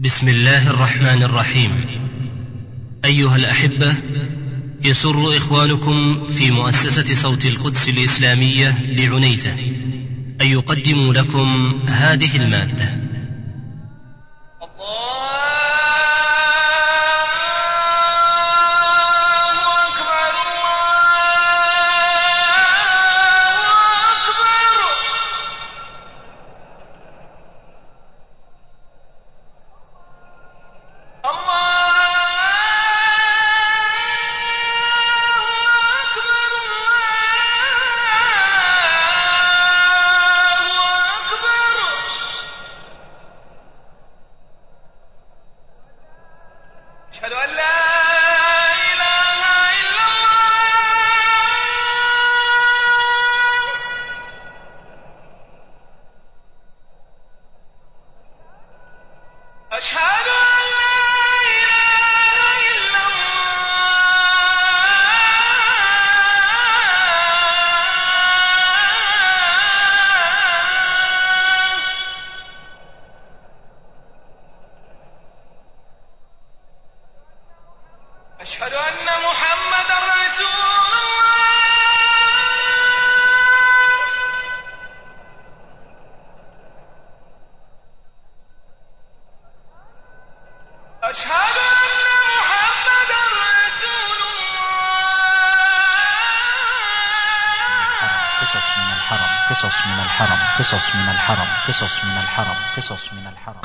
بسم 0.00 0.28
الله 0.28 0.70
الرحمن 0.70 1.22
الرحيم. 1.22 1.86
أيها 3.04 3.36
الأحبة 3.36 3.94
يسر 4.84 5.36
إخوانكم 5.36 6.30
في 6.30 6.50
مؤسسة 6.50 7.14
صوت 7.14 7.46
القدس 7.46 7.88
الإسلامية 7.88 8.78
لعنيته 8.88 9.52
أن 10.40 10.46
يقدموا 10.46 11.14
لكم 11.14 11.80
هذه 11.88 12.36
المادة. 12.36 13.03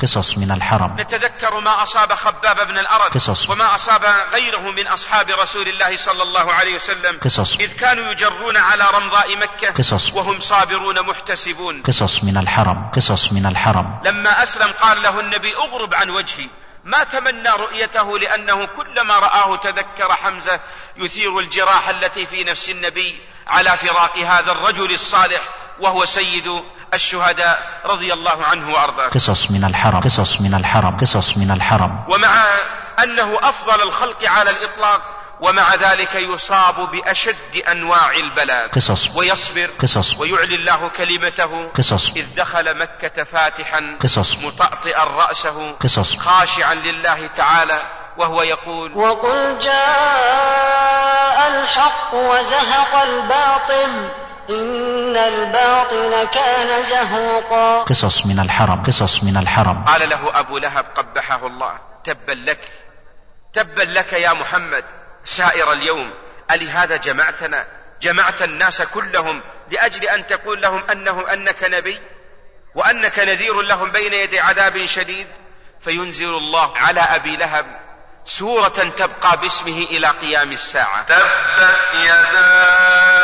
قصص 0.02 0.38
من 0.38 0.50
الحرم 0.50 0.96
نتذكر 1.00 1.60
ما 1.60 1.82
أصاب 1.82 2.12
خباب 2.12 2.68
بن 2.68 2.78
الأرد 2.78 3.10
قصص. 3.10 3.50
وما 3.50 3.74
أصاب 3.74 4.04
غيره 4.32 4.70
من 4.70 4.86
أصحاب 4.86 5.30
رسول 5.30 5.68
الله 5.68 5.96
صلى 5.96 6.22
الله 6.22 6.52
عليه 6.52 6.74
وسلم 6.74 7.18
قصص. 7.20 7.56
إذ 7.60 7.72
كانوا 7.72 8.12
يجرون 8.12 8.56
على 8.56 8.84
رمضاء 8.94 9.36
مكة 9.36 9.70
قصص. 9.70 10.12
وهم 10.14 10.40
صابرون 10.40 11.02
محتسبون 11.02 11.82
قصص 11.82 12.24
من 12.24 12.36
الحرم 12.36 12.90
قصص 12.96 13.32
من 13.32 13.46
الحرم 13.46 14.00
لما 14.04 14.42
أسلم 14.42 14.72
قال 14.72 15.02
له 15.02 15.20
النبي 15.20 15.56
اغرب 15.56 15.94
عن 15.94 16.10
وجهي 16.10 16.48
ما 16.84 17.04
تمنى 17.04 17.48
رؤيته 17.48 18.18
لأنه 18.18 18.66
كلما 18.66 19.18
رآه 19.18 19.56
تذكر 19.56 20.12
حمزة 20.12 20.60
يثير 20.96 21.38
الجراح 21.38 21.88
التي 21.88 22.26
في 22.26 22.44
نفس 22.44 22.68
النبي 22.68 23.20
على 23.46 23.70
فراق 23.70 24.18
هذا 24.18 24.52
الرجل 24.52 24.92
الصالح 24.92 25.40
وهو 25.80 26.04
سيد 26.04 26.62
الشهداء 26.94 27.80
رضي 27.86 28.12
الله 28.12 28.44
عنه 28.44 28.74
وأرضاه 28.74 29.08
قصص 29.08 29.50
من 29.50 29.64
الحرم 29.64 30.00
قصص 30.00 30.40
من 30.40 30.54
الحرم 30.54 30.96
قصص 30.96 31.36
من 31.36 31.50
الحرم 31.50 32.04
ومع 32.08 32.44
أنه 33.02 33.38
أفضل 33.42 33.82
الخلق 33.88 34.28
على 34.28 34.50
الإطلاق 34.50 35.02
ومع 35.40 35.74
ذلك 35.74 36.14
يصاب 36.14 36.90
بأشد 36.90 37.56
أنواع 37.70 38.12
البلاء 38.12 38.68
قصص. 38.68 39.16
ويصبر 39.16 39.70
قصص. 39.78 40.18
ويعلي 40.18 40.54
الله 40.54 40.88
كلمته 40.88 41.70
قصص. 41.74 42.10
إذ 42.16 42.26
دخل 42.36 42.78
مكة 42.78 43.24
فاتحا 43.24 43.96
قصص. 44.00 44.38
مطأطئا 44.44 45.04
رأسه 45.04 45.72
قصص. 45.72 46.18
خاشعا 46.18 46.74
لله 46.74 47.26
تعالى 47.26 47.82
وهو 48.18 48.42
يقول 48.42 48.96
وقل 48.96 49.58
جاء 49.58 51.48
الحق 51.48 52.14
وزهق 52.14 53.02
الباطل 53.02 54.10
إن 54.50 55.16
الباطل 55.16 56.28
كان 56.34 56.84
زهوقا. 56.84 57.82
قصص 57.82 58.26
من 58.26 58.40
الحرم 58.40 58.82
قصص 58.82 59.22
من 59.22 59.36
الحرم 59.36 59.84
قال 59.84 60.08
له 60.08 60.40
أبو 60.40 60.58
لهب 60.58 60.86
قبحه 60.94 61.46
الله 61.46 61.78
تبا 62.04 62.32
لك 62.32 62.60
تبا 63.54 63.82
لك 63.82 64.12
يا 64.12 64.32
محمد 64.32 64.84
سائر 65.24 65.72
اليوم 65.72 66.10
ألهذا 66.50 66.96
جمعتنا 66.96 67.66
جمعت 68.02 68.42
الناس 68.42 68.82
كلهم 68.82 69.42
لأجل 69.70 70.04
أن 70.04 70.26
تقول 70.26 70.62
لهم 70.62 70.82
أنه 70.92 71.32
أنك 71.32 71.64
نبي 71.64 72.00
وأنك 72.74 73.18
نذير 73.18 73.60
لهم 73.60 73.90
بين 73.90 74.12
يدي 74.12 74.40
عذاب 74.40 74.86
شديد. 74.86 75.26
فينزل 75.84 76.34
الله 76.36 76.78
على 76.78 77.00
أبي 77.00 77.36
لهب 77.36 77.66
سورة 78.38 78.94
تبقى 78.96 79.36
باسمه 79.40 79.82
إلى 79.90 80.06
قيام 80.08 80.52
الساعة. 80.52 81.02
تبت 81.02 81.78
يدا 81.94 83.19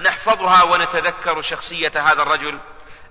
نحفظها 0.00 0.62
ونتذكر 0.62 1.42
شخصية 1.42 1.92
هذا 1.96 2.22
الرجل. 2.22 2.58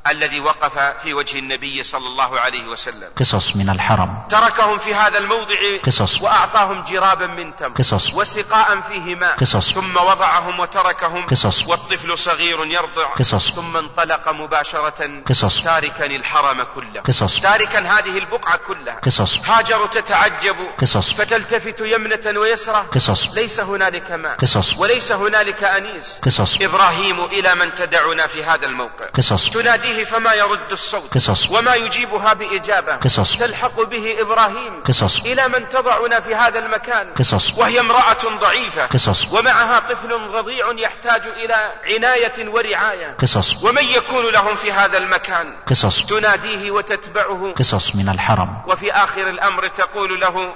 الذي 0.08 0.40
وقف 0.40 0.80
في 1.04 1.14
وجه 1.14 1.40
النبي 1.40 1.84
صلى 1.84 2.08
الله 2.08 2.40
عليه 2.40 2.68
وسلم 2.68 3.10
قصص 3.16 3.56
من 3.56 3.70
الحرم 3.70 4.28
تركهم 4.30 4.80
في 4.80 4.96
هذا 4.96 5.18
الموضع 5.18 5.56
قصص. 5.84 6.22
وأعطاهم 6.22 6.84
جرابا 6.84 7.28
من 7.28 7.56
تمر 7.56 7.74
قصص. 7.76 8.14
وسقاء 8.14 8.82
فيه 8.82 9.16
ماء 9.16 9.36
قصص. 9.36 9.74
ثم 9.74 9.98
وضعهم 9.98 10.60
وتركهم 10.60 11.26
قصص. 11.28 11.68
والطفل 11.68 12.20
صغير 12.20 12.66
يرضع 12.66 13.06
قصص. 13.06 13.56
ثم 13.56 13.78
انطلق 13.78 14.30
مباشرة 14.30 15.22
قصص. 15.30 15.64
تاركا 15.64 16.06
الحرم 16.06 16.64
كله 16.64 17.02
قصص. 17.02 17.42
تاركا 17.42 17.80
هذه 17.80 18.18
البقعة 18.18 18.58
كلها 18.58 19.00
قصص. 19.00 19.40
هاجر 19.46 19.86
تتعجب 19.88 20.56
قصص. 20.78 21.14
فتلتفت 21.14 21.80
يمنة 21.80 22.40
ويسرى 22.40 22.86
قصص. 22.92 23.28
ليس 23.34 23.60
هنالك 23.60 24.12
ماء 24.12 24.36
قصص. 24.36 24.78
وليس 24.78 25.12
هنالك 25.12 25.64
أنيس 25.64 26.20
قصص. 26.24 26.62
إبراهيم 26.62 27.24
إلى 27.24 27.56
من 27.56 27.76
تدعنا 27.76 28.28
في 28.28 28.44
هذا 28.44 28.66
الموقع 28.66 29.10
قصص. 29.14 29.50
تناديه 29.90 30.06
فما 30.06 30.34
يرد 30.34 30.72
الصوت 30.72 31.14
قصص. 31.14 31.50
وما 31.50 31.76
يجيبها 31.76 32.34
بإجابة. 32.34 32.96
قصص. 32.96 33.38
تلحق 33.38 33.82
به 33.82 34.22
إبراهيم. 34.22 34.84
قصص. 34.84 35.22
إلى 35.26 35.48
من 35.48 35.70
تضعنا 35.70 36.20
في 36.20 36.36
هذا 36.36 36.60
المكان. 36.60 37.14
قصص. 37.14 37.58
وهي 37.58 37.80
امرأة 37.80 38.40
ضعيفة. 38.40 38.86
قصص. 38.86 39.34
ومعها 39.34 39.80
طفل 39.80 40.12
رضيع 40.12 40.72
يحتاج 40.78 41.28
إلى 41.28 41.74
عناية 41.96 42.50
ورعاية. 42.50 43.16
قصص. 43.20 43.64
ومن 43.64 43.84
يكون 43.84 44.26
لهم 44.26 44.56
في 44.56 44.72
هذا 44.72 44.98
المكان؟ 44.98 45.58
قصص. 45.68 46.06
تناديه 46.06 46.72
وتتبعه. 46.72 47.54
قصص 47.54 47.96
من 47.96 48.10
الحرم. 48.10 48.64
وفي 48.68 48.92
آخر 48.92 49.30
الأمر 49.30 49.68
تقول 49.68 50.20
له 50.20 50.56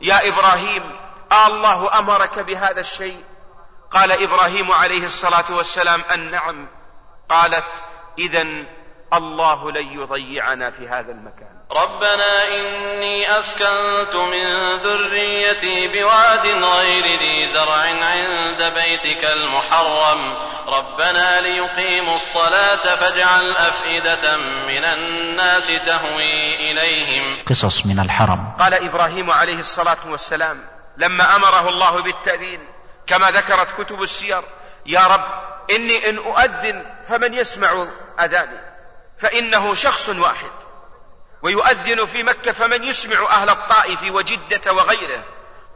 يا 0.00 0.28
إبراهيم 0.28 0.82
آه 1.32 1.46
الله 1.46 1.98
أمرك 1.98 2.38
بهذا 2.38 2.80
الشيء؟ 2.80 3.24
قال 3.92 4.12
إبراهيم 4.12 4.72
عليه 4.72 5.04
الصلاة 5.04 5.56
والسلام 5.56 6.02
أن 6.14 6.30
نعم 6.30 6.68
قالت 7.28 7.64
إذا 8.20 8.46
الله 9.14 9.72
لن 9.72 10.00
يضيعنا 10.00 10.70
في 10.70 10.88
هذا 10.88 11.12
المكان. 11.12 11.60
ربنا 11.72 12.48
إني 12.48 13.30
أسكنت 13.38 14.14
من 14.14 14.76
ذريتي 14.76 15.88
بواد 15.88 16.46
غير 16.64 17.04
ذي 17.04 17.48
زرع 17.54 18.04
عند 18.04 18.62
بيتك 18.74 19.24
المحرم. 19.24 20.34
ربنا 20.68 21.40
ليقيموا 21.40 22.16
الصلاة 22.16 22.96
فاجعل 22.96 23.50
أفئدة 23.50 24.36
من 24.66 24.84
الناس 24.84 25.66
تهوي 25.86 26.70
إليهم. 26.70 27.44
قصص 27.46 27.86
من 27.86 28.00
الحرم. 28.00 28.56
قال 28.60 28.74
إبراهيم 28.74 29.30
عليه 29.30 29.58
الصلاة 29.58 29.98
والسلام 30.06 30.64
لما 30.96 31.36
أمره 31.36 31.68
الله 31.68 32.02
بالتأذين 32.02 32.60
كما 33.06 33.30
ذكرت 33.30 33.68
كتب 33.78 34.02
السير 34.02 34.42
يا 34.86 35.00
رب 35.00 35.49
إني 35.70 36.10
إن 36.10 36.18
أؤذن 36.18 36.84
فمن 37.08 37.34
يسمع 37.34 37.86
أذاني 38.20 38.60
فإنه 39.18 39.74
شخص 39.74 40.08
واحد. 40.08 40.50
ويؤذن 41.42 42.06
في 42.06 42.22
مكة 42.22 42.52
فمن 42.52 42.84
يسمع 42.84 43.30
أهل 43.30 43.50
الطائف 43.50 44.14
وجدة 44.14 44.72
وغيره. 44.72 45.24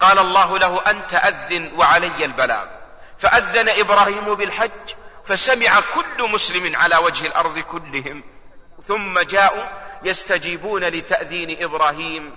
قال 0.00 0.19
الله 0.19 0.58
له 0.58 0.82
أنت 0.91 1.14
أذن 1.14 1.73
وعلي 1.79 2.25
البلاغ. 2.25 2.67
فأذن 3.19 3.69
إبراهيم 3.69 4.35
بالحج 4.35 4.91
فسمع 5.26 5.81
كل 5.81 6.31
مسلم 6.31 6.76
على 6.76 6.96
وجه 6.96 7.26
الأرض 7.26 7.58
كلهم. 7.58 8.25
ثم 8.88 9.19
جاءوا 9.19 9.64
يستجيبون 10.05 10.85
لتأذين 10.85 11.62
إبراهيم 11.64 12.37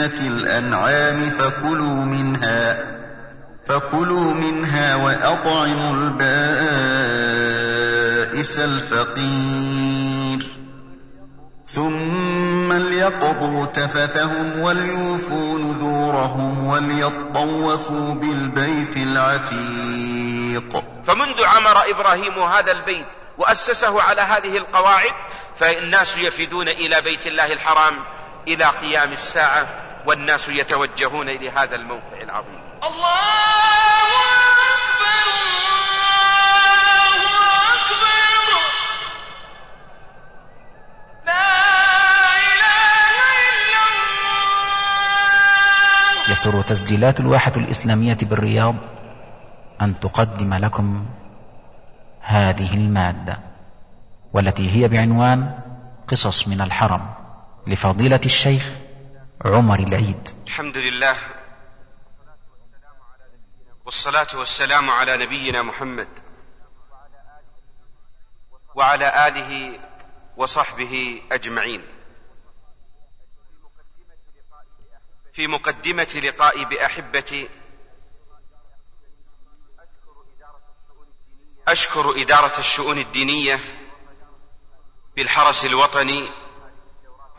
بهيمة 0.00 0.20
الأنعام 0.26 1.30
فكلوا 1.30 2.04
منها 2.04 3.00
فكلوا 3.68 4.34
منها 4.34 4.96
وأطعموا 4.96 5.94
البائس 5.94 6.18
الفقير. 8.58 10.50
ثم 11.66 12.72
ليقضوا 12.72 13.66
تفثهم 13.66 14.60
وليوفوا 14.60 15.58
نذورهم 15.58 16.66
وليطوفوا 16.66 18.14
بالبيت 18.14 18.96
العتيق. 18.96 20.84
فمنذ 21.06 21.44
عمر 21.44 21.90
إبراهيم 21.90 22.38
هذا 22.42 22.72
البيت 22.72 23.06
وأسسه 23.38 24.02
على 24.02 24.20
هذه 24.20 24.56
القواعد 24.56 25.12
فالناس 25.56 26.16
يفدون 26.16 26.68
إلى 26.68 27.00
بيت 27.00 27.26
الله 27.26 27.52
الحرام 27.52 27.94
إلى 28.48 28.64
قيام 28.64 29.12
الساعة. 29.12 29.89
والناس 30.06 30.48
يتوجهون 30.48 31.28
إلى 31.28 31.50
هذا 31.50 31.76
الموقع 31.76 32.22
العظيم. 32.22 32.60
الله 32.82 33.20
أكبر 34.74 35.26
الله 37.16 37.44
أكبر. 37.74 38.62
لا 41.26 41.46
إله 42.50 43.14
إلا 43.50 43.82
الله. 46.20 46.32
يسر 46.32 46.62
تسجيلات 46.62 47.20
الواحة 47.20 47.52
الإسلامية 47.56 48.18
بالرياض 48.22 48.74
أن 49.82 50.00
تقدم 50.00 50.54
لكم 50.54 51.06
هذه 52.20 52.74
المادة 52.74 53.38
والتي 54.32 54.70
هي 54.70 54.88
بعنوان 54.88 55.58
قصص 56.08 56.48
من 56.48 56.60
الحرم 56.60 57.10
لفضيلة 57.66 58.20
الشيخ 58.24 58.79
عمر 59.44 59.78
العيد. 59.78 60.28
الحمد 60.46 60.76
لله 60.76 61.16
والصلاة 63.84 64.38
والسلام 64.38 64.90
على 64.90 65.16
نبينا 65.16 65.62
محمد 65.62 66.08
وعلى 68.74 69.28
آله 69.28 69.80
وصحبه 70.36 71.22
أجمعين. 71.32 71.86
في 75.34 75.46
مقدمة 75.46 76.02
لقائي 76.14 76.64
بأحبتي 76.64 77.48
أشكر 81.68 82.22
إدارة 82.22 82.58
الشؤون 82.58 82.98
الدينية 82.98 83.60
بالحرس 85.16 85.64
الوطني 85.64 86.49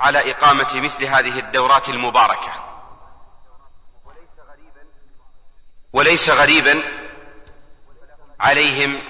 على 0.01 0.31
إقامة 0.31 0.74
مثل 0.74 1.06
هذه 1.06 1.39
الدورات 1.39 1.89
المباركة. 1.89 2.53
وليس 5.94 6.30
غريبا 6.30 6.81
عليهم 8.39 9.01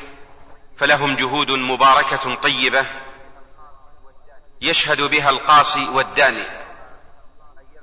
فلهم 0.78 1.16
جهود 1.16 1.52
مباركة 1.52 2.36
طيبة 2.36 2.86
يشهد 4.62 5.02
بها 5.02 5.30
القاصي 5.30 5.90
والداني. 5.90 6.62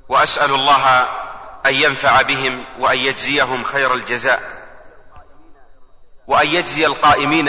وأسأل 0.09 0.51
الله 0.55 1.03
أن 1.67 1.75
ينفع 1.75 2.23
بهم 2.23 2.67
وأن 2.81 2.99
يجزيهم 2.99 3.65
خير 3.65 3.95
الجزاء. 3.95 4.59
وأن 6.27 6.49
يجزي 6.49 6.87
القائمين 6.87 7.49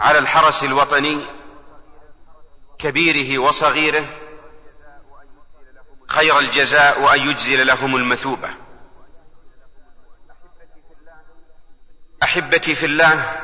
على 0.00 0.18
الحرس 0.18 0.64
الوطني 0.64 1.26
كبيره 2.78 3.38
وصغيره 3.38 4.27
خير 6.08 6.38
الجزاء 6.38 7.02
وأن 7.02 7.20
يجزل 7.20 7.66
لهم 7.66 7.96
المثوبة. 7.96 8.50
أحبتي 12.22 12.76
في 12.76 12.86
الله 12.86 13.40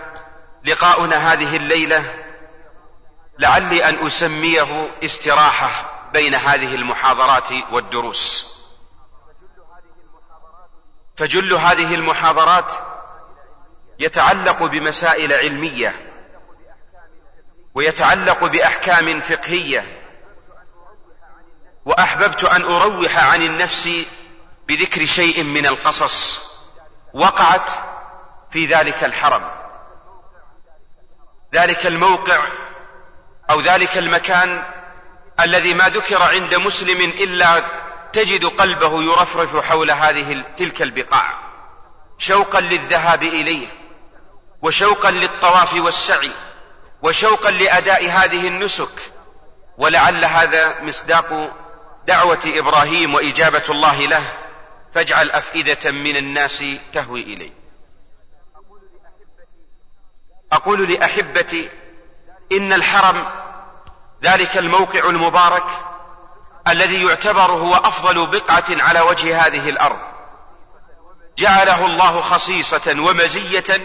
لقاؤنا 0.65 1.33
هذه 1.33 1.57
الليلة 1.57 2.25
لعلي 3.39 3.89
أن 3.89 4.07
أسميه 4.07 4.91
استراحة 5.05 5.91
بين 6.13 6.35
هذه 6.35 6.75
المحاضرات 6.75 7.49
والدروس. 7.73 8.55
فجل 11.17 11.53
هذه 11.53 11.95
المحاضرات 11.95 12.73
يتعلق 13.99 14.63
بمسائل 14.63 15.33
علمية 15.33 16.11
ويتعلق 17.75 18.45
بأحكام 18.45 19.21
فقهية 19.21 20.04
وأحببت 21.85 22.45
أن 22.45 22.63
أروح 22.63 23.33
عن 23.33 23.43
النفس 23.43 23.89
بذكر 24.69 25.07
شيء 25.07 25.43
من 25.43 25.67
القصص 25.67 26.45
وقعت 27.15 27.71
في 28.51 28.67
ذلك 28.67 29.05
الحرم. 29.05 29.51
ذلك 31.55 31.87
الموقع 31.87 32.39
أو 33.51 33.61
ذلك 33.61 33.99
المكان 33.99 34.63
الذي 35.41 35.75
ما 35.75 35.89
ذكر 35.89 36.23
عند 36.23 36.55
مسلم 36.55 37.11
إلا 37.11 37.65
تجد 38.13 38.45
قلبه 38.45 39.03
يرفرف 39.03 39.65
حول 39.65 39.91
هذه 39.91 40.45
تلك 40.57 40.83
البقاع. 40.83 41.45
شوقا 42.19 42.61
للذهاب 42.61 43.23
إليه 43.23 43.69
وشوقا 44.63 45.11
للطواف 45.11 45.75
والسعي 45.75 46.31
وشوقا 47.03 47.51
لأداء 47.51 48.11
هذه 48.11 48.49
النسك 48.49 49.13
ولعل 49.79 50.25
هذا 50.25 50.83
مصداق 50.83 51.53
دعوة 52.07 52.41
إبراهيم 52.47 53.15
وإجابة 53.15 53.65
الله 53.69 53.95
له 53.95 54.33
فاجعل 54.95 55.31
أفئدة 55.31 55.91
من 55.91 56.17
الناس 56.17 56.65
تهوي 56.93 57.23
إليه 57.23 57.53
أقول 60.53 60.93
لأحبتي 60.93 61.71
إن 62.53 62.73
الحرم 62.73 63.27
ذلك 64.25 64.57
الموقع 64.57 65.09
المبارك 65.09 65.65
الذي 66.69 67.05
يعتبر 67.05 67.51
هو 67.51 67.75
أفضل 67.75 68.27
بقعة 68.27 68.65
على 68.71 69.01
وجه 69.01 69.47
هذه 69.47 69.69
الأرض. 69.69 69.99
جعله 71.39 71.87
الله 71.87 72.21
خصيصة 72.21 73.01
ومزية 73.01 73.81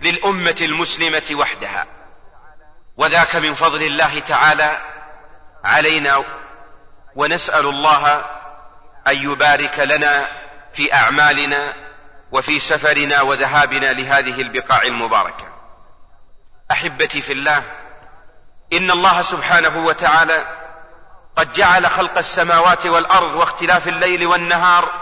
للأمة 0.00 0.56
المسلمة 0.60 1.40
وحدها. 1.40 1.86
وذاك 2.96 3.36
من 3.36 3.54
فضل 3.54 3.82
الله 3.82 4.18
تعالى 4.18 4.80
علينا 5.64 6.24
ونسأل 7.16 7.66
الله 7.66 8.24
أن 9.08 9.16
يبارك 9.16 9.78
لنا 9.78 10.26
في 10.74 10.94
أعمالنا 10.94 11.74
وفي 12.32 12.60
سفرنا 12.60 13.22
وذهابنا 13.22 13.92
لهذه 13.92 14.40
البقاع 14.40 14.82
المباركة. 14.82 15.46
أحبتي 16.70 17.22
في 17.22 17.32
الله 17.32 17.62
إن 18.72 18.90
الله 18.90 19.22
سبحانه 19.22 19.86
وتعالى 19.86 20.46
قد 21.36 21.52
جعل 21.52 21.86
خلق 21.86 22.18
السماوات 22.18 22.86
والأرض 22.86 23.34
واختلاف 23.34 23.88
الليل 23.88 24.26
والنهار 24.26 24.92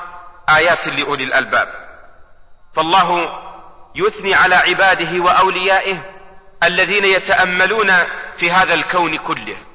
آيات 0.48 0.88
لأولي 0.88 1.24
الألباب. 1.24 1.68
فالله 2.76 3.38
يثني 3.94 4.34
على 4.34 4.54
عباده 4.54 5.22
وأوليائه 5.22 5.98
الذين 6.62 7.04
يتأملون 7.04 7.92
في 8.36 8.50
هذا 8.50 8.74
الكون 8.74 9.16
كله. 9.16 9.67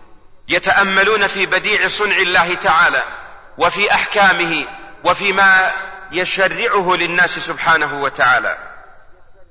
يتأملون 0.47 1.27
في 1.27 1.45
بديع 1.45 1.87
صنع 1.87 2.17
الله 2.17 2.53
تعالى 2.53 3.03
وفي 3.57 3.91
أحكامه 3.91 4.65
وفيما 5.03 5.73
يشرعه 6.11 6.95
للناس 6.95 7.29
سبحانه 7.47 8.01
وتعالى. 8.01 8.57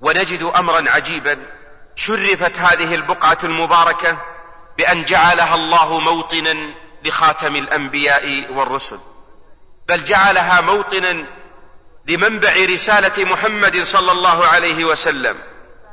ونجد 0.00 0.42
امرا 0.42 0.90
عجيبا 0.90 1.46
شرفت 1.96 2.58
هذه 2.58 2.94
البقعة 2.94 3.38
المباركة 3.44 4.18
بأن 4.78 5.04
جعلها 5.04 5.54
الله 5.54 6.00
موطنا 6.00 6.74
لخاتم 7.04 7.56
الأنبياء 7.56 8.52
والرسل. 8.52 8.98
بل 9.88 10.04
جعلها 10.04 10.60
موطنا 10.60 11.26
لمنبع 12.06 12.52
رسالة 12.52 13.24
محمد 13.24 13.82
صلى 13.82 14.12
الله 14.12 14.46
عليه 14.46 14.84
وسلم 14.84 15.38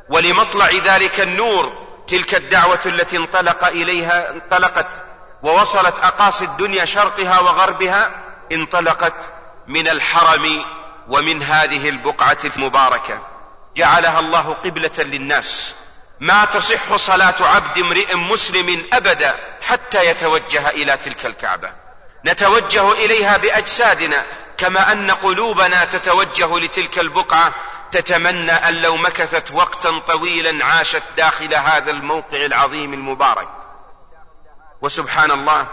ولمطلع 0.09 0.69
ذلك 0.85 1.19
النور 1.19 1.88
تلك 2.09 2.35
الدعوة 2.35 2.79
التي 2.85 3.17
انطلق 3.17 3.65
إليها 3.67 4.29
انطلقت 4.29 4.87
ووصلت 5.43 5.95
أقاصي 6.03 6.45
الدنيا 6.45 6.85
شرقها 6.85 7.39
وغربها 7.39 8.11
انطلقت 8.51 9.15
من 9.67 9.87
الحرم 9.87 10.65
ومن 11.07 11.43
هذه 11.43 11.89
البقعة 11.89 12.37
المباركة. 12.43 13.21
جعلها 13.77 14.19
الله 14.19 14.53
قبلة 14.53 14.97
للناس. 14.99 15.75
ما 16.19 16.45
تصح 16.45 16.95
صلاة 16.95 17.35
عبد 17.41 17.77
امرئ 17.77 18.15
مسلم 18.15 18.85
أبدا 18.93 19.35
حتى 19.61 20.05
يتوجه 20.05 20.69
إلى 20.69 20.97
تلك 20.97 21.25
الكعبة. 21.25 21.71
نتوجه 22.25 22.91
إليها 22.91 23.37
بأجسادنا 23.37 24.25
كما 24.57 24.91
أن 24.91 25.11
قلوبنا 25.11 25.85
تتوجه 25.85 26.59
لتلك 26.59 26.99
البقعة 26.99 27.53
تتمنى 27.91 28.51
أن 28.51 28.73
لو 28.73 28.97
مكثت 28.97 29.51
وقتا 29.51 29.99
طويلا 29.99 30.65
عاشت 30.65 31.03
داخل 31.17 31.53
هذا 31.53 31.91
الموقع 31.91 32.45
العظيم 32.45 32.93
المبارك. 32.93 33.47
وسبحان 34.81 35.31
الله 35.31 35.67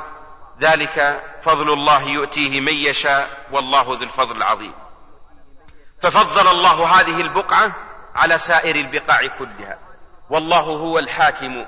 ذلك 0.61 1.23
فضل 1.43 1.73
الله 1.73 2.03
يؤتيه 2.03 2.61
من 2.61 2.73
يشاء 2.73 3.47
والله 3.53 3.83
ذو 3.83 4.03
الفضل 4.03 4.37
العظيم. 4.37 4.73
ففضل 6.03 6.49
الله 6.49 7.01
هذه 7.01 7.21
البقعة 7.21 7.73
على 8.15 8.39
سائر 8.39 8.77
البقاع 8.77 9.27
كلها. 9.27 9.79
والله 10.31 10.61
هو 10.61 10.99
الحاكم 10.99 11.67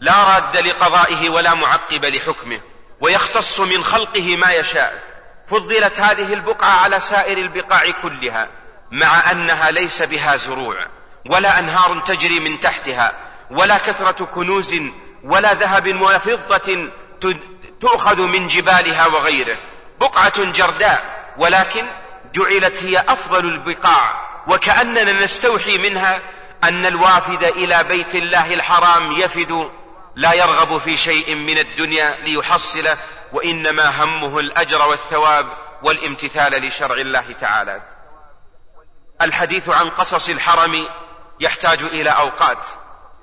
لا 0.00 0.24
راد 0.24 0.56
لقضائه 0.56 1.28
ولا 1.28 1.54
معقب 1.54 2.04
لحكمه 2.04 2.60
ويختص 3.00 3.60
من 3.60 3.84
خلقه 3.84 4.36
ما 4.36 4.52
يشاء. 4.52 5.02
فضلت 5.48 6.00
هذه 6.00 6.34
البقعة 6.34 6.70
على 6.70 7.00
سائر 7.00 7.38
البقاع 7.38 7.90
كلها. 7.90 8.61
مع 8.92 9.30
أنها 9.30 9.70
ليس 9.70 10.02
بها 10.02 10.36
زروع 10.36 10.76
ولا 11.30 11.58
أنهار 11.58 12.00
تجري 12.00 12.40
من 12.40 12.60
تحتها 12.60 13.12
ولا 13.50 13.78
كثرة 13.78 14.24
كنوز 14.24 14.80
ولا 15.24 15.54
ذهب 15.54 16.00
ولا 16.00 16.18
فضه 16.18 16.90
تؤخذ 17.80 18.22
من 18.22 18.48
جبالها 18.48 19.06
وغيره. 19.06 19.56
بقعة 20.00 20.44
جرداء 20.44 21.24
ولكن 21.38 21.86
جعلت 22.34 22.76
هي 22.76 22.98
أفضل 22.98 23.44
البقاع 23.44 24.32
وكأننا 24.48 25.24
نستوحي 25.24 25.78
منها 25.78 26.20
أن 26.64 26.86
الوافد 26.86 27.44
إلى 27.44 27.84
بيت 27.84 28.14
الله 28.14 28.54
الحرام 28.54 29.12
يفد 29.12 29.70
لا 30.16 30.32
يرغب 30.32 30.78
في 30.78 30.96
شيء 30.96 31.34
من 31.34 31.58
الدنيا 31.58 32.16
ليحصله 32.24 32.98
وإنما 33.32 34.04
همه 34.04 34.38
الأجر 34.38 34.88
والثواب 34.88 35.46
والامتثال 35.82 36.68
لشرع 36.68 36.94
الله 36.94 37.32
تعالى. 37.40 37.91
الحديث 39.22 39.68
عن 39.68 39.90
قصص 39.90 40.28
الحرم 40.28 40.86
يحتاج 41.40 41.82
إلى 41.82 42.10
أوقات. 42.10 42.66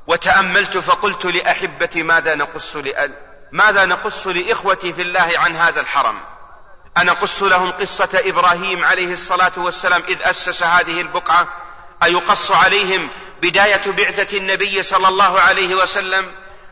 وتأملت 0.08 0.78
فقلت 0.78 1.26
لأحبتي 1.26 2.04
ماذا 2.04 2.36
نقص 2.36 2.76
لأل 2.76 3.30
ماذا 3.52 3.86
نقص 3.86 4.28
لإخوتي 4.28 4.94
في 4.94 5.02
الله 5.02 5.32
عن 5.36 5.58
هذا 5.58 5.82
الحرم؟ 5.82 6.22
أنقص 6.98 7.44
لهم 7.44 7.72
قصة 7.72 8.22
إبراهيم 8.26 8.84
عليه 8.84 9.08
الصلاة 9.08 9.52
والسلام 9.58 10.04
إذ 10.08 10.18
أسس 10.22 10.64
هذه 10.64 11.02
البقعة؟ 11.02 11.48
أيقص 12.04 12.52
عليهم 12.52 13.10
بداية 13.42 13.92
بعثة 13.92 14.38
النبي 14.38 14.84
صلى 14.84 15.08
الله 15.08 15.40
عليه 15.40 15.76
وسلم؟ 15.76 16.26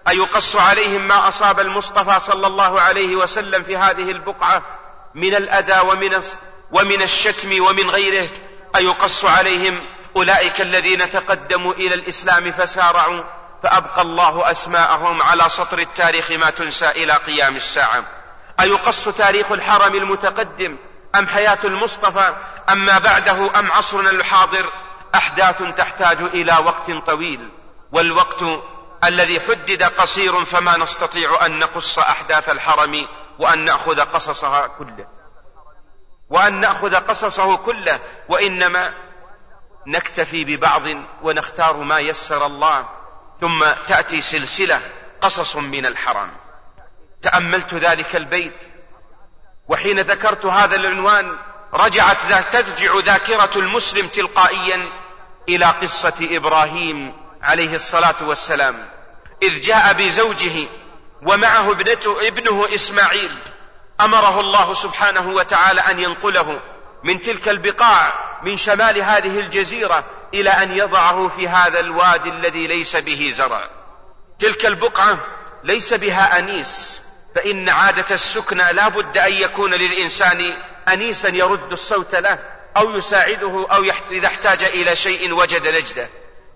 أيقص 0.09 0.55
عليهم 0.55 1.07
ما 1.07 1.27
أصاب 1.27 1.59
المصطفى 1.59 2.19
صلى 2.31 2.47
الله 2.47 2.81
عليه 2.81 3.15
وسلم 3.15 3.63
في 3.63 3.77
هذه 3.77 4.11
البقعة؟ 4.11 4.61
من 5.15 5.35
الأذى 5.35 5.79
ومن 5.79 6.23
ومن 6.71 7.01
الشتم 7.01 7.63
ومن 7.63 7.89
غيره؟ 7.89 8.29
أيقص 8.77 9.25
عليهم 9.25 9.81
أولئك 10.15 10.61
الذين 10.61 11.09
تقدموا 11.09 11.73
إلى 11.73 11.93
الإسلام 11.93 12.51
فسارعوا 12.51 13.21
فأبقى 13.63 14.01
الله 14.01 14.51
أسماءهم 14.51 15.21
على 15.21 15.43
سطر 15.43 15.79
التاريخ 15.79 16.31
ما 16.31 16.49
تنسى 16.49 16.89
إلى 16.89 17.13
قيام 17.13 17.55
الساعة. 17.55 18.03
أيقص 18.59 19.09
تاريخ 19.09 19.51
الحرم 19.51 19.95
المتقدم 19.95 20.77
أم 21.15 21.27
حياة 21.27 21.59
المصطفى 21.63 22.35
أم 22.69 22.85
ما 22.85 22.99
بعده 22.99 23.59
أم 23.59 23.71
عصرنا 23.71 24.09
الحاضر؟ 24.09 24.65
أحداث 25.15 25.63
تحتاج 25.77 26.21
إلى 26.21 26.57
وقت 26.65 26.91
طويل 27.05 27.49
والوقت 27.91 28.43
الذي 29.03 29.39
حدد 29.39 29.83
قصير 29.83 30.45
فما 30.45 30.77
نستطيع 30.77 31.45
أن 31.45 31.59
نقص 31.59 31.99
أحداث 31.99 32.49
الحرم 32.49 33.07
وأن 33.39 33.65
نأخذ 33.65 34.01
قصصها 34.01 34.67
كله. 34.67 35.16
وأن 36.29 36.59
نأخذ 36.59 36.95
قصصه 36.95 37.57
كله 37.57 37.99
وإنما 38.29 38.93
نكتفي 39.87 40.45
ببعض 40.45 40.83
ونختار 41.23 41.77
ما 41.77 41.99
يسر 41.99 42.45
الله. 42.45 42.89
ثم 43.41 43.65
تأتي 43.87 44.21
سلسلة 44.21 44.81
قصص 45.21 45.55
من 45.55 45.85
الحرم 45.85 46.31
تأملت 47.21 47.73
ذلك 47.73 48.15
البيت. 48.15 48.57
وحين 49.67 49.99
ذكرت 49.99 50.45
هذا 50.45 50.75
العنوان 50.75 51.37
رجعت 51.73 52.17
ترجع 52.53 52.95
ذاكرة 53.05 53.59
المسلم 53.59 54.07
تلقائيا 54.07 54.89
إلى 55.49 55.65
قصة 55.65 56.15
إبراهيم 56.21 57.13
عليه 57.41 57.75
الصلاة 57.75 58.27
والسلام. 58.27 58.89
إذ 59.43 59.59
جاء 59.59 59.93
بزوجه 59.93 60.67
ومعه 61.21 61.71
ابنته 61.71 62.27
ابنه 62.27 62.65
إسماعيل. 62.75 63.37
أمره 64.01 64.39
الله 64.39 64.73
سبحانه 64.73 65.29
وتعالى 65.29 65.81
أن 65.81 65.99
ينقله 65.99 66.59
من 67.03 67.21
تلك 67.21 67.49
البقاع 67.49 68.13
من 68.43 68.57
شمال 68.57 69.01
هذه 69.01 69.39
الجزيرة 69.39 70.05
إلى 70.33 70.49
أن 70.49 70.77
يضعه 70.77 71.27
في 71.27 71.47
هذا 71.47 71.79
الوادي 71.79 72.29
الذي 72.29 72.67
ليس 72.67 72.95
به 72.95 73.31
زرع. 73.35 73.69
تلك 74.39 74.65
البقعة 74.65 75.17
ليس 75.63 75.93
بها 75.93 76.39
أنيس 76.39 77.01
فإن 77.35 77.69
عادة 77.69 78.15
السكنى 78.15 78.73
لا 78.73 78.87
بد 78.87 79.17
أن 79.17 79.33
يكون 79.33 79.73
للإنسان 79.73 80.53
أنيسا 80.87 81.29
يرد 81.29 81.71
الصوت 81.71 82.15
له 82.15 82.39
أو 82.77 82.91
يساعده 82.91 83.67
أو 83.71 83.83
إذا 84.11 84.27
احتاج 84.27 84.63
إلى 84.63 84.95
شيء 84.95 85.33
وجد 85.33 85.67
نجدة. 85.67 86.09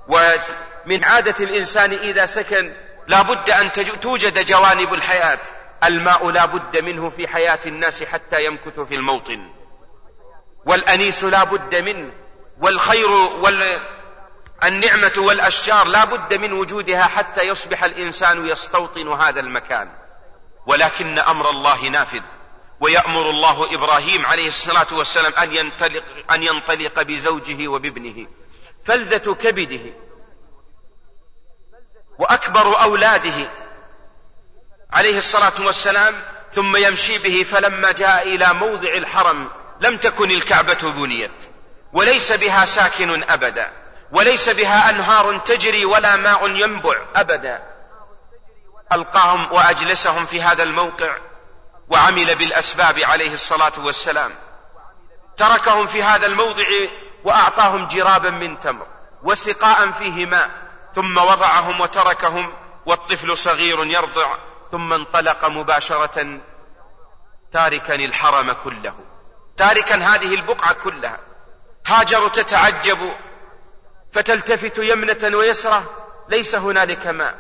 ومن 0.08 1.04
عادة 1.04 1.46
الإنسان 1.46 1.94
إذا 1.94 2.26
سكن 2.26 2.74
لا 3.08 3.22
بد 3.22 3.50
أن 3.50 3.72
توجد 4.02 4.46
جوانب 4.46 4.94
الحياة. 4.94 5.40
الماء 5.84 6.30
لا 6.30 6.46
بد 6.46 6.84
منه 6.84 7.10
في 7.10 7.28
حياة 7.28 7.60
الناس 7.66 8.04
حتى 8.04 8.46
يمكث 8.46 8.80
في 8.80 8.96
الموطن. 8.96 9.50
والأنيس 10.66 11.24
لا 11.24 11.44
بد 11.44 11.76
منه 11.76 12.14
والخير 12.62 13.12
والنعمة 13.12 15.14
والأشجار 15.18 15.88
لا 15.88 16.06
بد 16.06 16.34
من 16.34 16.54
وجودها 16.54 17.04
حتى 17.04 17.44
يصبح 17.44 17.84
الإنسان 17.84 18.48
يستوطن 18.48 19.08
هذا 19.08 19.40
المكان. 19.40 19.92
ولكن 20.66 21.20
أمر 21.20 21.50
الله 21.50 21.90
نافذ 21.90 22.22
ويأمر 22.80 23.30
الله 23.30 23.76
إبراهيم 23.76 24.26
عليه 24.26 24.50
الصلاة 24.50 24.98
والسلام 24.98 25.34
أن 25.34 25.56
ينطلق, 25.56 26.04
أن 26.32 26.44
ينطلق 26.44 27.02
بزوجه 27.02 27.68
وبابنه. 27.68 28.28
فلذة 28.86 29.34
كبده 29.34 29.94
وأكبر 32.20 32.84
أولاده 32.84 33.61
عليه 34.94 35.18
الصلاة 35.18 35.54
والسلام 35.60 36.24
ثم 36.54 36.78
يمشي 36.78 37.18
به 37.18 37.44
فلما 37.44 37.92
جاء 37.92 38.36
إلى 38.36 38.54
موضع 38.54 38.94
الحرم 38.94 39.50
لم 39.82 39.98
تكن 39.98 40.32
الكعبة 40.32 40.92
بنيت 40.92 41.32
وليس 41.94 42.32
بها 42.32 42.66
ساكن 42.66 43.24
أبدا 43.24 43.72
وليس 44.12 44.50
بها 44.50 44.90
أنهار 44.90 45.38
تجري 45.38 45.86
ولا 45.86 46.16
ماء 46.16 46.50
ينبع 46.50 46.96
أبدا. 47.16 47.64
ألقاهم 48.94 49.54
وأجلسهم 49.54 50.26
في 50.26 50.42
هذا 50.44 50.64
الموقع 50.64 51.18
وعمل 51.90 52.36
بالأسباب 52.36 53.00
عليه 53.00 53.34
الصلاة 53.34 53.74
والسلام. 53.78 54.32
تركهم 55.38 55.88
في 55.88 56.04
هذا 56.04 56.28
الموضع 56.28 56.68
وأعطاهم 57.24 57.88
جرابا 57.88 58.30
من 58.30 58.60
تمر 58.60 58.88
وسقاء 59.24 59.92
فيه 59.92 60.26
ماء 60.26 60.50
ثم 60.96 61.18
وضعهم 61.18 61.82
وتركهم 61.82 62.54
والطفل 62.86 63.38
صغير 63.38 63.86
يرضع. 63.86 64.51
ثم 64.72 64.94
انطلق 64.94 65.46
مباشرة 65.46 66.40
تاركا 67.52 67.96
الحرم 67.96 68.52
كله. 68.52 68.96
تاركا 69.58 69.96
هذه 69.96 70.36
البقعة 70.36 70.74
كلها. 70.74 71.20
هاجر 71.88 72.28
تتعجب 72.28 73.12
فتلتفت 74.14 74.78
يمنة 74.78 75.38
ويسرى 75.38 75.84
ليس 76.30 76.56
هنالك 76.56 77.08
ماء 77.08 77.36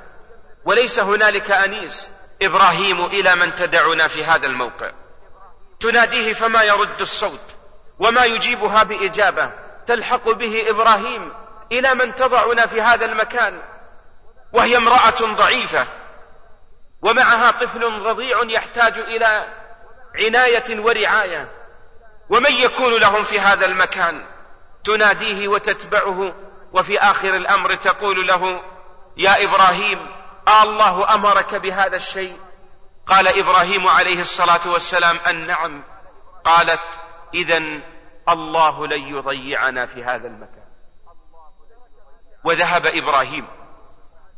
وليس 0.66 1.00
هنالك 1.00 1.52
أنيس. 1.52 2.10
إبراهيم 2.42 3.06
إلى 3.06 3.36
من 3.36 3.56
تدعنا 3.56 4.08
في 4.08 4.26
هذا 4.26 4.48
الموقع. 4.48 4.92
تناديه 5.80 6.34
فما 6.34 6.64
يرد 6.64 7.02
الصوت 7.02 7.46
وما 8.00 8.26
يجيبها 8.26 8.84
بإجابة. 8.84 9.52
تلحق 9.88 10.30
به 10.30 10.70
إبراهيم 10.70 11.34
إلى 11.72 11.96
من 11.96 12.16
تضعنا 12.16 12.68
في 12.68 12.82
هذا 12.82 13.06
المكان. 13.06 13.62
وهي 14.54 14.78
امرأة 14.78 15.36
ضعيفة. 15.36 15.88
ومعها 17.02 17.52
طفل 17.52 17.84
رضيع 17.84 18.38
يحتاج 18.44 19.00
إلى 19.00 19.54
عناية 20.16 20.80
ورعاية. 20.80 21.52
ومن 22.30 22.52
يكون 22.52 22.94
لهم 22.94 23.24
في 23.24 23.40
هذا 23.40 23.66
المكان 23.66 24.26
تناديه 24.84 25.48
وتتبعه 25.48 26.36
وفي 26.74 27.00
آخر 27.00 27.36
الأمر 27.36 27.76
تقول 27.76 28.28
له 28.28 28.62
يا 29.18 29.44
إبراهيم 29.44 30.08
آه 30.48 30.64
الله 30.64 31.16
أمرك 31.16 31.56
بهذا 31.56 31.96
الشيء؟ 31.96 32.40
قال 33.06 33.28
إبراهيم 33.28 33.88
عليه 33.88 34.22
الصلاة 34.22 34.72
والسلام 34.74 35.18
أن 35.30 35.48
نعم 35.48 35.84
قالت 36.44 36.82
إذا 37.34 37.62
الله 38.30 38.88
لن 38.88 39.02
يضيعنا 39.02 39.86
في 39.86 40.04
هذا 40.04 40.28
المكان. 40.28 40.66
وذهب 42.44 42.86
إبراهيم. 42.86 43.48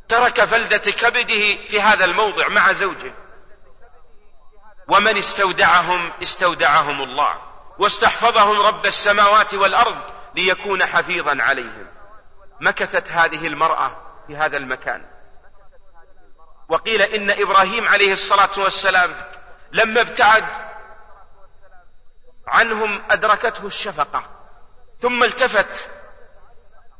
ترك 0.09 0.45
فلدة 0.45 0.77
كبده 0.77 1.57
في 1.69 1.81
هذا 1.81 2.05
الموضع 2.05 2.47
مع 2.47 2.73
زوجه. 2.73 3.13
ومن 4.87 5.17
استودعهم 5.17 6.11
استودعهم 6.21 7.01
الله. 7.01 7.35
واستحفظهم 7.79 8.61
رب 8.61 8.85
السماوات 8.85 9.53
والأرض 9.53 9.97
ليكون 10.35 10.85
حفيظا 10.85 11.37
عليهم. 11.43 11.87
مكثت 12.61 13.07
هذه 13.07 13.47
المرأة 13.47 13.97
في 14.27 14.35
هذا 14.37 14.57
المكان. 14.57 15.05
وقيل 16.69 17.01
إن 17.01 17.31
إبراهيم 17.31 17.87
عليه 17.87 18.13
الصلاة 18.13 18.59
والسلام 18.59 19.15
لما 19.71 20.01
ابتعد 20.01 20.45
عنهم 22.47 23.03
أدركته 23.09 23.67
الشفقة. 23.67 24.23
ثم 25.01 25.23
التفت 25.23 25.89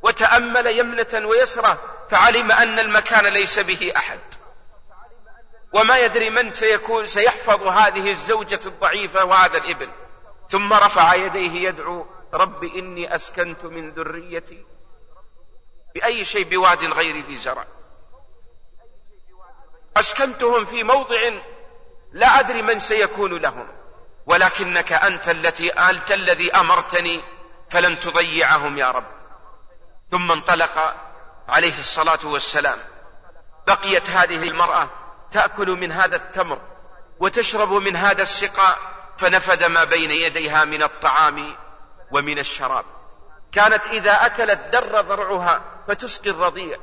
وتأمل 0.03 0.67
يمنة 0.67 1.27
ويسرى 1.27 1.77
فعلم 2.10 2.51
أن 2.51 2.79
المكان 2.79 3.25
ليس 3.25 3.60
به 3.60 3.93
أحد. 3.98 4.19
وما 5.74 5.98
يدري 5.98 6.29
من 6.29 6.53
سيكون 6.53 7.05
سيحفظ 7.05 7.67
هذه 7.67 8.12
الزوجة 8.12 8.60
الضعيفة 8.65 9.25
وهذا 9.25 9.57
الإبن. 9.57 9.91
ثم 10.51 10.74
رفع 10.74 11.15
يديه 11.15 11.67
يدعو 11.67 12.05
رب 12.33 12.63
إني 12.63 13.15
أسكنت 13.15 13.65
من 13.65 13.91
ذريتي. 13.91 14.65
بأي 15.95 16.25
شيء 16.25 16.43
بواد 16.43 16.83
غير 16.83 17.25
ذي 17.25 17.36
زرع. 17.36 17.65
أسكنتهم 19.98 20.65
في 20.65 20.83
موضع 20.83 21.29
لا 22.12 22.39
أدري 22.39 22.62
من 22.62 22.79
سيكون 22.79 23.38
لهم. 23.38 23.67
ولكنك 24.25 24.93
أنت 24.93 25.29
التي 25.29 25.69
أنت 25.69 26.12
الذي 26.12 26.51
أمرتني 26.51 27.24
فلن 27.72 28.00
تضيعهم 28.00 28.77
يا 28.77 28.91
رب. 28.91 29.23
ثم 30.13 30.32
انطلق 30.32 30.96
عليه 31.48 31.79
الصلاة 31.79 32.25
والسلام. 32.25 32.77
بقيت 33.67 34.10
هذه 34.10 34.36
المرأة 34.36 34.89
تأكل 35.32 35.70
من 35.72 35.91
هذا 35.91 36.15
التمر 36.15 36.62
وتشرب 37.20 37.74
من 37.74 37.96
هذا 37.96 38.24
السقاء 38.24 38.77
فنفد 39.17 39.63
ما 39.63 39.84
بين 39.84 40.12
يديها 40.12 40.65
من 40.65 40.84
الطعام 40.84 41.55
ومن 42.12 42.39
الشراب. 42.39 42.86
كانت 43.51 43.86
إذا 43.86 44.25
أكلت 44.25 44.60
در 44.60 45.01
ضرعها 45.01 45.62
فتسقي 45.88 46.29
الرضيع. 46.29 46.77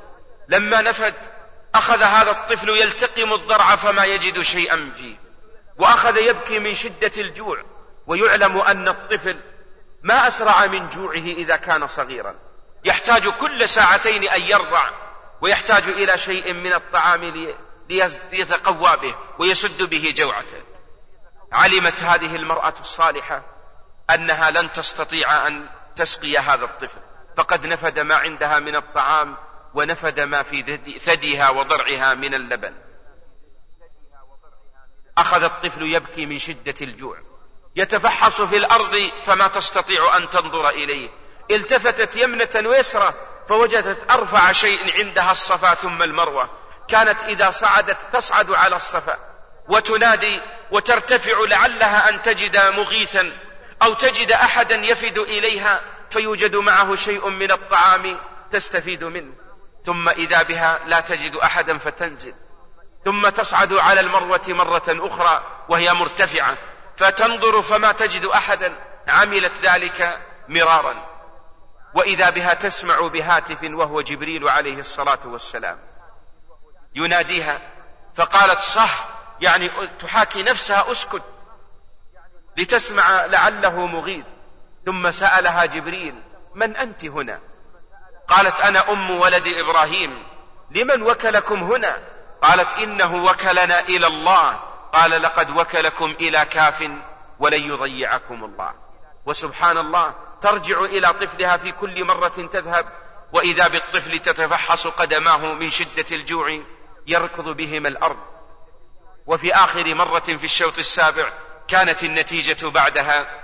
لما 0.49 0.81
نفد 0.81 1.15
أخذ 1.75 2.03
هذا 2.03 2.31
الطفل 2.31 2.69
يلتقم 2.69 3.33
الضرع 3.33 3.77
فما 3.77 4.05
يجد 4.05 4.41
شيئا 4.41 4.93
فيه. 4.97 5.17
وأخذ 5.79 6.17
يبكي 6.17 6.59
من 6.59 6.75
شدة 6.75 7.13
الجوع 7.17 7.65
ويعلم 8.07 8.59
أن 8.59 8.89
الطفل 8.89 9.41
ما 10.03 10.29
أسرع 10.29 10.67
من 10.67 10.89
جوعه 10.89 11.15
إذا 11.15 11.57
كان 11.57 11.87
صغيرا. 11.87 12.50
يحتاج 12.85 13.29
كل 13.29 13.69
ساعتين 13.69 14.29
أن 14.29 14.43
يرضع 14.43 14.91
ويحتاج 15.41 15.83
إلى 15.83 16.19
شيء 16.19 16.53
من 16.53 16.73
الطعام 16.73 17.55
ليتقوى 18.33 18.97
به 18.97 19.15
ويسد 19.39 19.83
به 19.83 20.15
جوعته. 20.17 20.63
علمت 21.53 22.03
هذه 22.03 22.37
المرأة 22.37 22.75
الصالحة 22.81 23.43
أنها 24.15 24.51
لن 24.51 24.73
تستطيع 24.73 25.47
أن 25.47 25.69
تسقي 25.97 26.39
هذا 26.39 26.65
الطفل. 26.65 27.01
فقد 27.37 27.67
نفد 27.67 27.99
ما 27.99 28.15
عندها 28.15 28.59
من 28.59 28.77
الطعام 28.77 29.37
ونفد 29.75 30.21
ما 30.21 30.43
في 30.43 30.99
ثديها 30.99 31.51
وضرعها 31.51 32.15
من 32.15 32.35
اللبن. 32.35 32.75
أخذ 35.19 35.43
الطفل 35.43 35.83
يبكي 35.83 36.27
من 36.27 36.39
شدة 36.39 36.75
الجوع. 36.81 37.19
يتفحص 37.77 38.41
في 38.41 38.57
الأرض 38.57 38.97
فما 39.27 39.47
تستطيع 39.47 40.17
أن 40.17 40.31
تنظر 40.31 40.69
إليه. 40.69 41.20
التفتت 41.51 42.17
يمنة 42.17 42.69
ويسرى 42.69 43.15
فوجدت 43.49 44.11
أرفع 44.11 44.53
شيء 44.53 44.99
عندها 44.99 45.33
الصفا 45.33 45.75
ثم 45.75 46.03
المروة. 46.03 46.51
كانت 46.89 47.23
إذا 47.23 47.51
صعدت 47.51 47.99
تصعد 48.13 48.51
على 48.51 48.77
الصفا. 48.77 49.19
وتنادي 49.69 50.41
وترتفع 50.71 51.39
لعلها 51.49 52.09
أن 52.09 52.23
تجد 52.23 52.57
مغيثا 52.57 53.33
أو 53.83 53.95
تجد 53.95 54.33
أحدا 54.33 54.75
يفد 54.75 55.19
إليها 55.19 55.81
فيوجد 56.11 56.57
معه 56.57 56.95
شيء 56.95 57.29
من 57.29 57.53
الطعام 57.53 58.21
تستفيد 58.51 59.05
منه. 59.05 59.33
ثم 59.87 60.09
إذا 60.09 60.43
بها 60.43 60.81
لا 60.87 61.01
تجد 61.01 61.37
أحدا 61.37 61.79
فتنزل. 61.79 62.35
ثم 63.05 63.29
تصعد 63.29 63.73
على 63.73 64.01
المروة 64.01 64.43
مرة 64.49 64.83
أخرى 64.89 65.45
وهي 65.69 65.93
مرتفعة. 65.93 66.59
فتنظر 66.97 67.63
فما 67.63 67.93
تجد 67.93 68.25
أحدا. 68.25 68.77
عملت 69.09 69.53
ذلك 69.63 70.21
مرارا. 70.49 71.10
وإذا 71.95 72.31
بها 72.31 72.55
تسمع 72.55 73.07
بهاتف 73.07 73.59
وهو 73.63 74.01
جبريل 74.01 74.49
عليه 74.49 74.79
الصلاة 74.79 75.19
والسلام. 75.25 75.79
يناديها 76.95 77.61
فقالت 78.17 78.61
صح 78.61 79.09
يعني 79.41 79.71
تحاكي 80.03 80.43
نفسها 80.43 80.93
أسكت. 80.93 81.23
لتسمع 82.57 83.27
لعله 83.27 83.87
مغيث 83.87 84.25
ثم 84.87 85.11
سألها 85.11 85.65
جبريل 85.65 86.23
من 86.55 86.77
أنت 86.77 87.05
هنا؟ 87.05 87.41
قالت 88.29 88.61
أنا 88.61 88.93
أم 88.93 89.11
ولد 89.11 89.47
إبراهيم. 89.47 90.27
لمن 90.71 91.03
وكلكم 91.03 91.63
هنا؟ 91.63 91.99
قالت 92.43 92.69
إنه 92.69 93.25
وكلنا 93.25 93.81
إلى 93.81 94.07
الله. 94.07 94.61
قال 94.93 95.23
لقد 95.23 95.51
وكلكم 95.51 96.11
إلى 96.11 96.45
كاف 96.45 96.91
ولن 97.39 97.63
يضيعكم 97.63 98.45
الله. 98.45 98.75
وسبحان 99.27 99.79
الله 99.79 100.15
ترجع 100.43 100.81
إلى 100.81 101.13
طفلها 101.13 101.57
في 101.57 101.73
كل 101.73 102.05
مرة 102.05 102.49
تذهب 102.53 102.87
وإذا 103.33 103.69
بالطفل 103.69 104.19
تتفحص 104.19 104.87
قدماه 104.87 105.53
من 105.55 105.71
شدة 105.71 106.07
الجوع 106.13 106.61
يركض 107.07 107.45
بهما 107.45 107.89
الأرض. 107.89 108.19
وفي 109.27 109.55
آخر 109.55 109.95
مرة 109.95 110.21
في 110.21 110.45
الشوط 110.45 110.79
السابع 110.79 111.33
كانت 111.69 112.03
النتيجة 112.03 112.69
بعدها 112.69 113.41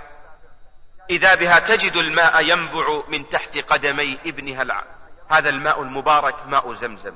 إذا 1.09 1.35
بها 1.35 1.59
تجد 1.59 1.95
الماء 1.95 2.43
ينبع 2.43 3.03
من 3.07 3.29
تحت 3.29 3.57
قدمي 3.57 4.19
ابنها 4.25 4.61
الع... 4.61 4.83
هذا 5.29 5.49
الماء 5.49 5.81
المبارك 5.81 6.35
ماء 6.45 6.73
زمزم. 6.73 7.15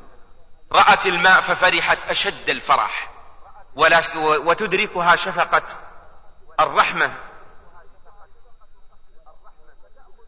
رأت 0.71 1.05
الماء 1.05 1.41
ففرحت 1.41 2.09
أشد 2.09 2.49
الفرح 2.49 3.11
وتدركها 4.45 5.15
شفقة 5.15 5.63
الرحمة. 6.59 7.30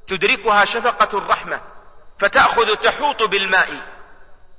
تدركها 0.07 0.65
شفقة 0.65 1.17
الرحمة 1.17 1.61
فتأخذ 2.19 2.75
تحوط 2.75 3.23
بالماء. 3.23 3.81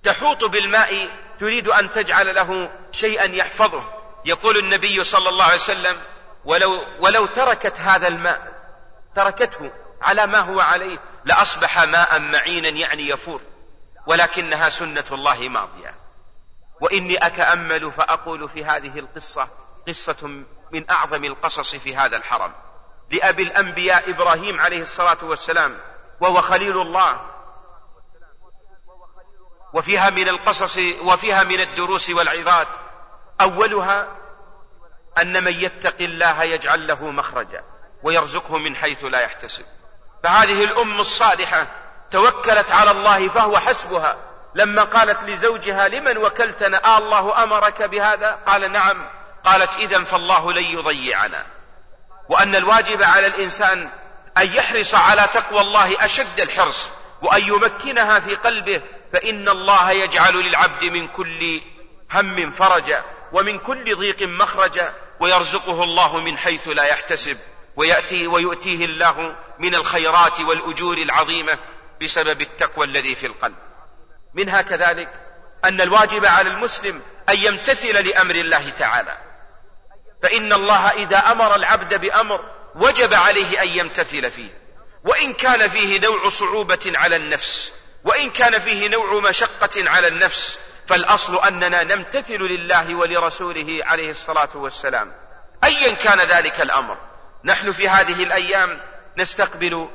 تحوط 0.03 0.45
بالماء 0.45 1.11
تريد 1.41 1.69
أن 1.69 1.93
تجعل 1.93 2.35
له 2.35 2.71
شيئا 2.93 3.25
يحفظه. 3.25 3.85
يقول 4.25 4.57
النبي 4.57 5.05
صلى 5.05 5.29
الله 5.29 5.45
عليه 5.45 5.63
وسلم 5.63 6.03
ولو, 6.45 6.85
ولو 7.01 7.27
تركت 7.27 7.77
هذا 7.81 8.09
الماء 8.09 8.55
تركته 9.15 9.73
على 10.03 10.27
ما 10.27 10.39
هو 10.39 10.61
عليه 10.61 10.99
لأصبح 11.25 11.85
ماء 11.85 12.21
معينا 12.21 12.69
يعني 12.69 13.09
يفور 13.09 13.41
ولكنها 14.07 14.71
سنة 14.71 15.05
الله 15.13 15.49
ماضية. 15.49 15.95
وإني 16.81 17.27
أتأمل 17.27 17.93
فأقول 17.93 18.49
في 18.49 18.65
هذه 18.65 18.99
القصة 18.99 19.49
قصة 19.89 20.29
من 20.73 20.91
أعظم 20.91 21.25
القصص 21.25 21.75
في 21.75 21.97
هذا 21.97 22.17
الحرم. 22.17 22.53
لأبي 23.11 23.43
الأنبياء 23.43 24.11
إبراهيم 24.11 24.61
عليه 24.61 24.83
الصلاة 24.83 25.19
والسلام 25.23 25.79
وهو 26.21 26.41
خليل 26.43 26.81
الله. 26.81 27.21
وفيها 29.73 30.11
من 30.11 30.29
القصص 30.29 30.79
وفيها 31.03 31.43
من 31.43 31.61
الدروس 31.61 32.11
والعظات 32.11 32.69
أولها 33.41 34.09
أن 35.23 35.45
من 35.45 35.53
يتق 35.53 35.97
الله 36.01 36.43
يجعل 36.43 36.87
له 36.87 37.11
مخرجا 37.11 37.65
ويرزقه 38.03 38.59
من 38.59 38.77
حيث 38.77 39.05
لا 39.05 39.21
يحتسب. 39.21 39.65
فهذه 40.23 40.65
الأم 40.65 41.01
الصالحة 41.01 41.67
توكلت 42.11 42.73
على 42.73 42.91
الله 42.91 43.29
فهو 43.29 43.59
حسبها. 43.59 44.17
لما 44.55 44.85
قالت 44.85 45.23
لزوجها 45.23 45.89
لمن 45.89 46.19
وكلتنا 46.19 46.85
آه 46.85 46.99
الله 46.99 47.43
أمرك 47.43 47.83
بهذا؟ 47.83 48.39
قال 48.47 48.73
نعم. 48.73 49.11
قالت 49.45 49.71
إذا 49.71 50.05
فالله 50.05 50.53
لن 50.53 50.65
يضيعنا. 50.65 51.54
وأن 52.29 52.57
الواجب 52.57 53.03
على 53.03 53.27
الإنسان 53.27 53.91
أن 54.39 54.47
يحرص 54.47 54.95
على 54.95 55.29
تقوى 55.35 55.61
الله 55.61 56.05
أشد 56.05 56.41
الحرص 56.41 56.89
وأن 57.23 57.43
يمكنها 57.43 58.21
في 58.21 58.35
قلبه 58.35 58.83
فإن 59.13 59.49
الله 59.49 59.91
يجعل 59.91 60.35
للعبد 60.35 60.85
من 60.85 61.09
كل 61.09 61.61
هم 62.13 62.51
فرجا 62.51 63.05
ومن 63.33 63.59
كل 63.59 63.97
ضيق 63.97 64.23
مخرجا 64.23 64.95
ويرزقه 65.21 65.85
الله 65.85 66.19
من 66.19 66.39
حيث 66.39 66.69
لا 66.69 66.85
يحتسب 66.85 67.39
ويأتي 67.77 68.27
ويؤتيه 68.27 68.85
الله 68.85 69.37
من 69.59 69.75
الخيرات 69.75 70.41
والأجور 70.41 70.99
العظيمة 70.99 71.59
بسبب 72.03 72.41
التقوى 72.41 72.87
الذي 72.87 73.15
في 73.15 73.27
القلب. 73.27 73.57
منها 74.35 74.63
كذلك 74.63 75.09
أن 75.65 75.81
الواجب 75.81 76.25
على 76.25 76.51
المسلم 76.51 77.03
أن 77.29 77.39
يمتثل 77.39 78.09
لأمر 78.09 78.35
الله 78.35 78.71
تعالى. 78.71 79.19
فإن 80.23 80.53
الله 80.53 80.89
إذا 80.91 81.19
أمر 81.19 81.55
العبد 81.55 82.01
بأمر 82.01 82.41
وجب 82.75 83.15
عليه 83.15 83.63
أن 83.63 83.69
يمتثل 83.69 84.31
فيه. 84.31 84.65
وإن 85.05 85.33
كان 85.33 85.71
فيه 85.71 86.01
نوع 86.01 86.29
صعوبة 86.29 86.93
على 86.97 87.17
النفس 87.17 87.73
وإن 88.05 88.31
كان 88.31 88.61
فيه 88.61 88.89
نوع 88.89 89.21
مشقة 89.21 89.91
على 89.91 90.09
النفس 90.09 90.59
فالأصل 90.89 91.45
أننا 91.47 91.83
نمتثل 91.83 92.43
لله 92.43 92.95
ولرسوله 92.95 93.81
عليه 93.85 94.11
الصلاة 94.11 94.57
والسلام. 94.57 95.13
أيا 95.65 95.95
كان 95.95 96.19
ذلك 96.19 96.61
الأمر. 96.61 96.97
نحن 97.45 97.73
في 97.73 97.89
هذه 97.89 98.23
الأيام 98.23 98.81
نستقبل 99.19 99.89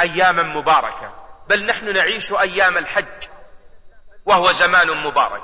أياما 0.00 0.42
مباركة 0.42 1.14
بل 1.48 1.66
نحن 1.66 1.92
نعيش 1.92 2.32
أيام 2.32 2.78
الحج 2.78 3.28
وهو 4.26 4.52
زمان 4.52 4.90
مبارك. 4.90 5.42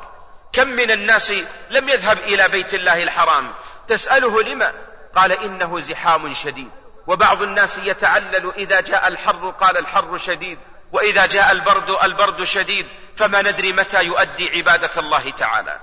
كم 0.52 0.68
من 0.68 0.90
الناس 0.90 1.30
لم 1.70 1.88
يذهب 1.88 2.18
إلى 2.18 2.48
بيت 2.48 2.74
الله 2.74 3.02
الحرام 3.02 3.54
تسأله 3.88 4.42
لما؟ 4.42 4.72
قال 5.16 5.32
إنه 5.32 5.80
زحام 5.80 6.34
شديد. 6.44 6.70
وبعض 7.06 7.42
الناس 7.42 7.78
يتعلل 7.78 8.52
إذا 8.56 8.80
جاء 8.80 9.08
الحر 9.08 9.50
قال 9.50 9.78
الحر 9.78 10.18
شديد 10.18 10.58
وإذا 10.92 11.26
جاء 11.26 11.52
البرد 11.52 11.96
البرد 12.04 12.44
شديد 12.44 12.86
فما 13.16 13.42
ندري 13.42 13.72
متى 13.72 14.04
يؤدي 14.04 14.50
عبادة 14.56 15.00
الله 15.00 15.30
تعالى. 15.30 15.80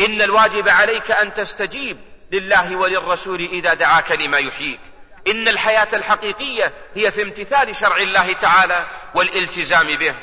إن 0.00 0.22
الواجب 0.22 0.68
عليك 0.68 1.10
أن 1.10 1.34
تستجيب 1.34 1.98
لله 2.32 2.76
وللرسول 2.76 3.40
إذا 3.40 3.74
دعاك 3.74 4.12
لما 4.12 4.38
يحييك. 4.38 4.80
إن 5.28 5.48
الحياة 5.48 5.88
الحقيقية 5.92 6.72
هي 6.94 7.12
في 7.12 7.22
امتثال 7.22 7.76
شرع 7.76 7.96
الله 7.96 8.32
تعالى 8.32 8.86
والالتزام 9.14 9.86
به. 9.86 10.14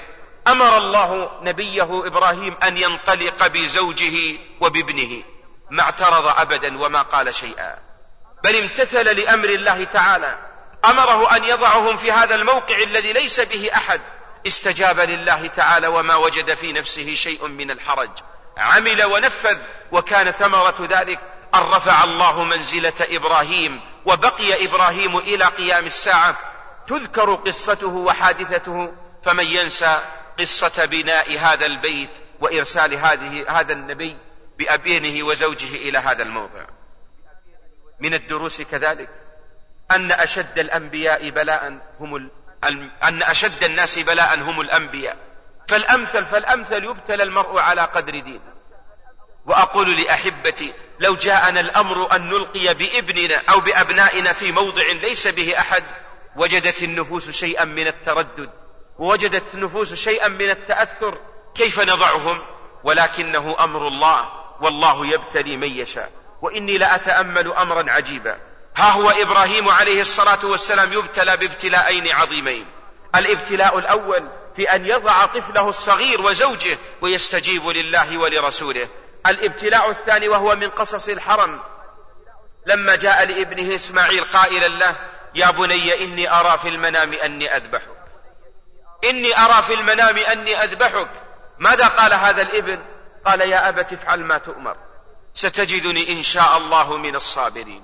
أمر 0.47 0.77
الله 0.77 1.31
نبيه 1.43 2.07
إبراهيم 2.07 2.57
أن 2.63 2.77
ينطلق 2.77 3.47
بزوجه 3.47 4.37
وبابنه. 4.61 5.23
ما 5.69 5.83
اعترض 5.83 6.27
أبدا 6.27 6.85
وما 6.85 7.01
قال 7.01 7.35
شيئا. 7.35 7.79
بل 8.43 8.55
امتثل 8.55 9.19
لأمر 9.19 9.49
الله 9.49 9.83
تعالى. 9.83 10.37
أمره 10.85 11.35
أن 11.35 11.43
يضعهم 11.43 11.97
في 11.97 12.11
هذا 12.11 12.35
الموقع 12.35 12.75
الذي 12.77 13.13
ليس 13.13 13.39
به 13.39 13.69
أحد. 13.75 14.01
استجاب 14.47 14.99
لله 14.99 15.47
تعالى 15.47 15.87
وما 15.87 16.15
وجد 16.15 16.53
في 16.53 16.73
نفسه 16.73 17.15
شيء 17.15 17.47
من 17.47 17.71
الحرج. 17.71 18.09
عمل 18.57 19.03
ونفذ. 19.03 19.57
وكان 19.91 20.31
ثمرة 20.31 20.87
ذلك 20.89 21.19
أن 21.55 21.59
رفع 21.59 22.03
الله 22.03 22.43
منزلة 22.43 22.93
إبراهيم. 23.01 23.81
وبقي 24.05 24.65
إبراهيم 24.65 25.17
إلى 25.17 25.45
قيام 25.45 25.85
الساعة. 25.85 26.37
تذكر 26.87 27.35
قصته 27.35 27.87
وحادثته. 27.87 28.93
فمن 29.25 29.45
ينسى 29.45 30.01
قصة 30.39 30.85
بناء 30.85 31.39
هذا 31.39 31.65
البيت 31.65 32.09
وإرسال 32.39 32.93
هذه 32.93 33.45
هذا 33.49 33.73
النبي 33.73 34.17
بأبينه 34.57 35.25
وزوجه 35.25 35.75
إلى 35.75 35.97
هذا 35.97 36.23
الموضع. 36.23 36.65
من 37.99 38.13
الدروس 38.13 38.61
كذلك. 38.61 39.09
أن 39.91 40.11
أشد 40.11 40.59
الأنبياء 40.59 41.29
بلاء 41.29 41.79
هم 41.99 42.15
ال... 42.15 42.31
أن 43.03 43.23
أشد 43.23 43.63
الناس 43.63 43.99
بلاء 43.99 44.39
هم 44.39 44.61
الأنبياء. 44.61 45.17
فالأمثل 45.69 46.25
فالأمثل 46.25 46.83
يبتلى 46.83 47.23
المرء 47.23 47.59
على 47.59 47.81
قدر 47.81 48.11
دينه 48.11 48.57
وأقول 49.45 50.01
لأحبتي 50.01 50.73
لو 50.99 51.15
جاءنا 51.15 51.59
الأمر 51.59 52.15
أن 52.15 52.29
نلقي 52.29 52.73
بابننا 52.73 53.41
أو 53.49 53.59
بأبنائنا 53.59 54.33
في 54.33 54.51
موضع 54.51 54.83
ليس 54.91 55.27
به 55.27 55.59
أحد 55.59 55.83
وجدت 56.35 56.83
النفوس 56.83 57.29
شيئا 57.29 57.65
من 57.65 57.87
التردد 57.87 58.49
ووجدت 58.99 59.55
النفوس 59.55 59.93
شيئا 59.93 60.27
من 60.27 60.49
التأثر 60.49 61.17
كيف 61.55 61.79
نضعهم؟ 61.79 62.41
ولكنه 62.83 63.55
أمر 63.59 63.87
الله. 63.87 64.36
والله 64.61 65.13
يبتلي 65.13 65.57
من 65.57 65.67
يشاء. 65.67 66.11
وإني 66.41 66.77
لأتأمل 66.77 67.53
أمرا 67.53 67.91
عجيبا. 67.91 68.37
ها 68.77 68.91
هو 68.91 69.09
إبراهيم 69.09 69.69
عليه 69.69 70.01
الصلاة 70.01 70.45
والسلام 70.45 70.93
يبتلى 70.93 71.37
بابتلاءين 71.37 72.11
عظيمين. 72.11 72.65
الابتلاء 73.15 73.77
الأول 73.77 74.29
في 74.55 74.75
أن 74.75 74.85
يضع 74.85 75.25
طفله 75.25 75.69
الصغير 75.69 76.21
وزوجه 76.21 76.77
ويستجيب 77.01 77.67
لله 77.67 78.17
ولرسوله. 78.17 78.87
الابتلاء 79.27 79.89
الثاني 79.89 80.27
وهو 80.27 80.55
من 80.55 80.69
قصص 80.69 81.07
الحرم. 81.09 81.59
لما 82.65 82.95
جاء 82.95 83.25
لابنه 83.25 83.75
إسماعيل 83.75 84.23
قائلا 84.23 84.67
له 84.67 84.95
يا 85.35 85.51
بني 85.51 86.03
إني 86.03 86.31
أرى 86.31 86.59
في 86.61 86.69
المنام 86.69 87.13
أني 87.13 87.55
أذبحك. 87.55 87.97
إني 89.03 89.39
أرى 89.39 89.63
في 89.67 89.73
المنام 89.73 90.17
أني 90.17 90.63
أذبحك. 90.63 91.09
ماذا 91.59 91.87
قال 91.87 92.13
هذا 92.13 92.41
الابن؟ 92.41 92.79
قال 93.25 93.41
يا 93.41 93.69
أبت 93.69 93.93
افعل 93.93 94.23
ما 94.23 94.37
تؤمر. 94.37 94.75
ستجدني 95.33 96.11
إن 96.11 96.23
شاء 96.23 96.57
الله 96.57 96.97
من 96.97 97.15
الصابرين. 97.15 97.83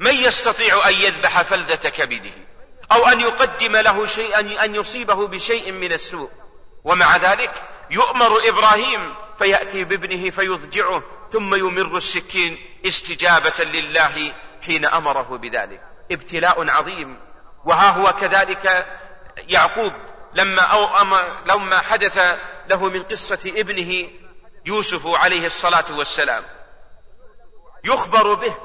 من 0.00 0.14
يستطيع 0.14 0.88
أن 0.88 0.94
يذبح 0.94 1.42
فلذة 1.42 1.88
كبده 1.88 2.32
أو 2.92 3.06
أن 3.06 3.20
يقدم 3.20 3.76
له 3.76 4.06
شيئا 4.06 4.64
أن 4.64 4.74
يصيبه 4.74 5.26
بشيء 5.26 5.72
من 5.72 5.92
السوء. 5.92 6.30
ومع 6.84 7.16
ذلك 7.16 7.62
يؤمر 7.90 8.48
إبراهيم 8.48 9.14
فيأتي 9.38 9.84
بابنه 9.84 10.30
فيضجعه 10.30 11.02
ثم 11.32 11.54
يمر 11.54 11.96
السكين 11.96 12.58
استجابة 12.86 13.64
لله 13.64 14.34
حين 14.62 14.84
أمره 14.84 15.36
بذلك. 15.36 15.80
ابتلاء 16.12 16.70
عظيم. 16.70 17.20
وها 17.64 17.90
هو 17.90 18.12
كذلك 18.12 18.86
يعقوب 19.36 19.92
لما 20.34 20.62
أو 20.62 20.84
أما 20.84 21.42
لما 21.46 21.78
حدث 21.78 22.36
له 22.70 22.84
من 22.88 23.02
قصة 23.02 23.52
ابنه 23.56 24.08
يوسف 24.66 25.06
عليه 25.06 25.46
الصلاة 25.46 25.98
والسلام. 25.98 26.44
يخبر 27.84 28.34
به 28.34 28.56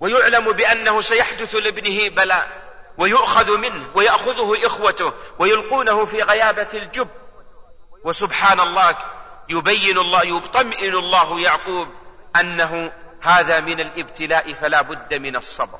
ويعلم 0.00 0.52
بأنه 0.52 1.00
سيحدث 1.00 1.54
لابنه 1.54 2.08
بلاء 2.08 2.64
ويؤخذ 2.98 3.58
منه 3.58 3.90
ويأخذه 3.94 4.66
إخوته 4.66 5.12
ويلقونه 5.38 6.06
في 6.06 6.22
غيابة 6.22 6.68
الجب. 6.74 7.08
وسبحان 8.04 8.60
الله 8.60 8.96
يبين 9.48 9.98
الله 9.98 10.22
يطمئن 10.22 10.94
الله 10.94 11.40
يعقوب 11.40 11.88
أنه 12.40 12.92
هذا 13.22 13.60
من 13.60 13.80
الابتلاء 13.80 14.52
فلا 14.52 14.82
بد 14.82 15.14
من 15.14 15.36
الصبر. 15.36 15.78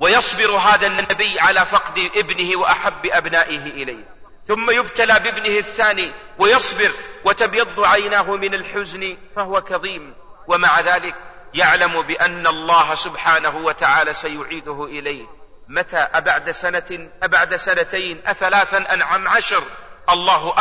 ويصبر 0.00 0.50
هذا 0.50 0.86
النبي 0.86 1.40
على 1.40 1.60
فقد 1.60 2.10
ابنه 2.16 2.58
وأحب 2.58 3.06
أبنائه 3.06 3.82
إليه. 3.82 4.14
ثم 4.48 4.70
يبتلى 4.70 5.20
بابنه 5.20 5.58
الثاني 5.58 6.14
ويصبر 6.38 6.90
وتبيض 7.24 7.84
عيناه 7.84 8.36
من 8.36 8.54
الحزن 8.54 9.16
فهو 9.36 9.60
كظيم. 9.60 10.14
ومع 10.48 10.80
ذلك 10.80 11.14
يعلم 11.54 12.02
بأن 12.02 12.46
الله 12.46 12.94
سبحانه 12.94 13.56
وتعالى 13.56 14.14
سيعيده 14.14 14.84
إليه. 14.84 15.26
متى 15.68 15.96
أبعد 15.96 16.50
سنة 16.50 17.10
أبعد 17.22 17.56
سنتين 17.56 18.22
أثلاثا 18.26 18.94
أنعم 18.94 19.28
عشر؟ 19.28 19.62
الله 20.10 20.54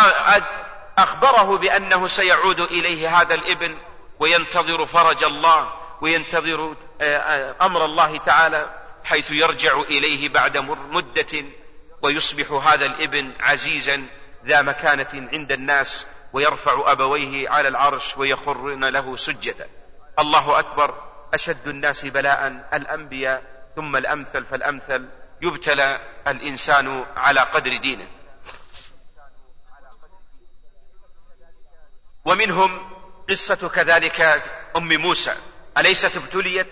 أخبره 0.98 1.58
بأنه 1.58 2.08
سيعود 2.08 2.60
إليه 2.60 3.22
هذا 3.22 3.34
الإبن 3.34 3.78
وينتظر 4.20 4.86
فرج 4.86 5.24
الله 5.24 5.74
وينتظر 6.02 6.76
أمر 7.62 7.86
الله 7.86 8.18
تعالى 8.18 8.70
حيث 9.04 9.32
يرجع 9.32 9.80
إليه 9.80 10.30
بعد 10.30 10.58
مدة 10.92 11.46
ويصبح 12.04 12.52
هذا 12.52 12.86
الابن 12.86 13.34
عزيزا 13.40 14.08
ذا 14.46 14.62
مكانة 14.62 15.30
عند 15.34 15.52
الناس 15.52 16.06
ويرفع 16.34 16.92
أبويه 16.92 17.50
على 17.50 17.68
العرش 17.68 18.18
ويخرن 18.18 18.86
له 18.86 19.18
سجدا. 19.18 19.70
الله 20.20 20.60
أكبر. 20.60 21.14
أشد 21.34 21.68
الناس 21.68 22.06
بلاء. 22.06 22.68
الأنبياء. 22.74 23.44
ثم 23.76 23.96
الأمثل. 23.96 24.46
فالأمثل 24.46 25.10
يبتلى 25.42 26.00
الإنسان 26.28 27.06
على 27.16 27.40
قدر 27.40 27.78
دينه. 27.78 28.08
ومنهم 32.26 32.90
قصة 33.30 33.70
كذلك 33.70 34.22
أم 34.76 35.02
موسى. 35.02 35.36
أليست 35.78 36.16
ابتليت؟ 36.18 36.70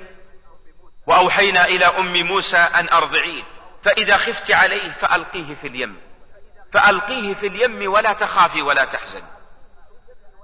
وأوحينا 1.07 1.65
إلى 1.65 1.85
أم 1.85 2.27
موسى 2.27 2.57
أن 2.57 2.89
أرضعيه. 2.89 3.60
فإذا 3.83 4.17
خفت 4.17 4.51
عليه 4.51 4.91
فألقيه 4.91 5.55
في 5.55 5.67
اليم. 5.67 6.01
فألقيه 6.73 7.33
في 7.33 7.47
اليم 7.47 7.91
ولا 7.91 8.13
تخافي 8.13 8.61
ولا 8.61 8.85
تحزن 8.85 9.23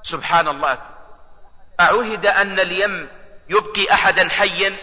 سبحان 0.04 0.48
الله 0.48 0.80
أعهد 1.80 2.26
أن 2.26 2.60
اليم 2.60 3.10
يبقي 3.50 3.94
أحدا 3.94 4.30
حيا. 4.30 4.76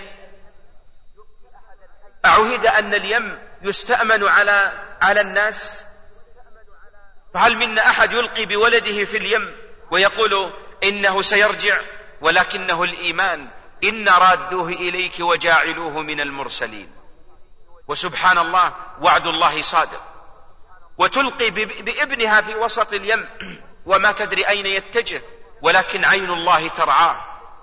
أعهد 2.24 2.66
أن 2.66 2.94
اليم 2.94 3.38
يستأمن 3.62 4.28
على 4.28 4.72
على 5.02 5.20
الناس. 5.20 5.84
فهل 7.34 7.56
منا 7.56 7.90
أحد 7.90 8.12
يلقي 8.12 8.46
بولده 8.46 9.04
في 9.04 9.16
اليم 9.16 9.56
ويقول 9.90 10.52
إنه 10.84 11.22
سيرجع 11.22 11.80
ولكنه 12.20 12.84
الإيمان 12.84 13.48
إن 13.84 14.08
رادوه 14.08 14.68
إليك 14.68 15.20
وجاعلوه 15.20 16.02
من 16.02 16.20
المرسلين؟ 16.20 17.03
وسبحان 17.88 18.38
الله 18.38 18.72
وعد 19.00 19.26
الله 19.26 19.62
صادق. 19.62 20.00
وتلقي 20.98 21.50
بابنها 21.82 22.40
في 22.40 22.54
وسط 22.54 22.92
اليم 22.92 23.28
وما 23.86 24.12
تدري 24.12 24.48
أين 24.48 24.66
يتجه 24.66 25.22
ولكن 25.62 26.04
عين 26.04 26.30
الله 26.30 26.68
ترعاه. 26.68 27.16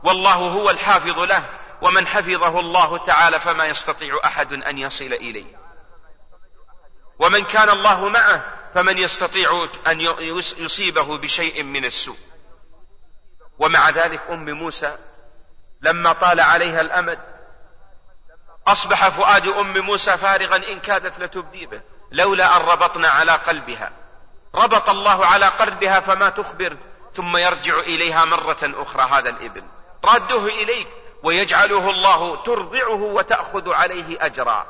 والله 0.03 0.34
هو 0.36 0.69
الحافظ 0.69 1.19
له 1.19 1.49
ومن 1.81 2.07
حفظه 2.07 2.60
الله 2.60 3.05
تعالى 3.05 3.39
فما 3.39 3.65
يستطيع 3.65 4.19
أحد 4.25 4.53
أن 4.53 4.77
يصل 4.77 5.13
إليه. 5.13 5.62
ومن 7.19 7.43
كان 7.43 7.69
الله 7.69 8.10
معه 8.10 8.45
فمن 8.75 8.97
يستطيع 8.97 9.67
أن 9.88 10.01
يصيبه 10.57 11.17
بشيء 11.17 11.63
من 11.63 11.86
السوء. 11.86 12.17
ومع 13.60 13.89
ذلك 13.89 14.21
أم 14.29 14.49
موسى 14.49 14.97
لما 15.81 16.13
طال 16.13 16.39
عليها 16.39 16.81
الأمد 16.81 17.19
أصبح 18.71 19.10
فؤاد 19.10 19.47
أم 19.47 19.77
موسى 19.77 20.17
فارغا 20.17 20.55
إن 20.55 20.79
كادت 20.79 21.19
لتبدي 21.19 21.65
به 21.65 21.81
لولا 22.12 22.57
أن 22.57 22.62
ربطنا 22.62 23.07
على 23.10 23.31
قلبها. 23.31 23.91
ربط 24.55 24.89
الله 24.89 25.25
على 25.25 25.45
قلبها 25.45 25.99
فما 25.99 26.29
تخبر 26.29 26.77
ثم 27.15 27.38
يرجع 27.38 27.79
إليها 27.79 28.25
مرة 28.25 28.57
أخرى 28.63 29.07
هذا 29.12 29.29
الابن 29.29 29.63
رده 30.05 30.45
إليك 30.45 30.88
ويجعله 31.23 31.89
الله 31.89 32.43
ترضعه 32.43 33.01
وتأخذ 33.01 33.73
عليه 33.73 34.25
أجرا. 34.25 34.65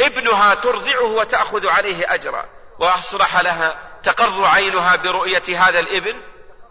ابنها 0.00 0.54
ترضعه 0.54 1.04
وتأخذ 1.04 1.68
عليه 1.68 2.14
أجرا. 2.14 2.44
وأصرح 2.78 3.40
لها 3.40 3.78
تقر 4.02 4.44
عينها 4.44 4.96
برؤية 4.96 5.60
هذا 5.60 5.80
الابن 5.80 6.20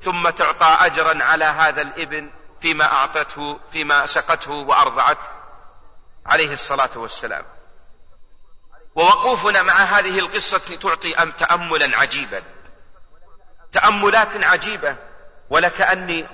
ثم 0.02 0.30
تعطى 0.30 0.86
أجرا 0.86 1.24
على 1.24 1.46
هذا 1.46 1.82
الابن 1.82 2.30
فيما 2.62 2.94
أعطته 2.94 3.60
فيما 3.72 4.06
سقته 4.06 4.52
وأرضعته. 4.52 5.35
عليه 6.26 6.54
الصلاة 6.54 6.90
والسلام. 6.96 7.46
ووقوفنا 8.96 9.64
مع 9.64 9.74
هذه 9.74 10.20
القصة 10.20 10.76
تعطي 10.76 11.16
أم 11.16 11.32
تأملا 11.32 11.98
عجيبا. 11.98 12.44
تأملات 13.72 14.44
عجيبة. 14.44 14.96
ولكأني 15.50 16.28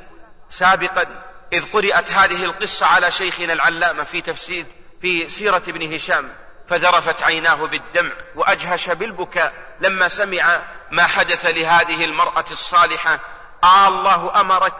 سابقا 0.49 1.23
إذ 1.53 1.65
قرأت 1.71 2.11
هذه 2.11 2.43
القصة 2.45 2.85
على 2.85 3.11
شيخنا 3.11 3.53
العلامة 3.53 4.03
في 4.03 4.21
تفسير 4.21 4.65
في 5.01 5.29
سيرة 5.29 5.63
ابن 5.67 5.93
هشام. 5.93 6.35
فذرفت 6.67 7.23
عيناه 7.23 7.65
بالدمع 7.65 8.11
وأجهش 8.35 8.89
بالبكاء 8.89 9.53
لما 9.81 10.07
سمع 10.07 10.61
ما 10.91 11.07
حدث 11.07 11.45
لهذه 11.45 12.05
المرأة 12.05 12.45
الصالحة. 12.51 13.19
آه 13.63 13.87
الله 13.87 14.41
أمرك. 14.41 14.77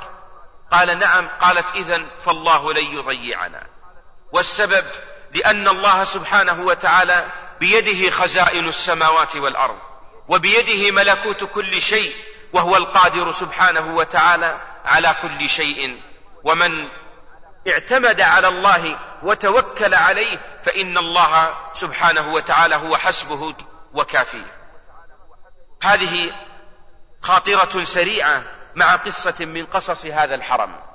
قال 0.72 1.00
نعم. 1.00 1.28
قالت 1.28 1.68
إذا 1.76 2.06
فالله 2.26 2.74
لن 2.74 2.86
يضيعنا. 2.86 3.71
والسبب 4.34 4.86
لأن 5.36 5.68
الله 5.68 6.04
سبحانه 6.04 6.62
وتعالى 6.66 7.32
بيده 7.60 8.12
خزائن 8.12 8.70
السماوات 8.70 9.36
والأرض 9.36 9.78
وبيده 10.28 10.92
ملكوت 10.92 11.44
كل 11.44 11.82
شيء 11.82 12.16
وهو 12.54 12.78
القادر 12.78 13.32
سبحانه 13.32 13.96
وتعالى 13.96 14.62
على 14.86 15.16
كل 15.22 15.50
شيء. 15.50 16.02
ومن 16.44 16.88
اعتمد 17.68 18.22
على 18.22 18.48
الله 18.48 19.00
وتوكل 19.24 19.94
عليه 19.94 20.62
فإن 20.66 20.98
الله 20.98 21.58
سبحانه 21.74 22.34
وتعالى 22.34 22.76
هو 22.76 22.98
حسبه 22.98 23.54
وكافيه 23.94 24.62
هذه 25.84 26.32
خاطرة 27.22 27.84
سريعة 27.84 28.44
مع 28.76 28.96
قصة 28.96 29.46
من 29.46 29.66
قصص 29.66 30.06
هذا 30.06 30.36
الحرم. 30.36 30.91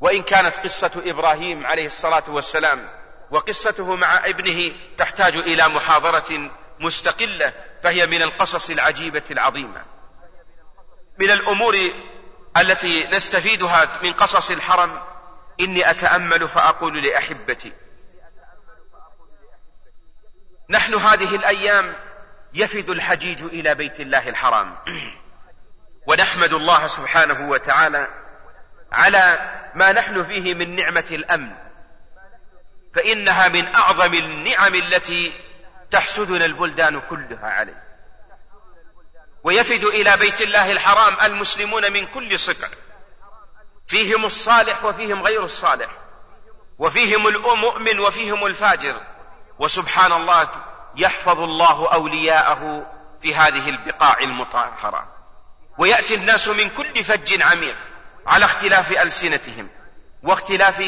وإن 0.00 0.22
كانت 0.22 0.54
قصة 0.54 1.02
إبراهيم 1.06 1.66
عليه 1.66 1.86
الصلاة 1.86 2.24
والسلام 2.28 2.88
وقصته 3.30 3.96
مع 3.96 4.26
ابنه 4.26 4.74
تحتاج 4.98 5.36
إلى 5.36 5.68
محاضرة 5.68 6.50
مستقلة 6.80 7.52
فهي 7.82 8.06
من 8.06 8.22
القصص 8.22 8.70
العجيبة 8.70 9.22
العظيمة. 9.30 9.84
من 11.18 11.30
الأمور 11.30 11.76
التي 12.56 13.04
نستفيدها 13.04 14.00
من 14.02 14.12
قصص 14.12 14.50
الحرم 14.50 15.02
إني 15.60 15.90
أتأمل 15.90 16.48
فأقول 16.48 17.02
لأحبتي. 17.02 17.72
نحن 20.70 20.94
هذه 20.94 21.34
الأيام 21.34 21.96
يفد 22.54 22.90
الحجيج 22.90 23.42
إلى 23.42 23.74
بيت 23.74 24.00
الله 24.00 24.28
الحرام. 24.28 24.76
ونحمد 26.08 26.52
الله 26.52 26.86
سبحانه 26.86 27.48
وتعالى 27.50 28.19
على 28.92 29.50
ما 29.74 29.92
نحن 29.92 30.24
فيه 30.24 30.54
من 30.54 30.76
نعمة 30.76 31.06
الأمن. 31.10 31.50
فإنها 32.94 33.48
من 33.48 33.74
أعظم 33.74 34.14
النعم 34.14 34.74
التي 34.74 35.32
تحسدنا 35.90 36.44
البلدان 36.44 37.00
كلها 37.00 37.50
عليه. 37.50 37.82
ويفد 39.44 39.84
إلى 39.84 40.16
بيت 40.16 40.40
الله 40.40 40.72
الحرام 40.72 41.32
المسلمون 41.32 41.92
من 41.92 42.06
كل 42.06 42.38
صقع. 42.38 42.68
فيهم 43.86 44.24
الصالح 44.24 44.84
وفيهم 44.84 45.22
غير 45.22 45.44
الصالح. 45.44 45.88
وفيهم 46.78 47.26
المؤمن 47.26 48.00
وفيهم 48.00 48.46
الفاجر. 48.46 49.00
وسبحان 49.58 50.12
الله 50.12 50.48
يحفظ 50.96 51.40
الله 51.40 51.92
أولياءه 51.92 52.92
في 53.22 53.34
هذه 53.34 53.68
البقاع 53.68 54.18
المطهرة. 54.20 55.08
ويأتي 55.78 56.14
الناس 56.14 56.48
من 56.48 56.70
كل 56.70 57.04
فج 57.04 57.42
عميق. 57.42 57.76
على 58.30 58.44
اختلاف 58.44 58.92
ألسنتهم 58.92 59.68
واختلاف 60.22 60.84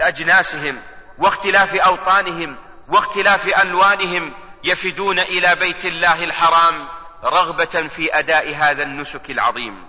أجناسهم 0.00 0.82
واختلاف 1.18 1.74
أوطانهم 1.74 2.56
واختلاف 2.88 3.62
ألوانهم 3.62 4.32
يفدون 4.64 5.18
إلى 5.18 5.54
بيت 5.54 5.84
الله 5.84 6.24
الحرام 6.24 6.88
رغبة 7.24 7.88
في 7.96 8.18
أداء 8.18 8.54
هذا 8.54 8.82
النسك 8.82 9.30
العظيم. 9.30 9.86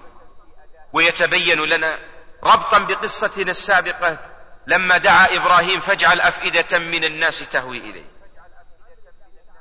ويتبين 0.94 1.60
لنا 1.60 2.00
ربطا 2.44 2.80
بقصتنا 2.80 3.52
السابقة 3.52 4.18
لما 4.68 4.98
دعا 4.98 5.36
إبراهيم 5.36 5.80
فاجعل 5.80 6.22
أفئدة 6.22 6.80
من 6.80 7.04
الناس 7.04 7.44
تهوي 7.52 7.78
إليه. 7.78 8.06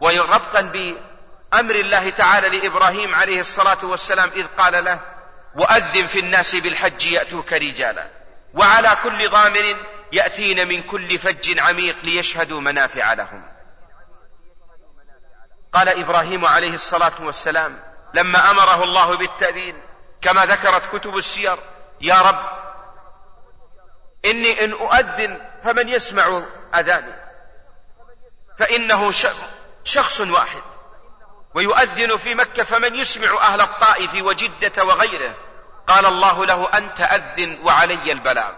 وربطا 0.01 0.61
بأمر 0.61 1.75
الله 1.75 2.11
تعالى 2.11 2.59
لإبراهيم 2.59 3.15
عليه 3.15 3.41
الصلاة 3.41 3.85
والسلام 3.85 4.31
إذ 4.37 4.47
قال 4.47 4.85
له 4.85 5.14
وأذن 5.57 6.07
في 6.07 6.19
الناس 6.19 6.57
بالحج 6.57 7.03
يأتوك 7.03 7.53
رجالا. 7.53 8.11
وعلى 8.55 8.97
كل 9.03 9.29
ضامر 9.31 9.87
يأتين 10.13 10.69
من 10.69 10.83
كل 10.83 11.19
فج 11.19 11.59
عميق 11.59 11.99
ليشهدوا 12.05 12.61
منافع 12.61 13.13
لهم. 13.13 13.55
قال 15.73 15.89
إبراهيم 15.89 16.45
عليه 16.45 16.75
الصلاة 16.75 17.23
والسلام 17.23 17.83
لما 18.15 18.51
أمره 18.51 18.85
الله 18.85 19.17
بالتأذين 19.17 19.83
كما 20.23 20.47
ذكرت 20.47 20.97
كتب 20.97 21.17
السير 21.17 21.59
يا 22.01 22.21
رب 22.21 22.65
إني 24.25 24.65
إن 24.65 24.73
أؤذن 24.73 25.41
فمن 25.65 25.89
يسمع 25.89 26.43
أذاني 26.75 27.15
فإنه 28.59 29.11
شخص 29.85 30.21
واحد. 30.21 30.63
ويؤذن 31.55 32.17
في 32.17 32.35
مكة 32.35 32.65
فمن 32.65 32.95
يسمع 32.95 33.41
أهل 33.43 33.61
الطائف 33.61 34.11
وجدة 34.23 34.85
وغيره. 34.85 35.35
قال 35.87 36.07
الله 36.07 36.47
له 36.47 36.69
أنت 36.75 37.01
أذن 37.01 37.59
وعلي 37.65 38.13
البلاغ. 38.13 38.53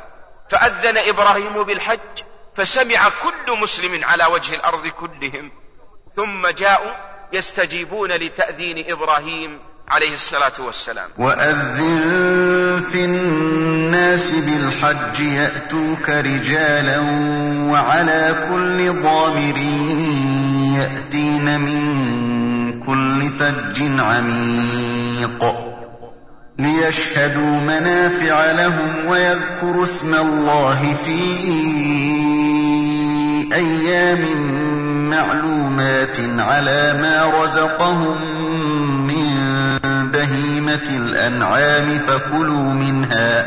فأذن 0.50 0.98
إبراهيم 0.98 1.62
بالحج 1.62 2.22
فسمع 2.56 3.08
كل 3.08 3.58
مسلم 3.62 4.04
على 4.04 4.24
وجه 4.24 4.54
الأرض 4.54 4.86
كلهم. 4.86 5.52
ثم 6.16 6.48
جاءوا 6.48 6.92
يستجيبون 7.32 8.12
لتأذين 8.12 8.90
إبراهيم 8.90 9.60
عليه 9.88 10.14
الصلاة 10.14 10.66
والسلام. 10.66 11.10
وأذن 11.18 12.82
في 12.92 13.04
الناس 13.04 14.30
بالحج 14.30 15.20
يأتوك 15.20 16.08
رجالا 16.08 17.00
وعلى 17.72 18.46
كل 18.48 19.02
ضامر 19.02 19.56
يأتين 20.78 21.60
من 21.60 22.25
كل 22.86 23.38
فج 23.38 23.78
عميق. 24.00 25.44
ليشهدوا 26.58 27.60
منافع 27.60 28.50
لهم 28.50 29.06
ويذكروا 29.10 29.84
اسم 29.84 30.14
الله 30.14 30.94
في 30.94 31.20
أيام 33.52 34.22
معلومات 35.10 36.20
على 36.38 36.94
ما 37.00 37.42
رزقهم 37.42 38.16
من 39.06 39.30
بهيمة 40.10 40.86
الأنعام 40.96 41.98
فكلوا 41.98 42.72
منها 42.72 43.46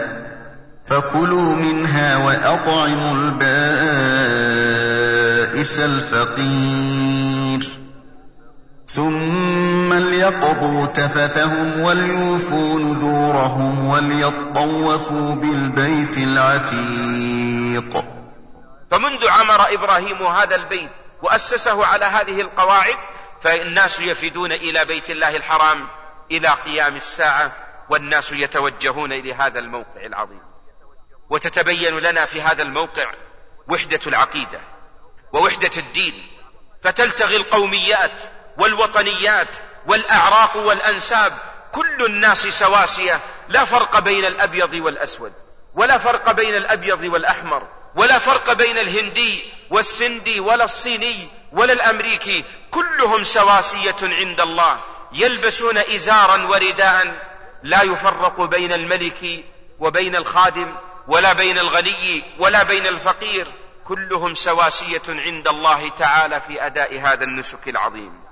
فكلوا 0.85 1.55
منها 1.55 2.09
وأطعموا 2.17 3.11
البائس 3.11 4.19
الفقير. 5.79 7.38
ثم 8.89 9.93
ليقضوا 9.93 10.85
تفثهم 10.85 11.81
وليوفوا 11.81 12.79
نذورهم 12.79 13.87
وليطوفوا 13.87 15.35
بالبيت 15.35 16.17
العتيق. 16.17 18.05
فمنذ 18.91 19.27
عمر 19.29 19.73
إبراهيم 19.73 20.23
هذا 20.23 20.55
البيت 20.55 20.89
وأسسه 21.21 21.85
على 21.85 22.05
هذه 22.05 22.41
القواعد 22.41 22.97
فالناس 23.41 23.99
يفدون 23.99 24.51
إلى 24.51 24.85
بيت 24.85 25.09
الله 25.09 25.35
الحرام 25.35 25.87
إلى 26.31 26.47
قيام 26.47 26.95
الساعة 26.95 27.51
والناس 27.89 28.31
يتوجهون 28.31 29.11
إلى 29.13 29.33
هذا 29.33 29.59
الموقع 29.59 30.05
العظيم. 30.05 30.41
وتتبين 31.29 31.99
لنا 31.99 32.25
في 32.25 32.41
هذا 32.41 32.63
الموقع 32.63 33.11
وحدة 33.67 33.99
العقيدة 34.07 34.61
ووحدة 35.33 35.71
الدين 35.77 36.13
فتلتغي 36.83 37.35
القوميات 37.35 38.38
والوطنيات 38.59 39.47
والأعراق 39.87 40.57
والأنساب 40.57 41.37
كل 41.71 42.05
الناس 42.05 42.37
سواسية 42.37 43.19
لا 43.49 43.65
فرق 43.65 43.99
بين 43.99 44.25
الأبيض 44.25 44.73
والأسود 44.73 45.33
ولا 45.75 45.97
فرق 45.97 46.31
بين 46.31 46.55
الأبيض 46.55 47.03
والأحمر 47.03 47.67
ولا 47.95 48.19
فرق 48.19 48.53
بين 48.53 48.77
الهندي 48.77 49.43
والسندي 49.69 50.39
ولا 50.39 50.63
الصيني 50.63 51.29
ولا 51.51 51.73
الأمريكي 51.73 52.45
كلهم 52.71 53.23
سواسية 53.23 53.95
عند 54.01 54.41
الله 54.41 54.79
يلبسون 55.13 55.77
إزارا 55.77 56.47
ورداء 56.47 57.29
لا 57.63 57.83
يفرق 57.83 58.41
بين 58.41 58.73
الملك 58.73 59.45
وبين 59.79 60.15
الخادم 60.15 60.75
ولا 61.07 61.33
بين 61.33 61.57
الغني 61.57 62.23
ولا 62.39 62.63
بين 62.63 62.87
الفقير 62.87 63.47
كلهم 63.87 64.35
سواسية 64.35 65.01
عند 65.07 65.47
الله 65.47 65.89
تعالى 65.89 66.41
في 66.47 66.65
أداء 66.65 66.99
هذا 66.99 67.23
النسك 67.23 67.67
العظيم. 67.67 68.28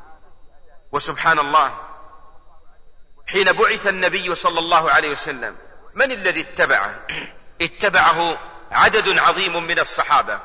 وسبحان 0.91 1.39
الله 1.39 1.73
حين 3.27 3.51
بعث 3.51 3.87
النبي 3.87 4.35
صلى 4.35 4.59
الله 4.59 4.91
عليه 4.91 5.11
وسلم 5.11 5.55
من 5.95 6.11
الذي 6.11 6.41
اتبعه؟ 6.41 6.99
اتبعه 7.61 8.37
عدد 8.71 9.19
عظيم 9.19 9.63
من 9.63 9.79
الصحابة 9.79 10.39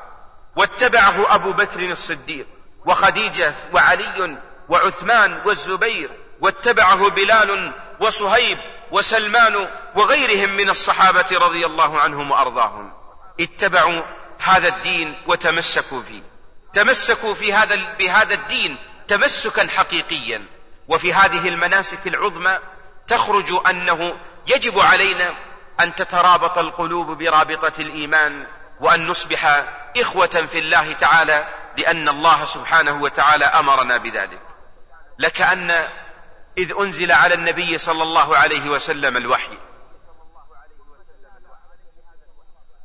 واتبعه 0.55 1.35
أبو 1.35 1.53
بكر 1.53 1.79
الصديق 1.79 2.47
وخديجة 2.85 3.55
وعلي 3.73 4.37
وعثمان 4.69 5.41
والزبير 5.45 6.09
واتبعه 6.41 7.09
بلال 7.09 7.71
وصهيب 7.99 8.57
وسلمان 8.91 9.69
وغيرهم 9.95 10.49
من 10.49 10.69
الصحابة 10.69 11.25
رضي 11.31 11.65
الله 11.65 11.99
عنهم 11.99 12.31
وأرضاهم. 12.31 12.93
اتبعوا 13.39 14.01
هذا 14.39 14.67
الدين 14.67 15.21
وتمسكوا 15.27 16.01
فيه. 16.01 16.23
تمسكوا 16.73 17.33
في 17.33 17.53
هذا 17.53 17.95
بهذا 17.99 18.33
الدين 18.33 18.77
تمسكا 19.07 19.67
حقيقيا. 19.67 20.47
وفي 20.87 21.13
هذه 21.13 21.47
المناسك 21.47 22.07
العظمى 22.07 22.59
تخرج 23.07 23.67
أنه 23.69 24.19
يجب 24.47 24.79
علينا 24.79 25.35
أن 25.79 25.95
تترابط 25.95 26.57
القلوب 26.57 27.17
برابطة 27.17 27.73
الإيمان 27.79 28.47
وأن 28.79 29.07
نصبح 29.07 29.45
إخوة 29.97 30.27
في 30.27 30.59
الله 30.59 30.93
تعالى 30.93 31.47
لأن 31.77 32.09
الله 32.09 32.45
سبحانه 32.45 33.01
وتعالى 33.01 33.45
أمرنا 33.45 33.97
بذلك. 33.97 34.41
لكأن 35.19 35.71
إذ 36.57 36.73
أنزل 36.79 37.11
على 37.11 37.33
النبي 37.33 37.77
صلى 37.77 38.03
الله 38.03 38.37
عليه 38.37 38.69
وسلم 38.69 39.17
الوحي. 39.17 39.57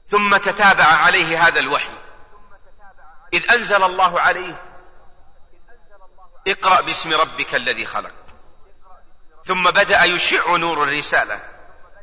ثم 0.06 0.36
تتابع 0.36 0.84
عليه 0.84 1.46
هذا 1.46 1.60
الوحي. 1.60 1.98
إذ 3.32 3.52
أنزل 3.52 3.82
الله 3.82 4.20
عليه 4.20 4.62
اقرأ 6.48 6.80
باسم 6.80 7.12
ربك 7.12 7.54
الذي 7.54 7.86
خلق. 7.86 8.12
ثم 9.44 9.70
بدأ 9.70 10.04
يشع 10.04 10.56
نور 10.56 10.82
الرسالة. 10.82 11.40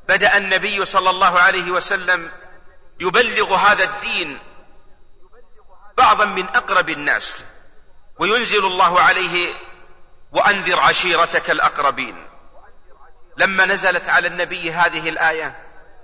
بدأ 0.09 0.37
النبي 0.37 0.85
صلى 0.85 1.09
الله 1.09 1.39
عليه 1.39 1.71
وسلم 1.71 2.31
يبلغ 2.99 3.55
هذا 3.55 3.83
الدين 3.83 4.39
بعضا 5.97 6.25
من 6.25 6.45
أقرب 6.45 6.89
الناس 6.89 7.43
وينزل 8.19 8.65
الله 8.65 9.01
عليه 9.01 9.55
وأنذر 10.31 10.79
عشيرتك 10.79 11.51
الأقربين. 11.51 12.27
لما 13.37 13.65
نزلت 13.65 14.09
على 14.09 14.27
النبي 14.27 14.71
هذه 14.71 15.09
الآية 15.09 15.55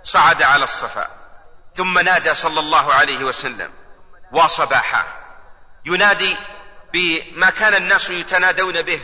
صعد 0.04 0.44
على 0.44 0.64
الصفا. 0.64 1.08
ثم 1.76 2.00
نادى 2.00 2.34
صلى 2.34 2.60
الله 2.60 2.94
عليه 2.94 3.24
وسلم 3.24 3.74
وصباحا 4.32 5.06
ينادي 5.86 6.38
بما 6.94 7.50
كان 7.50 7.74
الناس 7.74 8.10
يتنادون 8.10 8.82
به. 8.82 9.02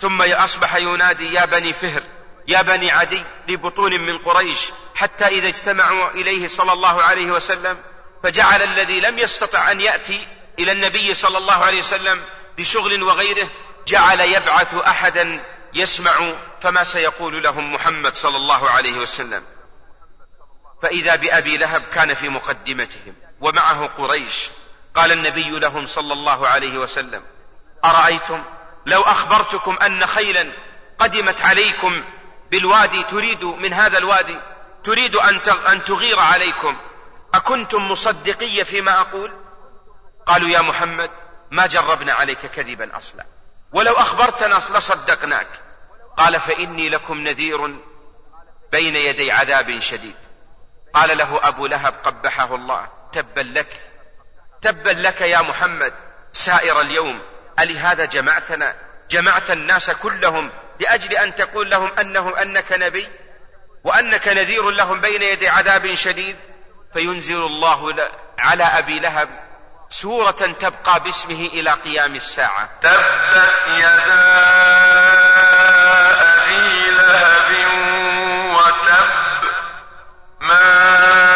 ثم 0.00 0.22
أصبح 0.22 0.76
ينادي 0.76 1.34
يا 1.34 1.44
بني 1.44 1.72
فهر 1.72 2.02
يا 2.48 2.62
بني 2.62 2.90
عدي 2.90 3.24
لبطون 3.48 4.00
من 4.00 4.18
قريش. 4.18 4.58
حتى 4.94 5.26
إذا 5.26 5.48
اجتمعوا 5.48 6.10
إليه 6.10 6.48
صلى 6.48 6.72
الله 6.72 7.02
عليه 7.02 7.32
وسلم 7.32 7.78
فجعل 8.22 8.62
الذي 8.62 9.00
لم 9.00 9.18
يستطع 9.18 9.70
أن 9.72 9.80
يأتي 9.80 10.28
إلى 10.58 10.72
النبي 10.72 11.14
صلى 11.14 11.38
الله 11.38 11.64
عليه 11.64 11.82
وسلم 11.82 12.24
بشغل 12.58 13.02
وغيره 13.02 13.50
جعل 13.88 14.20
يبعث 14.20 14.74
أحدا 14.74 15.44
يسمع 15.74 16.32
فما 16.62 16.84
سيقول 16.84 17.42
لهم 17.42 17.74
محمد 17.74 18.14
صلى 18.14 18.36
الله 18.36 18.70
عليه 18.70 18.98
وسلم. 18.98 19.44
فإذا 20.82 21.16
بأبي 21.16 21.56
لهب 21.56 21.82
كان 21.82 22.14
في 22.14 22.28
مقدمتهم 22.28 23.14
ومعه 23.40 23.86
قريش 23.86 24.50
قال 24.94 25.12
النبي 25.12 25.50
لهم 25.50 25.86
صلى 25.86 26.12
الله 26.12 26.48
عليه 26.48 26.78
وسلم 26.78 27.22
أرأيتم 27.84 28.44
لو 28.86 29.02
أخبرتكم 29.02 29.76
أن 29.82 30.06
خيلا 30.06 30.52
قدمت 30.98 31.40
عليكم 31.40 32.04
بالوادي 32.50 33.02
تريد 33.02 33.44
من 33.44 33.72
هذا 33.72 33.98
الوادي 33.98 34.40
تريد 34.84 35.16
أن 35.72 35.84
تغير 35.84 36.18
عليكم 36.18 36.76
أكنتم 37.34 37.90
مصدقية 37.90 38.62
فيما 38.62 39.00
أقول؟ 39.00 39.32
قالوا 40.26 40.48
يا 40.48 40.60
محمد 40.60 41.10
ما 41.50 41.66
جربنا 41.66 42.12
عليك 42.12 42.46
كذبا 42.46 42.98
أصلا 42.98 43.26
ولو 43.72 43.92
أخبرتنا 43.92 44.54
لصدقناك. 44.54 45.60
قال 46.16 46.40
فإني 46.40 46.88
لكم 46.88 47.18
نذير 47.18 47.80
بين 48.72 48.96
يدي 48.96 49.32
عذاب 49.32 49.80
شديد. 49.80 50.16
قال 50.94 51.18
له 51.18 51.48
أبو 51.48 51.66
لهب 51.66 51.94
قبحه 52.02 52.54
الله 52.54 52.88
تبا 53.12 53.40
لك 53.40 53.89
تبا 54.62 54.90
لك 54.90 55.20
يا 55.20 55.40
محمد 55.42 55.94
سائر 56.32 56.80
اليوم. 56.80 57.22
ألهذا 57.60 58.04
جمعتنا 58.04 58.74
جمعت 59.10 59.50
الناس 59.50 59.90
كلهم 59.90 60.52
لأجل 60.80 61.16
أن 61.16 61.34
تقول 61.34 61.70
لهم 61.70 61.90
أنه 62.00 62.42
أنك 62.42 62.72
نبي 62.72 63.08
وأنك 63.84 64.28
نذير 64.28 64.70
لهم 64.70 65.00
بين 65.00 65.22
يدي 65.22 65.48
عذاب 65.48 65.94
شديد. 66.04 66.36
فينزل 66.92 67.42
الله 67.46 67.94
على 68.38 68.64
أبي 68.64 68.98
لهب 68.98 69.28
سورة 70.02 70.30
تبقى 70.60 71.00
باسمه 71.00 71.46
إلى 71.46 71.70
قيام 71.70 72.14
الساعة. 72.14 72.68
تبت 72.82 73.52
يدا 73.68 74.20
أبي 76.20 76.90
لهب 76.90 77.50
وتب 78.54 79.10
ما 80.40 81.29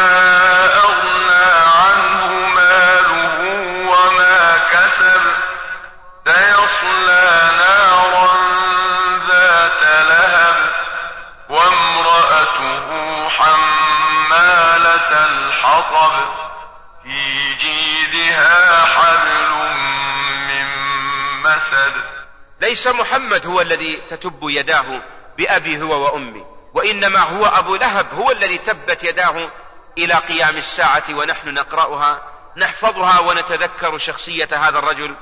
ليس 22.75 22.87
محمد 22.87 23.47
هو 23.47 23.61
الذي 23.61 24.01
تتب 24.11 24.39
يداه 24.43 25.03
بأبي 25.39 25.83
هو 25.83 26.05
وأمي 26.05 26.45
وإنما 26.75 27.19
هو 27.19 27.45
أبو 27.45 27.77
لهب 27.77 28.15
هو 28.15 28.31
الذي 28.31 28.59
تبت 28.59 29.05
يداه 29.05 29.51
إلى 29.99 30.15
قيام 30.15 30.57
الساعة 30.57 31.05
ونحن 31.11 31.49
نقرأها 31.49 32.23
نحفظها 32.57 33.21
ونتذكر 33.21 33.99
شخصية 33.99 34.49
هذا 34.53 34.79
الرجل 34.79 35.17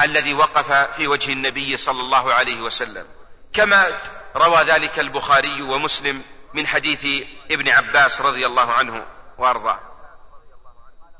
الذي 0.00 0.34
وقف 0.34 0.72
في 0.72 1.08
وجه 1.08 1.32
النبي 1.32 1.76
صلى 1.76 2.00
الله 2.00 2.32
عليه 2.32 2.60
وسلم. 2.60 3.06
كما 3.52 4.00
روى 4.36 4.62
ذلك 4.62 4.98
البخاري 4.98 5.62
ومسلم 5.62 6.22
من 6.54 6.66
حديث 6.66 7.26
ابن 7.50 7.68
عباس 7.68 8.20
رضي 8.20 8.46
الله 8.46 8.72
عنه 8.72 9.06
وأرضاه. 9.38 9.80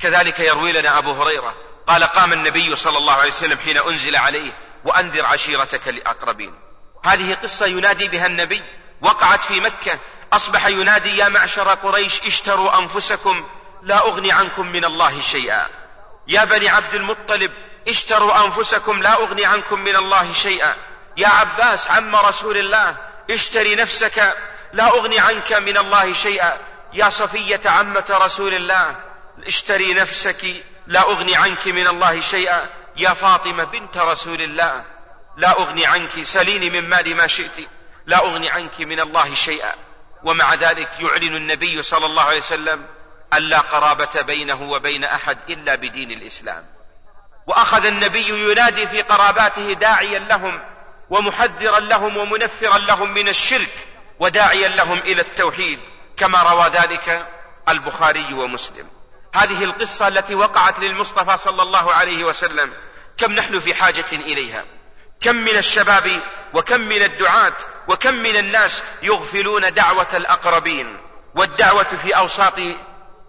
كذلك 0.01 0.41
يروي 0.41 0.73
لنا 0.73 0.99
أبو 0.99 1.13
هريرة 1.13 1.55
قال 1.87 2.05
قام 2.05 2.33
النبي 2.33 2.77
صلى 2.77 2.99
الله 2.99 3.13
عليه 3.13 3.31
وسلم 3.31 3.59
حين 3.59 3.77
أنزل 3.77 4.17
عليه 4.17 4.70
وأنذر 4.85 5.27
عشيرتك 5.27 5.89
الأقربين 5.89 6.55
هذه 7.05 7.35
قصة 7.35 7.67
ينادي 7.67 8.09
بها 8.09 8.27
النبي 8.27 8.63
وقعت 9.03 9.45
في 9.45 9.61
مكة. 9.61 10.01
أصبح 10.33 10.67
ينادي 10.67 11.17
يا 11.17 11.29
معشر 11.29 11.69
قريش 11.69 12.21
اشتروا 12.21 12.79
أنفسكم 12.79 13.47
لا 13.83 14.07
أغني 14.07 14.33
عنكم 14.33 14.67
من 14.67 14.85
الله 14.85 15.21
شيئا. 15.21 15.67
يا 16.29 16.45
بني 16.45 16.69
عبد 16.69 16.95
المطلب 16.95 17.53
اشتروا 17.89 18.47
أنفسكم 18.47 19.03
لا 19.03 19.13
أغني 19.13 19.47
عنكم 19.47 19.81
من 19.81 19.97
الله 19.97 20.35
شيئا. 20.35 20.75
يا 21.17 21.29
عباس 21.29 21.91
عم 21.91 22.17
رسول 22.17 22.57
الله 22.57 22.97
اشتري 23.31 23.75
نفسك 23.75 24.35
لا 24.73 24.89
أغني 24.89 25.19
عنك 25.19 25.53
من 25.53 25.77
الله 25.77 26.13
شيئا. 26.13 26.57
يا 26.93 27.11
صفية 27.11 27.61
عمة 27.65 28.07
رسول 28.11 28.55
الله 28.55 28.97
اشتري 29.47 29.95
نفسك 29.95 30.65
لا 30.87 31.01
أغني 31.01 31.37
عنك 31.37 31.67
من 31.69 31.87
الله 31.87 32.21
شيئا. 32.21 32.69
يا 33.01 33.15
فاطمة 33.15 33.65
بنت 33.65 33.97
رسول 33.97 34.43
الله 34.43 34.85
لا 35.37 35.51
أغني 35.51 35.87
عنك 35.87 36.23
سليني 36.23 36.71
من 36.71 36.89
مالي 36.89 37.15
ما 37.15 37.27
شئت 37.27 37.69
لا 38.07 38.19
أغني 38.19 38.51
عنك 38.51 38.81
من 38.81 39.01
الله 39.01 39.35
شيئا. 39.35 39.75
ومع 40.25 40.55
ذلك 40.55 40.89
يعلن 41.01 41.37
النبي 41.37 41.83
صلى 41.83 42.07
الله 42.07 42.23
عليه 42.23 42.39
وسلم 42.39 42.87
أن 43.33 43.43
لا 43.43 43.59
قرابة 43.59 44.23
بينه 44.23 44.63
وبين 44.63 45.05
أحد 45.05 45.39
إلا 45.49 45.75
بدين 45.75 46.11
الإسلام. 46.11 46.67
وأخذ 47.47 47.87
النبي 47.87 48.51
ينادي 48.51 48.87
في 48.87 49.03
قراباته 49.03 49.73
داعيا 49.73 50.19
لهم 50.19 50.63
ومحذرا 51.11 51.81
لهم 51.81 52.17
ومنفرا 52.17 52.79
لهم 52.79 53.15
من 53.15 53.29
الشرك 53.29 53.89
وداعيا 54.19 54.69
لهم 54.69 54.99
إلى 54.99 55.21
التوحيد 55.21 55.79
كما 56.17 56.43
روى 56.43 56.65
ذلك 56.65 57.27
البخاري 57.69 58.35
ومسلم. 58.35 58.89
هذه 59.35 59.65
القصة 59.65 60.09
التي 60.09 60.35
وقعت 60.35 60.79
للمصطفى 60.79 61.39
صلى 61.39 61.63
الله 61.63 61.93
عليه 61.93 62.25
وسلم 62.25 62.73
كم 63.21 63.33
نحن 63.33 63.61
في 63.61 63.75
حاجة 63.75 64.13
إليها؟ 64.13 64.65
كم 65.21 65.37
من 65.37 65.57
الشباب 65.57 66.21
وكم 66.55 66.81
من 66.81 67.03
الدعاة 67.03 67.57
وكم 67.89 68.15
من 68.15 68.37
الناس 68.37 68.83
يغفلون 69.03 69.75
دعوة 69.75 70.17
الأقربين؟ 70.17 70.97
والدعوة 71.37 72.03
في 72.03 72.17
أوساط 72.17 72.59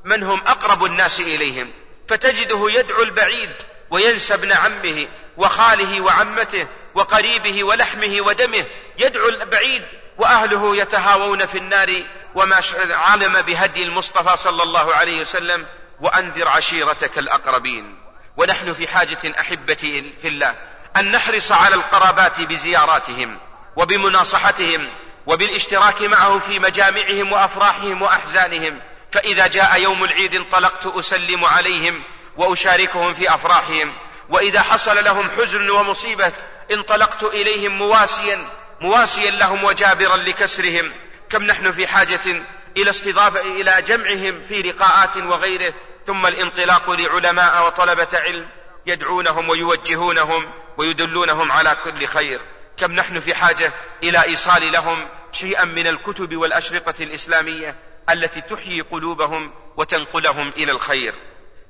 من 0.05 0.23
هم 0.23 0.39
أقرب 0.47 0.85
الناس 0.85 1.19
إليهم؟ 1.19 1.73
فتجده 2.09 2.71
يدعو 2.71 3.01
البعيد 3.03 3.51
وينسى 3.89 4.33
ابن 4.33 4.51
عمه 4.51 5.07
وخاله 5.37 6.01
وعمته 6.01 6.67
وقريبه 6.95 7.63
ولحمه 7.63 8.21
ودمه. 8.21 8.65
يدعو 8.97 9.29
البعيد 9.29 9.83
وأهله 10.17 10.75
يتهاوون 10.75 11.45
في 11.45 11.57
النار 11.57 12.03
وما 12.35 12.61
علم 12.91 13.41
بهدي 13.41 13.83
المصطفى 13.83 14.37
صلى 14.37 14.63
الله 14.63 14.93
عليه 14.95 15.21
وسلم. 15.21 15.65
وأنذر 16.01 16.47
عشيرتك 16.47 17.19
الأقربين. 17.19 18.10
ونحن 18.41 18.73
في 18.73 18.87
حاجة 18.87 19.39
أحبتي 19.39 20.13
في 20.21 20.27
الله 20.27 20.55
أن 20.97 21.11
نحرص 21.11 21.51
على 21.51 21.75
القرابات 21.75 22.41
بزياراتهم 22.41 23.39
وبمناصحتهم 23.75 24.89
وبالاشتراك 25.27 26.01
معه 26.01 26.39
في 26.39 26.59
مجامعهم 26.59 27.31
وأفراحهم 27.31 28.01
وأحزانهم. 28.01 28.81
فإذا 29.13 29.47
جاء 29.47 29.81
يوم 29.81 30.03
العيد 30.03 30.35
انطلقت 30.35 30.85
أسلم 30.85 31.45
عليهم 31.45 32.03
وأشاركهم 32.37 33.13
في 33.13 33.35
أفراحهم. 33.35 33.93
وإذا 34.29 34.61
حصل 34.61 35.03
لهم 35.03 35.29
حزن 35.37 35.69
ومصيبة 35.69 36.31
انطلقت 36.71 37.23
إليهم 37.23 37.71
مواسيا 37.71 38.49
مواسيا 38.81 39.31
لهم 39.31 39.63
وجابرا 39.63 40.17
لكسرهم. 40.17 40.91
كم 41.29 41.43
نحن 41.43 41.71
في 41.71 41.87
حاجة 41.87 42.43
إلى 42.77 42.89
استضافة 42.89 43.41
إلى 43.41 43.81
جمعهم 43.87 44.43
في 44.47 44.61
لقاءات 44.61 45.17
وغيره 45.17 45.73
ثم 46.07 46.25
الانطلاق 46.25 46.89
لعلماء 46.89 47.65
وطلبة 47.65 48.07
علم 48.13 48.49
يدعونهم 48.85 49.49
ويوجهونهم 49.49 50.51
ويدلونهم 50.77 51.51
على 51.51 51.75
كل 51.83 52.07
خير. 52.07 52.41
كم 52.77 52.91
نحن 52.91 53.19
في 53.19 53.35
حاجة 53.35 53.73
إلى 54.03 54.23
إيصال 54.23 54.71
لهم 54.71 55.09
شيئا 55.31 55.65
من 55.65 55.87
الكتب 55.87 56.35
والأشرطة 56.35 57.03
الإسلامية 57.03 57.75
التي 58.09 58.41
تحيي 58.41 58.81
قلوبهم 58.81 59.53
وتنقلهم 59.77 60.49
إلى 60.49 60.71
الخير. 60.71 61.15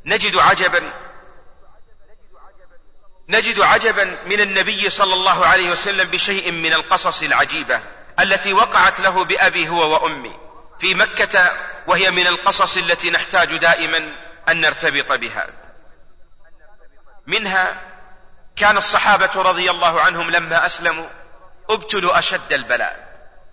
نجد 0.06 0.38
عجبا 0.38 0.94
نجد 3.30 3.60
عجبا 3.60 4.04
من 4.26 4.42
النبي 4.42 4.90
صلى 4.90 5.14
الله 5.14 5.46
عليه 5.46 5.72
وسلم 5.72 6.10
بشيء 6.10 6.52
من 6.52 6.74
القصص 6.74 7.24
العجيبة 7.24 7.82
التي 8.20 8.54
وقعت 8.54 9.00
له 9.00 9.24
بأبي 9.24 9.70
هو 9.70 9.94
وأمي. 9.94 10.51
في 10.82 10.96
مكة 10.96 11.52
وهي 11.88 12.12
من 12.12 12.28
القصص 12.28 12.78
التي 12.78 13.12
نحتاج 13.12 13.58
دائما 13.58 13.98
أن 14.50 14.62
نرتبط 14.62 15.12
بها. 15.14 15.48
منها 17.28 17.82
كان 18.58 18.78
الصحابة 18.78 19.42
رضي 19.42 19.72
الله 19.72 20.02
عنهم 20.02 20.32
لما 20.32 20.66
أسلموا 20.66 21.10
ابتلوا 21.70 22.20
أشد 22.20 22.54
البلاء 22.54 23.12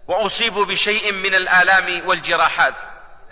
وأصيبوا 0.09 0.65
بشيء 0.65 1.13
من 1.13 1.35
الآلام 1.35 2.09
والجراحات. 2.09 2.75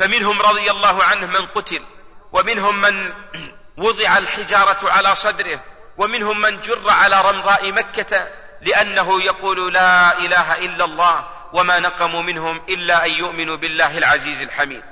فمنهم 0.00 0.40
رضي 0.40 0.70
الله 0.70 1.04
عنه 1.04 1.26
من 1.26 1.46
قتل 1.46 1.86
ومنهم 2.32 2.80
من 2.80 3.12
وضع 3.86 4.18
الحجارة 4.18 4.90
على 4.90 5.16
صدره 5.16 5.60
ومنهم 5.98 6.40
من 6.40 6.60
جر 6.60 6.90
على 6.90 7.20
رمضاء 7.20 7.72
مكة 7.72 8.28
لأنه 8.60 9.22
يقول 9.22 9.72
لا 9.72 10.18
إله 10.18 10.58
إلا 10.58 10.84
الله 10.84 11.35
وما 11.52 11.78
نقموا 11.78 12.22
منهم 12.22 12.62
إلا 12.68 13.06
أن 13.06 13.10
يؤمنوا 13.10 13.56
بالله 13.56 13.98
العزيز 13.98 14.40
الحميد. 14.40 14.82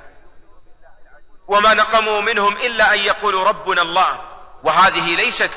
وما 1.47 1.73
نقموا 1.73 2.21
منهم 2.21 2.57
إلا 2.57 2.93
أن 2.93 2.99
يقولوا 2.99 3.43
ربنا 3.43 3.81
الله. 3.81 4.21
وهذه 4.63 5.15
ليست 5.15 5.51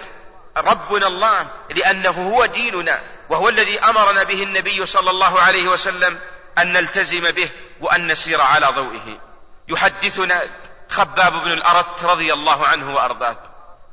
ربنا 0.57 1.07
الله 1.07 1.51
لأنه 1.71 2.11
هو 2.11 2.47
ديننا 2.47 3.03
وهو 3.31 3.49
الذي 3.49 3.81
أمرنا 3.81 4.23
به 4.23 4.43
النبي 4.43 4.87
صلى 4.87 5.11
الله 5.11 5.41
عليه 5.41 5.69
وسلم 5.69 6.21
أن 6.59 6.73
نلتزم 6.73 7.31
به 7.31 7.51
وأن 7.81 8.07
نسير 8.07 8.41
على 8.41 8.67
ضوئه. 8.67 9.21
يحدثنا 9.69 10.43
خباب 10.91 11.33
بن 11.33 11.53
الأرت 11.53 12.05
رضي 12.05 12.33
الله 12.33 12.67
عنه 12.67 12.95
وأرضاه. 12.95 13.37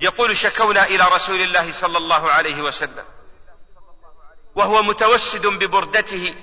يقول 0.02 0.38
شكونا 0.38 0.84
إلى 0.84 1.04
رسول 1.04 1.42
الله 1.42 1.82
صلى 1.82 1.98
الله 1.98 2.32
عليه 2.32 2.62
وسلم. 2.62 3.06
وهو 4.56 4.84
متوسد 4.84 5.48
ببردته 5.48 6.36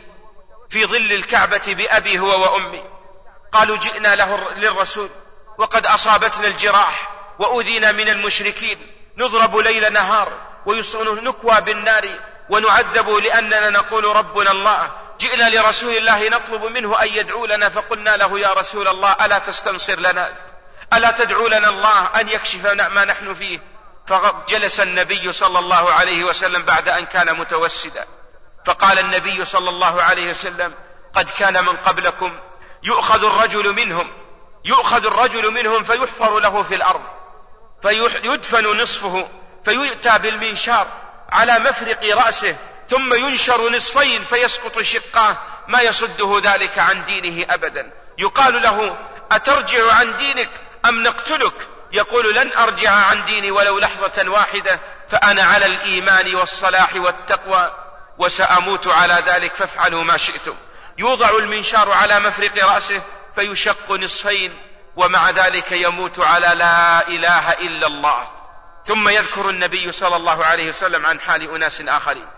في 0.73 0.87
ظل 0.87 1.13
الكعبة 1.13 1.75
بأبي 1.75 2.19
هو 2.19 2.43
وأمي. 2.43 2.85
قالوا 3.53 3.77
جئنا 3.77 4.15
له 4.15 4.51
للرسول 4.51 5.11
وقد 5.59 5.87
أصابتنا 5.87 6.47
الجراح 6.47 7.11
وأذينا 7.39 7.93
من 7.93 8.09
المشركين. 8.09 8.93
نضرب 9.19 9.57
ليل 9.57 9.93
نهار 9.93 10.33
ونكوى 10.67 11.61
بالنار 11.61 12.21
ونعذب 12.51 13.09
لأننا 13.09 13.71
نقول 13.71 14.05
ربنا 14.05 14.51
الله. 14.51 14.91
جئنا 15.21 15.51
لرسول 15.51 15.97
الله 15.97 16.29
نطلب 16.29 16.63
منه 16.63 17.03
أن 17.03 17.09
يدعو 17.09 17.47
لنا 17.47 17.69
فقلنا 17.69 18.17
له 18.17 18.39
يا 18.39 18.49
رسول 18.49 18.89
الله 18.89 19.17
ألا 19.25 19.39
تستنصر 19.39 20.01
لنا؟ 20.01 20.37
ألا 20.93 21.11
تدعو 21.11 21.47
لنا 21.47 21.69
الله 21.69 22.07
أن 22.21 22.29
يكشف 22.29 22.67
ما 22.67 23.05
نحن 23.05 23.35
فيه؟ 23.35 23.61
فجلس 24.09 24.81
النبي 24.81 25.33
صلى 25.33 25.59
الله 25.59 25.93
عليه 25.93 26.25
وسلم 26.25 26.63
بعد 26.63 26.89
أن 26.89 27.07
كان 27.07 27.39
متوسدا. 27.39 28.07
فقال 28.67 28.99
النبي 28.99 29.45
صلى 29.45 29.69
الله 29.69 30.03
عليه 30.03 30.31
وسلم 30.31 30.75
قد 31.15 31.31
كان 31.31 31.65
من 31.65 31.77
قبلكم 31.77 32.39
يؤخذ 32.83 33.25
الرجل 33.25 33.73
منهم 33.73 34.13
يؤخذ 34.65 35.07
الرجل 35.07 35.51
منهم 35.51 35.85
فيحفر 35.85 36.39
له 36.39 36.63
في 36.63 36.75
الأرض 36.75 37.03
فيدفن 37.83 38.83
نصفه 38.83 39.29
فيؤتى 39.65 40.19
بالمنشار 40.19 40.87
على 41.33 41.59
مفرق 41.59 42.17
رأسه 42.17 42.57
ثم 42.91 43.15
ينشر 43.15 43.71
نصفين 43.71 44.25
فيسقط 44.25 44.83
شقاه 44.83 45.37
ما 45.69 45.81
يصده 45.81 46.41
ذلك 46.45 46.79
عن 46.79 47.05
دينه 47.05 47.55
أبدا. 47.55 47.93
يقال 48.19 48.63
له 48.63 48.99
أترجع 49.33 49.93
عن 49.93 50.17
دينك 50.17 50.51
أم 50.89 51.03
نقتلك؟ 51.03 51.69
يقول 51.93 52.35
لن 52.35 52.53
أرجع 52.59 52.91
عن 52.91 53.25
ديني 53.25 53.51
ولو 53.51 53.79
لحظة 53.79 54.31
واحدة 54.31 54.81
فأنا 55.11 55.43
على 55.43 55.67
الإيمان 55.67 56.35
والصلاح 56.35 56.95
والتقوى. 56.95 57.71
وسأموت 58.19 58.89
على 58.89 59.23
ذلك 59.27 59.55
فافعلوا 59.55 60.05
ما 60.05 60.17
شئتم. 60.17 60.55
يوضع 60.99 61.31
المنشار 61.31 61.93
على 61.93 62.21
مفرق 62.21 62.65
رأسه 62.65 63.03
فيشق 63.35 63.93
نصفين 63.93 64.63
ومع 64.97 65.31
ذلك 65.31 65.73
يموت 65.73 66.21
على 66.21 66.53
لا 66.55 67.09
إله 67.09 67.53
إلا 67.53 67.87
الله. 67.87 68.29
ثم 68.87 69.09
يذكر 69.09 69.51
النبي 69.51 69.93
صلى 69.93 70.17
الله 70.17 70.45
عليه 70.45 70.69
وسلم 70.71 71.07
عن 71.07 71.21
حال 71.21 71.55
أناس 71.55 71.81
آخرين. 71.81 72.29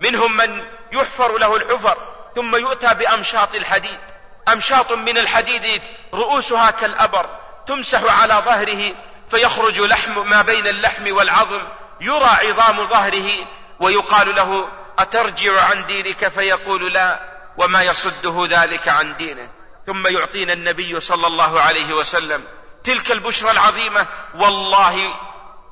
منهم 0.00 0.36
من 0.36 0.64
يحفر 0.92 1.38
له 1.38 1.56
الحفر 1.56 1.96
ثم 2.36 2.56
يؤتى 2.56 2.94
بأمشاط 2.94 3.54
الحديد. 3.54 4.00
أمشاط 4.48 4.92
من 4.92 5.18
الحديد 5.18 5.82
رؤوسها 6.14 6.70
كالأبر 6.70 7.26
تمسح 7.66 8.20
على 8.20 8.34
ظهره 8.34 8.94
فيخرج 9.30 9.80
لحم 9.80 10.30
ما 10.30 10.42
بين 10.42 10.66
اللحم 10.66 11.16
والعظم 11.16 11.62
يرى 12.00 12.30
عظام 12.42 12.88
ظهره 12.88 13.30
ويقال 13.80 14.34
له 14.34 14.68
أترجع 14.98 15.64
عن 15.64 15.86
دينك 15.86 16.28
فيقول 16.28 16.92
لا 16.92 17.34
وما 17.56 17.82
يصده 17.82 18.46
ذلك 18.50 18.88
عن 18.88 19.16
دينه. 19.16 19.48
ثم 19.86 20.06
يعطينا 20.06 20.52
النبي 20.52 21.00
صلى 21.00 21.26
الله 21.26 21.60
عليه 21.60 21.94
وسلم 21.94 22.44
تلك 22.84 23.12
البشرى 23.12 23.50
العظيمة 23.50 24.06
والله 24.34 25.14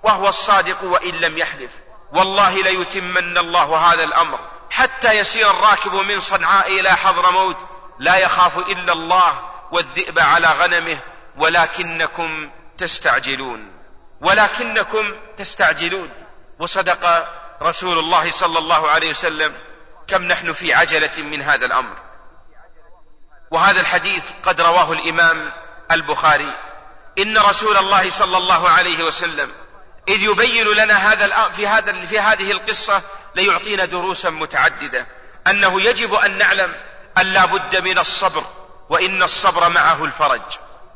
وهو 0.03 0.29
الصادق 0.29 0.85
وإن 0.85 1.15
لم 1.15 1.39
يحلف. 1.39 1.71
والله 2.13 2.63
ليتمن 2.63 3.39
الله 3.39 3.77
هذا 3.77 4.05
الأمر. 4.05 4.39
حتى 4.71 5.13
يسير 5.13 5.51
الراكب 5.51 5.95
من 5.95 6.21
صنعاء 6.21 6.81
إلى 6.81 6.91
حضرموت 6.91 7.57
لا 7.99 8.17
يخاف 8.17 8.59
إلا 8.59 8.93
الله 8.93 9.41
والذئب 9.73 10.19
على 10.19 10.47
غنمه 10.47 10.99
ولكنكم 11.37 12.51
تستعجلون. 12.79 13.73
ولكنكم 14.21 15.15
تستعجلون. 15.39 16.11
وصدق 16.59 17.29
رسول 17.63 17.99
الله 17.99 18.31
صلى 18.31 18.59
الله 18.59 18.89
عليه 18.89 19.11
وسلم 19.11 19.55
كم 20.09 20.23
نحن 20.23 20.53
في 20.53 20.75
عجلة 20.75 21.23
من 21.23 21.43
هذا 21.43 21.67
الأمر. 21.67 21.97
وهذا 23.51 23.81
الحديث 23.81 24.23
قد 24.43 24.61
رواه 24.61 24.93
الإمام 24.93 25.53
البخاري. 25.91 26.55
إن 27.19 27.39
رسول 27.39 27.77
الله 27.77 28.11
صلى 28.19 28.37
الله 28.37 28.69
عليه 28.69 29.05
وسلم 29.05 29.53
إذ 30.09 30.21
يبين 30.21 30.67
لنا 30.67 30.95
هذا 30.95 31.49
في 31.57 31.67
هذا 31.67 32.07
في 32.07 32.19
هذه 32.19 32.51
القصة 32.51 33.03
ليعطينا 33.35 33.85
دروسا 33.85 34.31
متعددة. 34.31 35.07
أنه 35.47 35.81
يجب 35.81 36.15
أن 36.15 36.39
نعلم 36.39 36.75
أن 37.19 37.27
لا 37.27 37.45
بد 37.45 37.77
من 37.77 37.99
الصبر 37.99 38.45
وإن 38.89 39.23
الصبر 39.23 39.69
معه 39.69 40.05
الفرج. 40.05 40.43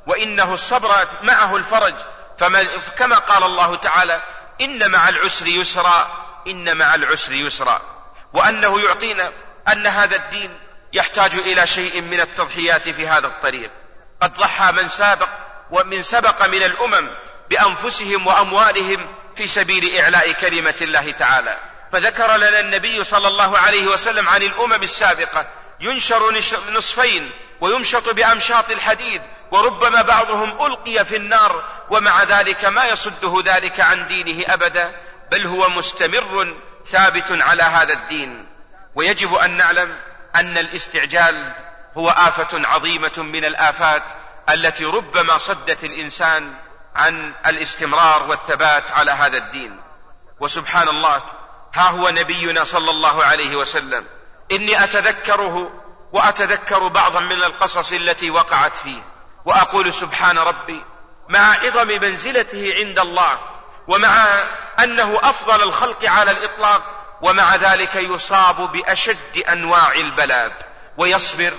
وإنه 0.07 0.55
الصبر 0.55 1.09
معه 1.23 1.57
الفرج 1.57 1.95
فما 2.39 2.65
كما 2.99 3.19
قال 3.19 3.45
الله 3.45 3.75
تعالى 3.77 4.23
إن 4.61 4.91
مع 4.91 5.09
العسر 5.09 5.47
يسرا 5.47 6.26
إن 6.47 6.77
مع 6.77 6.95
العسر 6.95 7.33
يسرا 7.33 7.81
وأنه 8.33 8.81
يعطينا 8.81 9.33
أن 9.73 9.87
هذا 9.87 10.17
الدين 10.17 10.59
يحتاج 10.93 11.35
إلى 11.35 11.67
شيء 11.67 12.03
من 12.03 12.21
التضحيات 12.21 12.89
في 12.89 13.09
هذا 13.09 13.27
الطريق. 13.27 13.71
قد 14.21 14.35
ضحى 14.35 14.73
من 14.73 14.89
سابق 14.89 15.29
ومن 15.71 16.03
سبق 16.03 16.47
من 16.47 16.63
الأمم 16.63 17.09
بأنفسهم 17.51 18.27
وأموالهم 18.27 19.15
في 19.37 19.47
سبيل 19.47 19.97
إعلاء 20.01 20.33
كلمة 20.33 20.75
الله 20.81 21.11
تعالى. 21.11 21.59
فذكر 21.93 22.37
لنا 22.37 22.61
النبي 22.61 23.05
صلى 23.05 23.29
الله 23.29 23.59
عليه 23.59 23.87
وسلم 23.87 24.29
عن 24.29 24.43
الأمم 24.43 24.83
السابقة 24.83 25.47
ينشر 25.81 26.33
نصفين 26.73 27.31
ويمشط 27.61 28.09
بأمشاط 28.09 28.71
الحديد 28.71 29.23
وربما 29.51 30.03
بعضهم 30.03 30.67
ألقي 30.67 31.05
في 31.05 31.17
النار 31.17 31.65
ومع 31.91 32.23
ذلك 32.23 32.65
ما 32.65 32.85
يصده 32.85 33.43
ذلك 33.55 33.81
عن 33.81 34.09
دينه 34.09 34.55
أبدا. 34.55 35.06
بل 35.31 35.47
هو 35.47 35.69
مستمر 35.69 36.57
ثابت 36.87 37.43
على 37.43 37.63
هذا 37.63 37.93
الدين. 37.93 38.49
ويجب 38.95 39.35
أن 39.35 39.51
نعلم 39.51 39.99
أن 40.37 40.59
الاستعجال 40.59 41.55
هو 41.97 42.11
آفة 42.11 42.69
عظيمة 42.69 43.13
من 43.17 43.45
الآفات 43.45 44.03
التي 44.51 44.85
ربما 44.85 45.39
صدت 45.39 45.85
الإنسان 45.85 46.55
عن 46.97 47.35
الاستمرار 47.47 48.27
والثبات 48.31 48.91
على 48.91 49.11
هذا 49.11 49.37
الدين. 49.37 49.81
وسبحان 50.41 50.89
الله 50.89 51.23
ها 51.75 51.91
هو 51.91 52.11
نبينا 52.11 52.65
صلى 52.65 52.91
الله 52.91 53.25
عليه 53.25 53.57
وسلم. 53.57 54.07
إني 54.53 54.85
أتذكره 54.85 55.71
وأتذكر 56.13 56.89
بعضا 56.89 57.21
من 57.21 57.43
القصص 57.43 57.93
التي 57.93 58.31
وقعت 58.31 58.77
فيه. 58.77 59.03
وأقول 59.45 59.93
سبحان 60.01 60.39
ربي 60.39 60.85
مع 61.29 61.39
عظم 61.39 61.89
منزلته 61.89 62.75
عند 62.79 62.99
الله 62.99 63.56
ومع 63.89 64.27
أنه 64.85 65.19
أفضل 65.23 65.63
الخلق 65.63 66.11
على 66.11 66.31
الإطلاق 66.31 66.83
ومع 67.23 67.57
ذلك 67.57 67.95
يصاب 67.95 68.73
بأشد 68.73 69.37
أنواع 69.53 69.93
البلاء 69.93 70.53
ويصبر 70.99 71.53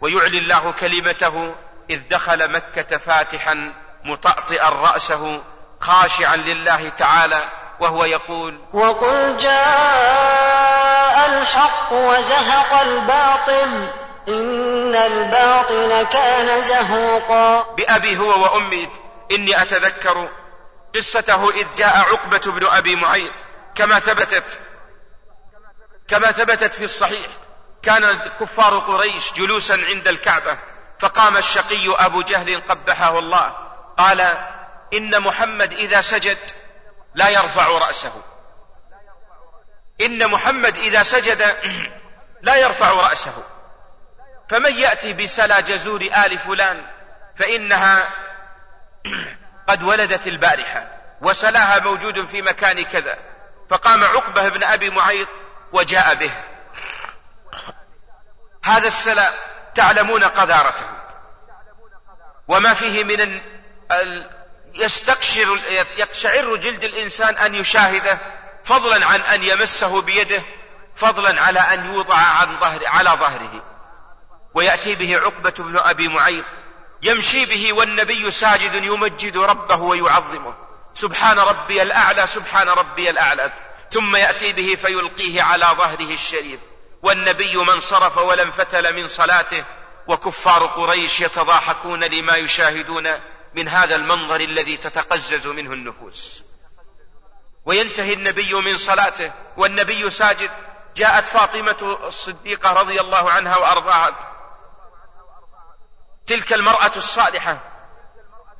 ويعلي 0.00 0.38
الله 0.38 0.72
كلمته 0.72 1.54
إذ 1.90 2.00
دخل 2.10 2.50
مكة 2.52 2.98
فاتحا 2.98 3.72
مطأطئا 4.04 4.68
رأسه 4.68 5.42
خاشعا 5.80 6.36
لله 6.36 6.88
تعالى 6.88 7.48
وهو 7.80 8.04
يقول 8.04 8.60
وقل 8.72 9.36
جاء 9.36 11.26
الحق 11.26 11.92
وزهق 11.92 12.80
الباطل 12.80 13.90
إن 14.28 14.94
الباطل 14.94 16.02
كان 16.02 16.62
زهوقا. 16.62 17.74
بأبي 17.74 18.18
هو 18.18 18.42
وأمي 18.42 18.88
إني 19.32 19.62
أتذكر 19.62 20.28
قصته 20.94 21.50
إذ 21.50 21.66
جاء 21.76 21.96
عقبة 21.96 22.52
بن 22.52 22.66
أبي 22.66 22.96
معيط 22.96 23.32
كما 23.74 23.98
ثبتت 23.98 24.60
كما 26.08 26.32
ثبتت 26.32 26.74
في 26.74 26.84
الصحيح 26.84 27.28
كان 27.82 28.30
كفار 28.40 28.78
قريش 28.78 29.32
جلوسا 29.36 29.72
عند 29.72 30.08
الكعبة 30.08 30.58
فقام 31.02 31.36
الشقي 31.36 32.06
أبو 32.06 32.22
جهل 32.22 32.60
قبحه 32.60 33.18
الله. 33.18 33.56
قال 33.96 34.20
إن 34.94 35.20
محمد 35.20 35.72
إذا 35.72 36.00
سجد 36.00 36.38
لا 37.14 37.28
يرفع 37.28 37.66
رأسه. 37.66 38.22
إن 40.00 40.30
محمد 40.30 40.76
إذا 40.76 41.02
سجد 41.02 41.56
لا 42.42 42.56
يرفع 42.56 42.90
رأسه. 42.90 43.44
فمن 44.50 44.78
يأتي 44.78 45.12
بسلا 45.12 45.60
جزور 45.60 46.00
آل 46.00 46.38
فلان 46.38 46.86
فإنها 47.38 48.08
قد 49.68 49.82
ولدت 49.82 50.26
البارحة 50.26 50.86
وسلاها 51.20 51.78
موجود 51.78 52.26
في 52.26 52.42
مكان 52.42 52.84
كذا 52.84 53.18
فقام 53.70 54.04
عقبة 54.04 54.48
بن 54.48 54.62
أبي 54.62 54.90
معيط 54.90 55.28
وجاء 55.72 56.14
به. 56.14 56.32
هذا 58.64 58.88
السلا 58.88 59.30
تعلمون 59.74 60.24
قذارته. 60.24 60.86
وما 62.48 62.74
فيه 62.74 63.04
من 63.04 63.20
ال... 63.20 64.30
يستقشر 64.74 65.60
يقشعر 65.96 66.56
جلد 66.56 66.84
الإنسان 66.84 67.36
أن 67.36 67.54
يشاهده 67.54 68.18
فضلا 68.64 69.06
عن 69.06 69.20
أن 69.20 69.42
يمسه 69.42 70.02
بيده 70.02 70.42
فضلا 70.96 71.42
على 71.42 71.60
أن 71.60 71.94
يوضع 71.94 72.16
عن 72.16 72.60
ظهر 72.60 72.80
على 72.86 73.10
ظهره. 73.10 73.62
ويأتي 74.54 74.94
به 74.94 75.18
عقبة 75.18 75.54
بن 75.58 75.78
أبي 75.78 76.08
معيط 76.08 76.44
يمشي 77.02 77.46
به 77.46 77.72
والنبي 77.72 78.30
ساجد 78.30 78.84
يمجد 78.84 79.36
ربه 79.36 79.76
ويعظمه. 79.76 80.54
سبحان 80.94 81.38
ربي 81.38 81.82
الأعلى 81.82 82.26
سبحان 82.26 82.68
ربي 82.68 83.10
الأعلى. 83.10 83.52
ثم 83.90 84.16
يأتي 84.16 84.52
به 84.52 84.74
فيلقيه 84.74 85.42
على 85.42 85.64
ظهره 85.64 86.14
الشريف. 86.14 86.60
والنبي 87.02 87.56
من 87.56 87.80
صرف 87.80 88.18
ولم 88.18 88.52
فتل 88.52 89.02
من 89.02 89.08
صلاته. 89.08 89.64
وكفار 90.06 90.66
قريش 90.66 91.20
يتضاحكون 91.20 92.04
لما 92.04 92.36
يشاهدون 92.36 93.08
من 93.54 93.68
هذا 93.68 93.96
المنظر 93.96 94.40
الذي 94.40 94.76
تتقزز 94.76 95.46
منه 95.46 95.72
النفوس. 95.72 96.42
وينتهي 97.64 98.12
النبي 98.12 98.54
من 98.54 98.76
صلاته. 98.76 99.32
والنبي 99.56 100.10
ساجد. 100.10 100.50
جاءت 100.96 101.24
فاطمة 101.28 101.98
الصديقة 102.06 102.72
رضي 102.72 103.00
الله 103.00 103.30
عنها 103.30 103.56
وأرضاها. 103.56 104.31
تلك 106.26 106.52
المرأة 106.52 106.92
الصالحة 106.96 107.58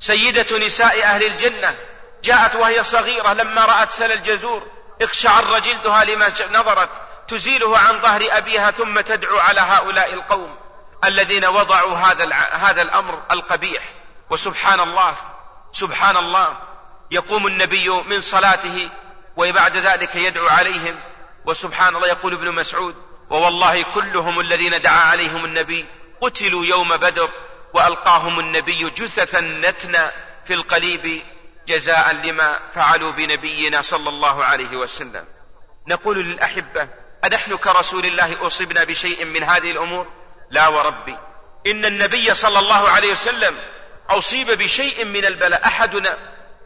سيدة 0.01 0.67
نساء 0.67 1.03
أهل 1.03 1.25
الجنة 1.25 1.77
جاءت 2.25 2.55
وهي 2.57 2.85
صغيرة 2.85 3.33
لما 3.33 3.65
رأت 3.65 3.91
سل 3.91 4.13
الجزور 4.13 4.67
اقشعر 5.03 5.59
جلدها 5.59 6.05
لما 6.05 6.33
نظرت 6.53 6.91
تزيله 7.29 7.79
عن 7.79 8.03
ظهر 8.03 8.29
أبيها 8.31 8.71
ثم 8.71 9.01
تدعو 9.01 9.39
على 9.39 9.61
هؤلاء 9.61 10.15
القوم 10.15 10.57
الذين 11.05 11.45
وضعوا 11.45 11.97
هذا 11.97 12.35
هذا 12.35 12.83
الأمر 12.83 13.23
القبيح. 13.31 13.83
وسبحان 14.31 14.81
الله 14.81 15.17
سبحان 15.73 16.17
الله 16.17 16.57
يقوم 17.11 17.47
النبي 17.47 17.89
من 17.89 18.23
صلاته 18.23 18.91
وبعد 19.37 19.77
ذلك 19.77 20.17
يدعو 20.17 20.49
عليهم. 20.49 21.01
وسبحان 21.47 21.97
الله 21.97 22.09
يقول 22.09 22.33
ابن 22.33 22.53
مسعود 22.53 22.95
ووالله 23.31 23.83
كلهم 23.83 24.41
الذين 24.41 24.81
دعا 24.81 25.01
عليهم 25.01 25.45
النبي 25.45 25.87
قتلوا 26.21 26.65
يوم 26.65 26.97
بدر 26.97 27.31
وألقاهم 27.75 28.39
النبي 28.39 28.91
جثثا 28.91 29.41
نتنا 29.41 30.13
في 30.47 30.55
القليب 30.55 31.23
جزاء 31.69 32.13
لما 32.13 32.59
فعلوا 32.75 33.13
بنبينا 33.13 33.83
صلى 33.83 34.09
الله 34.09 34.45
عليه 34.45 34.77
وسلم. 34.77 35.27
نقول 35.89 36.19
للأحبة 36.19 36.89
أنحن 37.25 37.57
كرسول 37.57 38.07
الله 38.07 38.47
أصبنا 38.47 38.85
بشيء 38.85 39.25
من 39.25 39.43
هذه 39.43 39.71
الأمور؟ 39.71 40.07
لا 40.51 40.69
وربي. 40.69 41.19
إن 41.67 41.85
النبي 41.85 42.35
صلى 42.35 42.59
الله 42.59 42.89
عليه 42.89 43.13
وسلم 43.13 43.57
أصيب 44.11 44.51
بشيء 44.51 45.05
من 45.05 45.25
البلاء. 45.25 45.67
أحدنا 45.67 46.19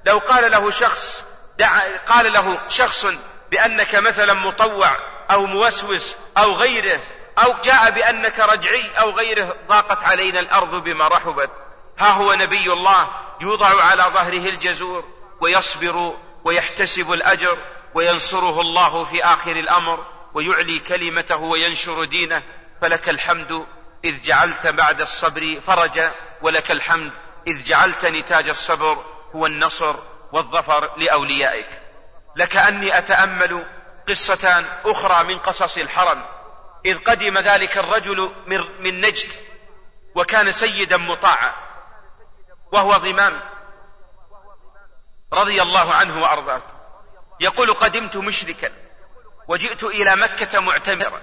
لو 0.07 0.19
قال 0.19 0.51
له 0.51 0.71
شخص 0.71 1.25
دعا 1.59 1.99
قال 2.07 2.33
له 2.33 2.59
شخص 2.69 3.07
بأنك 3.51 3.95
مثلا 3.95 4.35
مطوع 4.35 4.97
أو 5.31 5.47
موسوس 5.47 6.17
أو 6.39 6.53
غيره 6.53 7.01
أو 7.39 7.55
جاء 7.65 7.91
بأنك 7.91 8.39
رجعي 8.39 8.91
أو 9.01 9.11
غيره 9.11 9.57
ضاقت 9.69 10.03
علينا 10.03 10.41
الأرض 10.41 10.75
بما 10.75 11.09
رحبت. 11.09 11.51
ها 11.99 12.11
هو 12.11 12.35
نبي 12.35 12.73
الله 12.73 13.09
يوضع 13.41 13.83
على 13.85 14.03
ظهره 14.03 14.49
الجزور 14.49 15.05
ويصبر 15.41 16.17
ويحتسب 16.45 17.13
الأجر 17.13 17.59
وينصره 17.95 18.61
الله 18.61 19.05
في 19.05 19.25
آخر 19.25 19.53
الأمر 19.53 20.07
ويعلي 20.35 20.79
كلمته 20.79 21.37
وينشر 21.37 22.05
دينه. 22.05 22.43
فلك 22.83 23.09
الحمد 23.09 23.67
إذ 24.05 24.23
جعلت 24.23 24.67
بعد 24.67 25.01
الصبر 25.01 25.61
فرجا 25.67 26.15
ولك 26.43 26.71
الحمد 26.71 27.13
إذ 27.47 27.63
جعلت 27.63 28.05
نتاج 28.05 28.49
الصبر 28.49 29.05
هو 29.35 29.47
النصر 29.47 29.97
والظفر 30.33 30.91
لأوليائك. 30.97 31.69
لكأني 32.37 32.99
أتأمل 32.99 33.67
قصة 34.09 34.65
أخرى 34.85 35.25
من 35.25 35.39
قصص 35.39 35.77
الحرم. 35.77 36.36
إذ 36.87 36.99
قدم 36.99 37.39
ذلك 37.39 37.79
الرجل 37.79 38.33
من 38.81 39.01
نجد 39.01 39.33
وكان 40.15 40.53
سيدا 40.53 40.97
مطاعا 40.97 41.55
وهو 42.73 42.93
ضمام 42.93 43.43
رضي 45.33 45.63
الله 45.63 45.95
عنه 45.95 46.23
وأرضاه. 46.23 46.63
يقول 47.41 47.73
قدمت 47.75 48.17
مشركا 48.17 48.73
وجئت 49.49 49.83
إلى 49.83 50.17
مكة 50.17 50.61
معتمرا. 50.61 51.23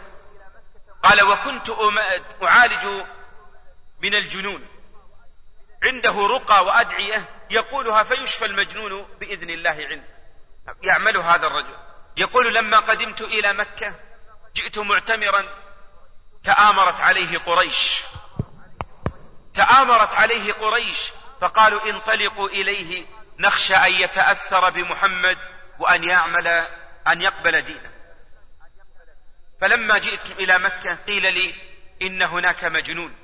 قال 1.04 1.24
وكنت 1.24 1.70
أعالج 2.44 3.06
من 4.02 4.16
الجنون. 4.16 4.68
عنده 5.84 6.28
رقى 6.28 6.66
وأدعية 6.66 7.30
يقولها 7.50 8.04
فيشفى 8.04 8.46
المجنون 8.46 9.08
بإذن 9.20 9.50
الله 9.50 9.88
عنده. 9.90 10.08
يعمل 10.84 11.18
هذا 11.18 11.48
الرجل. 11.48 11.78
يقول 12.18 12.56
لما 12.56 12.80
قدمت 12.80 13.22
إلى 13.22 13.54
مكة 13.54 13.96
جئت 14.56 14.78
معتمرا 14.78 15.46
تآمرت 16.44 17.00
عليه 17.00 17.38
قريش. 17.38 18.04
تآمرت 19.54 20.14
عليه 20.14 20.54
قريش 20.54 20.98
فقالوا 21.42 21.90
انطلقوا 21.90 22.50
إليه 22.50 23.06
نخشى 23.40 23.76
أن 23.76 23.94
يتأثر 23.94 24.70
بمحمد 24.70 25.38
وأن 25.80 26.04
يعمل 26.04 26.48
أن 27.08 27.22
يقبل 27.22 27.62
دينه. 27.62 27.92
فلما 29.62 29.98
جئت 29.98 30.26
إلى 30.26 30.58
مكة 30.60 30.96
قيل 30.96 31.34
لي 31.34 31.56
إن 32.02 32.22
هناك 32.22 32.64
مجنون. 32.64 33.16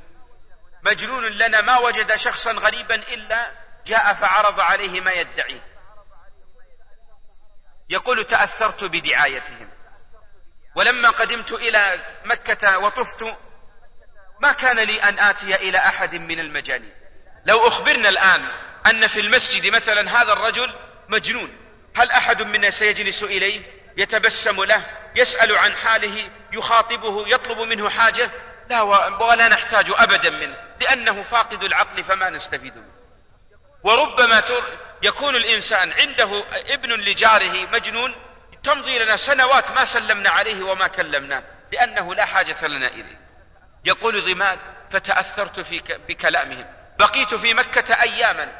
مجنون 0.83 1.25
لنا 1.25 1.61
ما 1.61 1.77
وجد 1.77 2.15
شخصا 2.15 2.51
غريبا 2.51 2.95
إلا 2.95 3.51
جاء 3.85 4.13
فعرض 4.13 4.59
عليه 4.59 5.01
ما 5.01 5.11
يدعيه 5.11 5.61
يقول 7.89 8.25
تأثرت 8.25 8.83
بدعايتهم. 8.83 9.69
ولما 10.79 11.09
قدمت 11.09 11.51
إلى 11.51 11.99
مكة 12.25 12.77
وطفت 12.77 13.23
ما 14.39 14.51
كان 14.51 14.79
لي 14.79 15.03
أن 15.03 15.19
آتي 15.19 15.55
إلى 15.55 15.77
أحد 15.77 16.15
من 16.15 16.39
المجانين. 16.39 16.93
لو 17.45 17.67
أخبرنا 17.67 18.09
الآن 18.09 18.45
أن 18.85 19.07
في 19.07 19.19
المسجد 19.19 19.73
مثلا 19.75 20.21
هذا 20.21 20.33
الرجل 20.33 20.73
مجنون 21.09 21.57
هل 21.95 22.11
أحد 22.11 22.41
منا 22.41 22.69
سيجلس 22.69 23.23
إليه؟ 23.23 23.61
يتبسم 23.97 24.63
له 24.63 24.81
يسأل 25.15 25.57
عن 25.57 25.75
حاله 25.75 26.29
يخاطبه 26.53 27.27
يطلب 27.27 27.59
منه 27.59 27.89
حاجة؟ 27.89 28.31
لا 28.69 28.81
ولا 29.21 29.47
نحتاج 29.47 29.85
أبدا 29.95 30.29
منه 30.29 30.55
لأنه 30.81 31.23
فاقد 31.23 31.63
العقل 31.63 32.03
فما 32.03 32.29
نستفيد 32.29 32.75
منه. 32.75 32.93
وربما 33.83 34.43
يكون 35.03 35.35
الإنسان 35.35 35.91
عنده 35.91 36.43
ابن 36.51 36.93
لجاره 36.93 37.67
مجنون 37.73 38.15
تمضي 38.63 38.99
لنا 38.99 39.15
سنوات 39.15 39.71
ما 39.71 39.85
سلمنا 39.85 40.29
عليه 40.29 40.63
وما 40.63 40.87
كلمناه 40.87 41.43
لأنه 41.71 42.15
لا 42.15 42.25
حاجة 42.25 42.67
لنا 42.67 42.87
إليه. 42.87 43.19
يقول 43.85 44.25
ضماد 44.25 44.59
فتأثرت 44.91 45.59
في 45.59 45.79
بكلامهم. 46.07 46.65
بقيت 46.99 47.35
في 47.35 47.53
مكة 47.53 48.01
أياما. 48.01 48.51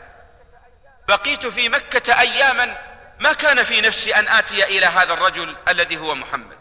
بقيت 1.08 1.45
في 1.45 1.70
مكة 1.70 2.20
أياما. 2.20 2.78
ما 3.20 3.34
كان 3.34 3.64
في 3.64 3.82
نفسي 3.82 4.16
أن 4.16 4.28
آتي 4.28 4.64
إلى 4.64 4.86
هذا 4.86 5.14
الرجل 5.14 5.58
الذي 5.68 5.97
هو 5.97 6.16
محمد. 6.16 6.58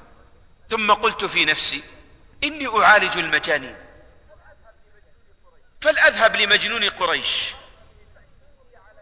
ثم 0.70 0.92
قلت 0.92 1.24
في 1.24 1.44
نفسي 1.44 1.82
إني 2.44 2.68
أعالج 2.68 3.18
المجانين. 3.18 3.76
فلأذهب 5.80 6.36
لمجنون 6.36 6.88
قريش. 6.88 7.54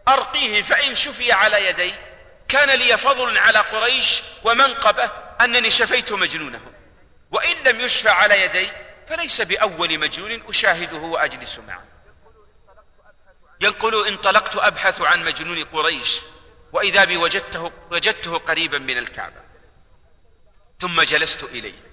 أرقيه 0.07 0.61
فإن 0.61 0.95
شفي 0.95 1.31
على 1.31 1.69
يدي 1.69 1.93
كان 2.49 2.79
لي 2.79 2.97
فضل 2.97 3.37
على 3.37 3.59
قريش 3.59 4.23
ومنقبة 4.43 5.11
أنني 5.41 5.69
شفيت 5.69 6.11
مجنونهم. 6.11 6.73
وإن 7.31 7.55
لم 7.65 7.81
يشفى 7.81 8.09
على 8.09 8.41
يدي 8.41 8.69
فليس 9.09 9.41
بأول 9.41 9.99
مجنون 9.99 10.43
أشاهده 10.49 10.97
وأجلس 10.97 11.59
معه. 11.59 11.83
ينقل 13.61 14.07
انطلقت 14.07 14.55
أبحث 14.55 15.01
عن 15.01 15.23
مجنون 15.23 15.63
قريش 15.63 16.21
وإذا 16.73 17.05
بي 17.05 17.17
وجدته, 17.17 17.71
وجدته 17.91 18.37
قريبا 18.37 18.77
من 18.77 18.97
الكعبة. 18.97 19.41
ثم 20.79 21.01
جلست 21.01 21.43
إليه. 21.43 21.87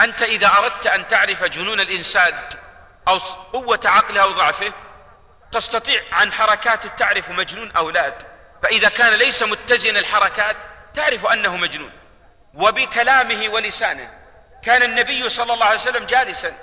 أنت 0.00 0.22
إذا 0.22 0.46
أردت 0.46 0.86
أن 0.86 1.08
تعرف 1.08 1.44
جنون 1.44 1.80
الإنسان 1.80 2.34
أو 3.08 3.18
قوة 3.52 3.80
عقله 3.84 4.22
أو 4.22 4.32
ضعفه 4.32 4.72
تستطيع 5.52 6.02
عن 6.12 6.32
حركات 6.32 6.98
تعرف 6.98 7.30
مجنون 7.30 7.70
أو 7.70 7.90
لا؟ 7.90 8.35
فإذا 8.62 8.88
كان 8.88 9.12
ليس 9.12 9.42
متزن 9.42 9.96
الحركات 9.96 10.56
تعرف 10.94 11.26
أنه 11.26 11.56
مجنون. 11.56 11.92
وبكلامه 12.54 13.48
ولسانه. 13.48 14.10
كان 14.64 14.82
النبي 14.82 15.28
صلى 15.28 15.52
الله 15.54 15.66
عليه 15.66 15.80
وسلم 15.80 16.04
جالسا. 16.04 16.56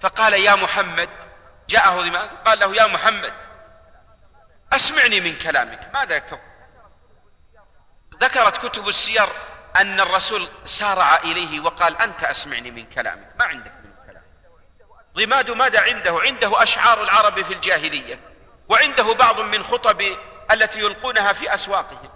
فقال 0.00 0.32
يا 0.32 0.54
محمد 0.54 1.08
جاءه 1.68 2.00
ذمام 2.00 2.30
قال 2.44 2.58
له 2.58 2.76
يا 2.76 2.86
محمد 2.86 3.34
أسمعني 4.72 5.20
من 5.20 5.38
كلامك. 5.38 5.90
ماذا 5.94 6.18
تقول 6.18 6.40
ذكرت 8.20 8.66
كتب 8.66 8.88
السير 8.88 9.28
أن 9.76 10.00
الرسول 10.00 10.48
سارع 10.64 11.16
إليه 11.16 11.60
وقال 11.60 12.02
أنت 12.02 12.24
أسمعني 12.24 12.70
من 12.70 12.84
كلامك. 12.84 13.28
ما 13.38 13.44
عندك 13.44 13.72
من 13.84 13.90
كلام. 14.06 14.22
ضماد 15.14 15.50
ماذا 15.50 15.80
عنده؟ 15.80 16.20
عنده 16.20 16.62
أشعار 16.62 17.02
العرب 17.02 17.42
في 17.42 17.52
الجاهلية. 17.52 18.18
وعنده 18.68 19.12
بعض 19.12 19.40
من 19.40 19.64
خطب 19.64 20.16
التي 20.50 20.78
يلقونها 20.78 21.32
في 21.32 21.54
أسواقهم. 21.54 22.10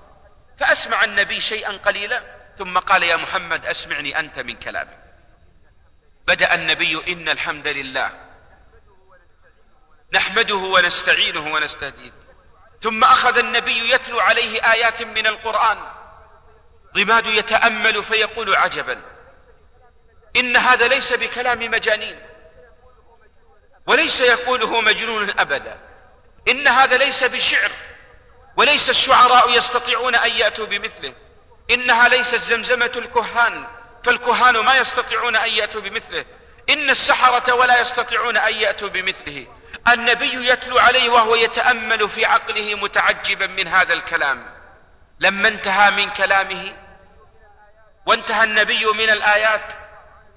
فأسمع 0.60 1.04
النبي 1.04 1.40
شيئا 1.40 1.72
قليلا 1.76 2.22
ثم 2.58 2.78
قال 2.78 3.02
يا 3.02 3.16
محمد 3.16 3.66
أسمعني 3.66 4.18
أنت 4.18 4.38
من 4.38 4.56
كلامك 4.56 4.98
بدأ 6.26 6.54
النبي 6.54 7.12
إن 7.12 7.28
الحمد 7.28 7.68
لله. 7.68 8.10
نحمده 10.12 10.54
ونستعينه 10.54 11.54
ونستهديه. 11.54 12.12
ثم 12.82 13.04
أخذ 13.04 13.38
النبي 13.38 13.90
يتلو 13.90 14.20
عليه 14.20 14.72
آيات 14.72 15.02
من 15.02 15.26
القرآن. 15.26 15.78
ضماد 16.94 17.26
يتأمل 17.26 18.04
فيقول 18.04 18.54
عجبا 18.56 19.02
إن 20.36 20.56
هذا 20.56 20.88
ليس 20.88 21.12
بكلام 21.12 21.70
مجانين 21.70 22.18
وليس 23.86 24.20
يقوله 24.20 24.80
مجنون 24.80 25.30
أبدا 25.30 25.78
إن 26.48 26.68
هذا 26.68 26.96
ليس 26.96 27.24
بشعر. 27.24 27.70
وليس 28.58 28.90
الشعراء 28.90 29.50
يستطيعون 29.50 30.14
أن 30.14 30.30
يأتوا 30.30 30.66
بمثله. 30.66 31.12
إنها 31.70 32.08
ليست 32.08 32.36
زمزمة 32.36 32.92
الكهان 32.96 33.66
فالكهان 34.04 34.58
ما 34.58 34.76
يستطيعون 34.76 35.36
أن 35.36 35.50
يأتوا 35.50 35.80
بمثله. 35.80 36.24
إن 36.70 36.90
السحرة 36.90 37.54
ولا 37.54 37.80
يستطيعون 37.80 38.36
أن 38.36 38.54
يأتوا 38.54 38.88
بمثله. 38.88 39.46
النبي 39.88 40.48
يتلو 40.48 40.78
عليه 40.78 41.10
وهو 41.10 41.34
يتأمل 41.34 42.08
في 42.08 42.24
عقله 42.24 42.74
متعجبا 42.74 43.46
من 43.46 43.68
هذا 43.68 43.94
الكلام. 43.94 44.46
لما 45.20 45.48
انتهى 45.48 45.90
من 45.90 46.10
كلامه 46.10 46.72
وانتهى 48.06 48.44
النبي 48.44 48.86
من 48.86 49.10
الآيات 49.10 49.72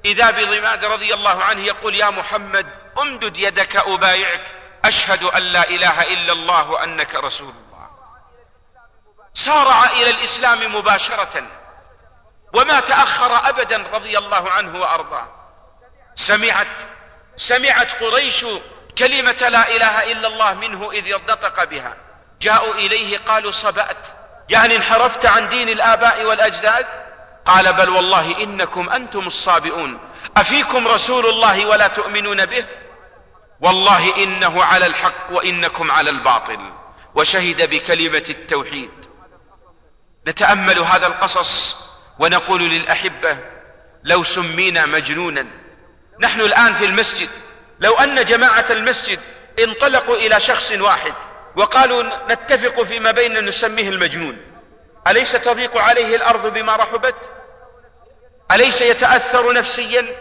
إذا 0.05 0.32
بضماد 0.32 0.86
رضي 0.86 1.13
الله 1.13 1.43
عنه 1.43 1.61
يقول 1.61 1.95
يا 1.95 2.09
محمد 2.09 2.67
امدد 3.01 3.38
يدك 3.38 3.76
أبايعك 3.76 4.43
أشهد 4.86 5.24
أن 5.24 5.41
لا 5.41 5.69
إله 5.69 6.13
إلا 6.13 6.34
الله 6.34 6.69
وأنك 6.69 7.15
رسول 7.15 7.49
الله. 7.49 7.70
سارع 9.34 9.86
إلى 9.86 10.10
الإسلام 10.10 10.76
مباشرة 10.76 11.44
وما 12.54 12.80
تأخر 12.80 13.50
أبدا 13.50 13.86
رضي 13.94 14.18
الله 14.18 14.50
عنه 14.50 14.80
وأرضاه. 14.80 15.28
سمعت 16.16 16.68
سمعت 17.38 18.04
قريش 18.04 18.46
كلمة 18.98 19.48
لا 19.50 19.76
إله 19.76 20.12
إلا 20.12 20.28
الله 20.28 20.54
منه 20.54 20.92
إذ 20.92 21.14
نطق 21.14 21.64
بها. 21.64 21.98
جاءوا 22.42 22.74
إليه 22.74 23.18
قالوا 23.18 23.52
صبأت. 23.52 24.08
يعني 24.50 24.76
انحرفت 24.76 25.26
عن 25.26 25.50
دين 25.50 25.70
الآباء 25.70 26.26
والأجداد؟ 26.26 26.86
قال 27.46 27.74
بل 27.74 27.90
والله 27.90 28.44
إنكم 28.44 28.90
أنتم 28.90 29.28
الصابئون. 29.28 30.00
أفيكم 30.38 30.88
رسول 30.88 31.26
الله 31.26 31.66
ولا 31.66 31.88
تؤمنون 31.88 32.46
به؟ 32.46 32.66
والله 33.62 34.24
إنه 34.24 34.64
على 34.64 34.86
الحق 34.86 35.32
وإنكم 35.32 35.92
على 35.92 36.10
الباطل. 36.10 36.60
وشهد 37.16 37.70
بكلمة 37.70 38.26
التوحيد. 38.30 39.01
نتأمل 40.28 40.80
هذا 40.80 41.07
القصص 41.07 41.78
ونقول 42.19 42.61
للأحبة 42.61 43.38
لو 44.03 44.24
سمينا 44.24 44.86
مجنونا. 44.86 45.45
نحن 46.19 46.41
الآن 46.41 46.74
في 46.74 46.86
المسجد. 46.86 47.30
لو 47.80 47.93
أن 47.95 48.26
جماعة 48.26 48.65
المسجد 48.69 49.19
انطلقوا 49.63 50.15
إلى 50.15 50.39
شخص 50.39 50.72
واحد 50.72 51.13
وقالوا 51.55 52.03
نتفق 52.30 52.84
فيما 52.84 53.11
بيننا 53.11 53.41
نسميه 53.41 53.89
المجنون. 53.89 54.38
أليس 55.07 55.32
تضيق 55.32 55.78
عليه 55.78 56.15
الأرض 56.15 56.53
بما 56.53 56.76
رحبت؟ 56.76 57.15
أليس 58.51 58.82
يتأثر 58.82 59.53
نفسيا؟ 59.53 60.15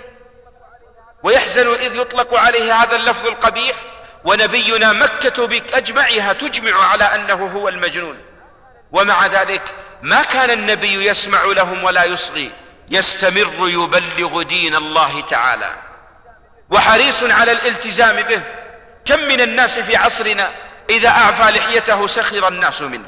ويحزن 1.22 1.74
إذ 1.74 1.94
يطلق 1.96 2.34
عليه 2.34 2.74
هذا 2.74 2.96
اللفظ 2.96 3.26
القبيح 3.26 3.76
ونبينا 4.24 4.92
مكة 4.92 5.46
بأجمعها 5.46 6.32
تجمع 6.32 6.84
على 6.84 7.04
أنه 7.04 7.46
هو 7.46 7.68
المجنون. 7.68 8.29
ومع 8.92 9.26
ذلك 9.26 9.62
ما 10.02 10.22
كان 10.22 10.50
النبي 10.50 11.06
يسمع 11.06 11.42
لهم 11.42 11.84
ولا 11.84 12.04
يصغي. 12.04 12.52
يستمر 12.90 13.68
يبلغ 13.68 14.42
دين 14.42 14.74
الله 14.74 15.20
تعالى. 15.20 15.76
وحريص 16.70 17.22
على 17.22 17.52
الالتزام 17.52 18.16
به. 18.16 18.42
كم 19.04 19.20
من 19.20 19.40
الناس 19.40 19.78
في 19.78 19.96
عصرنا 19.96 20.50
إذا 20.90 21.08
أعفى 21.08 21.58
لحيته 21.58 22.06
سخر 22.06 22.48
الناس 22.48 22.82
منه. 22.82 23.06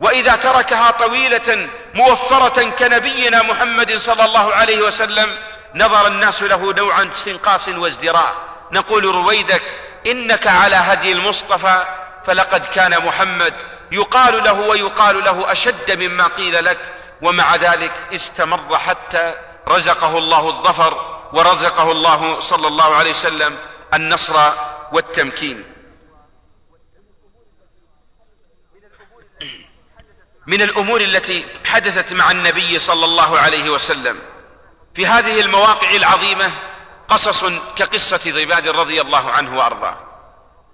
وإذا 0.00 0.36
تركها 0.36 0.90
طويلة 0.90 1.68
موفرة 1.94 2.62
كنبينا 2.70 3.42
محمد 3.42 3.96
صلى 3.96 4.24
الله 4.24 4.54
عليه 4.54 4.82
وسلم 4.82 5.36
نظر 5.74 6.06
الناس 6.06 6.42
له 6.42 6.72
نوعا 6.72 7.10
استنقاص 7.12 7.68
وازدراء. 7.68 8.36
نقول 8.72 9.04
رويدك 9.04 9.62
إنك 10.06 10.46
على 10.46 10.76
هدي 10.76 11.12
المصطفى 11.12 11.86
فلقد 12.26 12.66
كان 12.66 13.04
محمد 13.04 13.54
يقال 13.92 14.44
له 14.44 14.52
ويقال 14.52 15.24
له 15.24 15.52
أشد 15.52 16.02
مما 16.02 16.26
قيل 16.26 16.64
لك 16.64 16.94
ومع 17.22 17.56
ذلك 17.56 17.92
استمر 18.12 18.78
حتى 18.78 19.34
رزقه 19.68 20.18
الله 20.18 20.48
الظفر 20.48 21.20
ورزقه 21.32 21.92
الله 21.92 22.40
صلى 22.40 22.68
الله 22.68 22.94
عليه 22.94 23.10
وسلم 23.10 23.58
النصر 23.94 24.52
والتمكين. 24.92 25.64
من 30.46 30.62
الأمور 30.62 31.00
التي 31.00 31.46
حدثت 31.64 32.12
مع 32.12 32.30
النبي 32.30 32.78
صلى 32.78 33.04
الله 33.04 33.38
عليه 33.38 33.70
وسلم. 33.70 34.18
في 34.94 35.06
هذه 35.06 35.40
المواقع 35.40 35.90
العظيمة 35.90 36.50
قصص 37.08 37.44
كقصة 37.76 38.30
ضباد 38.30 38.68
رضي 38.68 39.00
الله 39.00 39.30
عنه 39.30 39.58
وأرضاه 39.58 39.96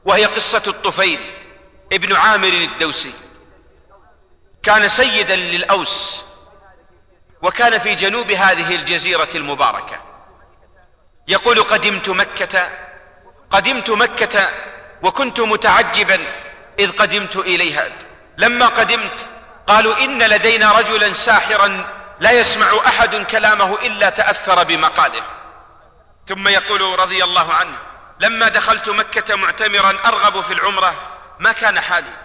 وهي 0.05 0.25
قصة 0.25 0.63
الطفيل. 0.67 1.44
ابن 1.95 2.17
عامر 2.17 2.49
الدوسي. 2.49 3.13
كان 4.63 4.89
سيدا 4.89 5.37
للأوس 5.37 6.25
وكان 7.43 7.79
في 7.79 7.95
جنوب 7.95 8.31
هذه 8.31 8.75
الجزيرة 8.75 9.29
المباركة. 9.35 10.01
يقول 11.29 11.63
قدمت 11.63 12.09
مكة 12.09 12.71
قدمت 13.51 13.91
مكة 13.91 14.49
وكنت 15.03 15.41
متعجبا 15.41 16.19
إذ 16.79 16.91
قدمت 16.91 17.37
إليها. 17.37 17.93
لما 18.39 18.67
قدمت 18.67 19.27
قالوا 19.67 19.99
إن 19.99 20.23
لدينا 20.23 20.73
رجلا 20.73 21.13
ساحرا 21.13 21.95
لا 22.21 22.31
يسمع 22.31 22.67
أحد 22.87 23.17
كلامه 23.17 23.79
إلا 23.83 24.11
تأثر 24.11 24.65
بمقاله. 24.65 25.23
ثم 26.27 26.49
يقول 26.49 27.01
رضي 27.01 27.25
الله 27.25 27.53
عنه 27.53 27.79
لما 28.21 28.49
دخلت 28.49 28.89
مكة 28.91 29.35
معتمرا 29.35 29.99
أرغب 30.05 30.41
في 30.41 30.53
العمرة 30.53 31.14
ما 31.39 31.53
كان 31.53 31.81
حالي. 31.81 32.17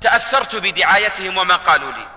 تأثرت 0.00 0.56
بدعايتهم 0.56 1.38
وما 1.38 1.56
قالوا 1.56 1.92
لي. 1.92 2.08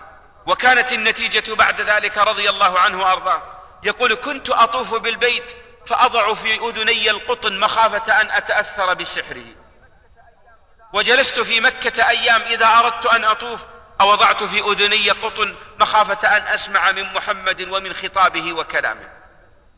وكانت 0.45 0.91
النتيجة 0.91 1.53
بعد 1.53 1.81
ذلك 1.81 2.17
رضي 2.17 2.49
الله 2.49 2.79
عنه 2.79 3.01
وأرضاه. 3.01 3.41
يقول 3.83 4.13
كنت 4.13 4.49
أطوف 4.49 4.93
بالبيت 4.93 5.57
فأضع 5.87 6.33
في 6.33 6.69
أذني 6.69 7.09
القطن 7.09 7.59
مخافة 7.59 8.21
أن 8.21 8.31
أتأثر 8.31 8.93
بسحره. 8.93 9.45
وجلست 10.93 11.39
في 11.39 11.59
مكة 11.59 12.09
أيام 12.09 12.41
إذا 12.41 12.67
أردت 12.67 13.05
أن 13.05 13.23
أطوف 13.23 13.59
أوضعت 14.01 14.43
في 14.43 14.59
أذني 14.59 15.09
قطن 15.09 15.55
مخافة 15.79 16.37
أن 16.37 16.41
أسمع 16.41 16.91
من 16.91 17.13
محمد 17.13 17.61
ومن 17.61 17.93
خطابه 17.93 18.53
وكلامه. 18.53 19.09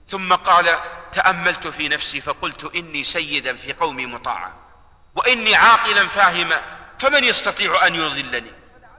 ثم 0.09 0.33
قال 0.33 0.79
تأملت 1.13 1.67
في 1.67 1.89
نفسي 1.89 2.21
فقلت 2.21 2.75
إني 2.75 3.03
سيدا 3.03 3.55
في 3.55 3.73
قومي 3.73 4.05
مطاعا. 4.05 4.66
وإني 5.17 5.55
عاقلا 5.55 6.07
فاهما 6.07 6.61
فمن 6.99 7.23
يستطيع 7.23 7.87
أن 7.87 7.95
يضلني؟ 7.95 8.51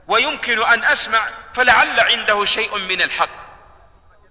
ويمكن 0.07 0.63
أن 0.63 0.83
أسمع 0.83 1.29
فلعل 1.53 1.99
عنده 1.99 2.45
شيء 2.45 2.77
من 2.77 3.01
الحق. 3.01 3.29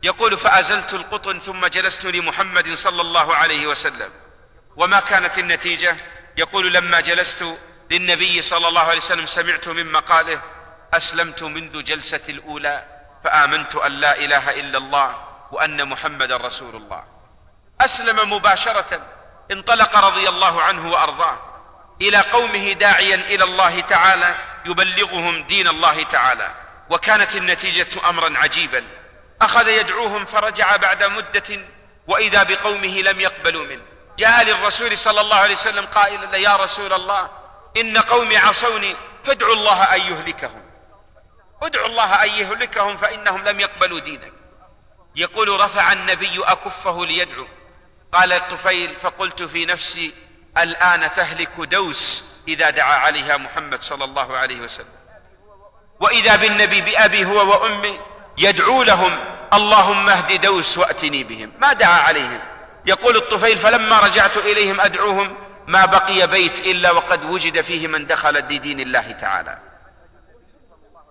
يقول 0.03 0.37
فأزلت 0.37 0.95
القطن 0.95 1.39
ثم 1.39 1.67
جلست 1.67 2.05
لمحمد 2.05 2.75
صلى 2.75 3.01
الله 3.01 3.35
عليه 3.35 3.67
وسلم. 3.67 4.11
وما 4.77 5.01
كانت 5.01 5.39
النتيجة؟ 5.39 5.97
يقول 6.37 6.73
لما 6.73 7.01
جلست 7.01 7.59
للنبي 7.91 8.43
صلى 8.43 8.69
الله 8.69 8.81
عليه 8.81 8.97
وسلم 8.97 9.27
سمعت 9.27 9.69
من 9.69 9.93
مقاله 9.93 10.43
أسلمت 10.95 11.43
منذ 11.43 11.83
جلسة 11.83 12.21
الأولى 12.29 12.85
فآمنت 13.25 13.77
أن 13.77 13.93
لا 13.93 14.19
إله 14.19 14.61
إلا 14.61 14.79
الله 14.79 15.17
وأن 15.53 15.89
محمدا 15.89 16.37
رسول 16.37 16.77
الله. 16.77 17.05
أسلم 17.81 18.33
مباشرة 18.33 19.01
انطلق 19.51 19.97
رضي 19.97 20.29
الله 20.29 20.63
عنه 20.63 20.91
وأرضاه. 20.91 21.48
إلى 22.01 22.19
قومه 22.19 22.73
داعيا 22.73 23.15
إلى 23.15 23.45
الله 23.45 23.81
تعالى 23.81 24.35
يبلغهم 24.67 25.43
دين 25.43 25.69
الله 25.69 26.03
تعالى. 26.03 26.55
وكانت 26.91 27.37
النتيجة 27.37 28.09
امرا 28.09 28.39
عجيبا. 28.39 28.85
أخذ 29.43 29.69
يدعوهم 29.69 30.25
فرجع 30.25 30.77
بعد 30.77 31.05
مدة 31.05 31.67
وإذا 32.07 32.43
بقومه 32.43 33.01
لم 33.01 33.21
يقبلوا 33.21 33.65
منه. 33.65 33.83
جاء 34.19 34.45
للرسول 34.45 34.99
صلى 34.99 35.21
الله 35.21 35.37
عليه 35.37 35.55
وسلم 35.55 35.87
قائلا 35.87 36.37
يا 36.37 36.57
رسول 36.57 36.93
الله 36.93 37.31
إن 37.77 37.99
قومي 37.99 38.37
عصوني 38.37 38.97
فادعوا 39.25 39.55
الله 39.55 39.83
أن 39.83 40.01
يهلكهم. 40.01 40.63
ادعوا 41.63 41.87
الله 41.87 42.25
أن 42.25 42.31
يهلكهم 42.31 42.97
فإنهم 42.97 43.45
لم 43.45 43.61
يقبلوا 43.61 43.99
دينك. 43.99 44.33
يقول 45.17 45.61
رفع 45.61 45.93
النبي 45.93 46.41
أكفه 46.45 47.07
ليدعو. 47.07 47.47
قال 48.13 48.33
الطفيل 48.33 48.97
فقلت 49.03 49.43
في 49.43 49.67
نفسي 49.67 50.15
الآن 50.63 51.13
تهلك 51.13 51.51
دوس 51.59 52.25
إذا 52.49 52.71
دعا 52.71 52.95
عليها 52.95 53.37
محمد 53.37 53.83
صلى 53.83 54.05
الله 54.05 54.37
عليه 54.37 54.61
وسلم. 54.61 54.99
وإذا 56.01 56.37
بالنبي 56.37 56.81
بأبي 56.81 57.25
هو 57.25 57.51
وأمي 57.51 58.01
يدعو 58.39 58.83
لهم 58.83 59.19
اللهم 59.53 60.09
اهد 60.09 60.41
دوس 60.41 60.79
وأتني 60.79 61.25
بهم. 61.25 61.53
ما 61.59 61.73
دعا 61.73 62.01
عليهم. 62.01 62.41
يقول 62.87 63.17
الطفيل 63.17 63.59
فلما 63.59 63.99
رجعت 63.99 64.37
إليهم 64.37 64.81
أدعوهم 64.81 65.37
ما 65.67 65.87
بقي 65.87 66.27
بيت 66.27 66.61
إلا 66.61 66.91
وقد 66.91 67.25
وجد 67.25 67.61
فيه 67.61 67.87
من 67.87 68.07
دخل 68.07 68.35
لدين 68.35 68.81
الله 68.81 69.13
تعالى. 69.13 69.59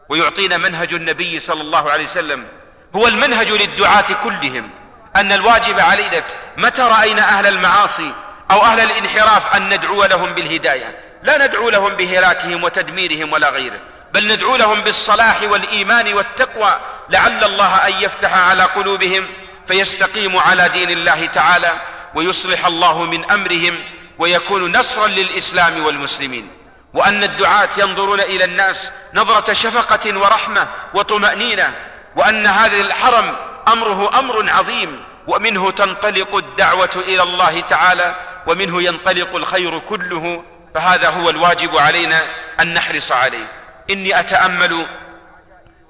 ويعطينا 0.09 0.57
منهج 0.57 0.93
النبي 0.93 1.39
صلى 1.39 1.61
الله 1.61 1.91
عليه 1.91 2.05
وسلم. 2.05 2.47
هو 2.95 3.07
المنهج 3.07 3.51
للدعاة 3.51 4.13
كلهم. 4.23 4.69
أن 5.15 5.31
الواجب 5.31 5.79
علينا 5.79 6.23
متى 6.57 6.81
رأينا 6.81 7.21
أهل 7.21 7.47
المعاصي؟ 7.47 8.13
أو 8.51 8.61
أهل 8.61 8.79
الانحراف 8.79 9.55
أن 9.55 9.73
ندعو 9.73 10.03
لهم 10.03 10.33
بالهداية. 10.33 10.99
لا 11.23 11.47
ندعو 11.47 11.69
لهم 11.69 11.93
بهلاكهم 11.93 12.63
وتدميرهم 12.63 13.33
ولا 13.33 13.49
غيره 13.49 13.79
بل 14.13 14.33
ندعو 14.33 14.55
لهم 14.55 14.81
بالصلاح 14.81 15.43
والإيمان 15.43 16.13
والتقوى 16.13 16.79
لعل 17.09 17.43
الله 17.43 17.87
أن 17.87 17.93
يفتح 18.01 18.37
على 18.49 18.63
قلوبهم 18.63 19.27
فيستقيموا 19.67 20.41
على 20.41 20.69
دين 20.69 20.89
الله 20.89 21.25
تعالى 21.25 21.71
ويصلح 22.15 22.65
الله 22.65 23.03
من 23.03 23.31
أمرهم 23.31 23.79
ويكون 24.19 24.77
نصرا 24.77 25.07
للإسلام 25.07 25.85
والمسلمين. 25.85 26.49
وأن 26.93 27.23
الدعاة 27.23 27.69
ينظرون 27.77 28.19
إلى 28.19 28.43
الناس 28.43 28.91
نظرة 29.13 29.53
شفقة 29.53 30.19
ورحمة 30.19 30.67
وطمأنينة 30.93 31.73
وأن 32.15 32.47
هذا 32.47 32.81
الحرم 32.81 33.35
أمره 33.67 34.19
أمر 34.19 34.49
عظيم 34.49 35.03
ومنه 35.27 35.71
تنطلق 35.71 36.35
الدعوة 36.35 36.89
إلى 36.95 37.23
الله 37.23 37.59
تعالى 37.59 38.15
ومنه 38.47 38.81
ينطلق 38.81 39.35
الخير 39.35 39.79
كله 39.79 40.43
فهذا 40.75 41.09
هو 41.09 41.29
الواجب 41.29 41.77
علينا 41.77 42.21
أن 42.59 42.73
نحرص 42.73 43.11
عليه. 43.11 43.47
إني 43.89 44.19
أتأمل 44.19 44.85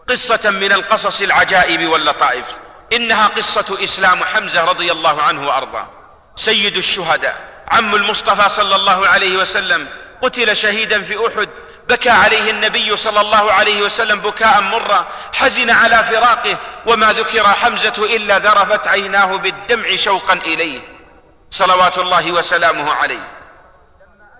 قصة 0.09 0.49
من 0.49 0.71
القصص 0.71 1.21
العجائب 1.21 1.87
واللطائف. 1.87 2.45
إنها 2.93 3.27
قصة 3.27 3.77
إسلام 3.83 4.23
حمزة 4.23 4.63
رضي 4.63 4.91
الله 4.91 5.21
عنه 5.21 5.47
وأرضاه. 5.47 5.89
سيد 6.35 6.77
الشهداء 6.77 7.35
عم 7.71 7.95
المصطفى 7.95 8.49
صلى 8.49 8.75
الله 8.75 9.07
عليه 9.07 9.37
وسلم 9.37 9.87
قتل 10.21 10.55
شهيدا 10.55 11.03
في 11.03 11.27
أحد 11.27 11.49
بكى 11.89 12.09
عليه 12.09 12.51
النبي 12.51 12.95
صلى 12.95 13.21
الله 13.21 13.51
عليه 13.51 13.81
وسلم 13.81 14.19
بكاء 14.19 14.61
مرا 14.61 15.07
حزن 15.33 15.69
على 15.69 16.03
فراقه 16.03 16.57
وما 16.85 17.13
ذكر 17.13 17.43
حمزة 17.43 18.15
إلا 18.15 18.39
ذرفت 18.39 18.87
عيناه 18.87 19.25
بالدمع 19.25 19.95
شوقا 19.95 20.33
إليه. 20.33 20.96
صلوات 21.51 21.97
الله 21.97 22.31
وسلامه 22.31 22.93
عليه. 22.93 23.27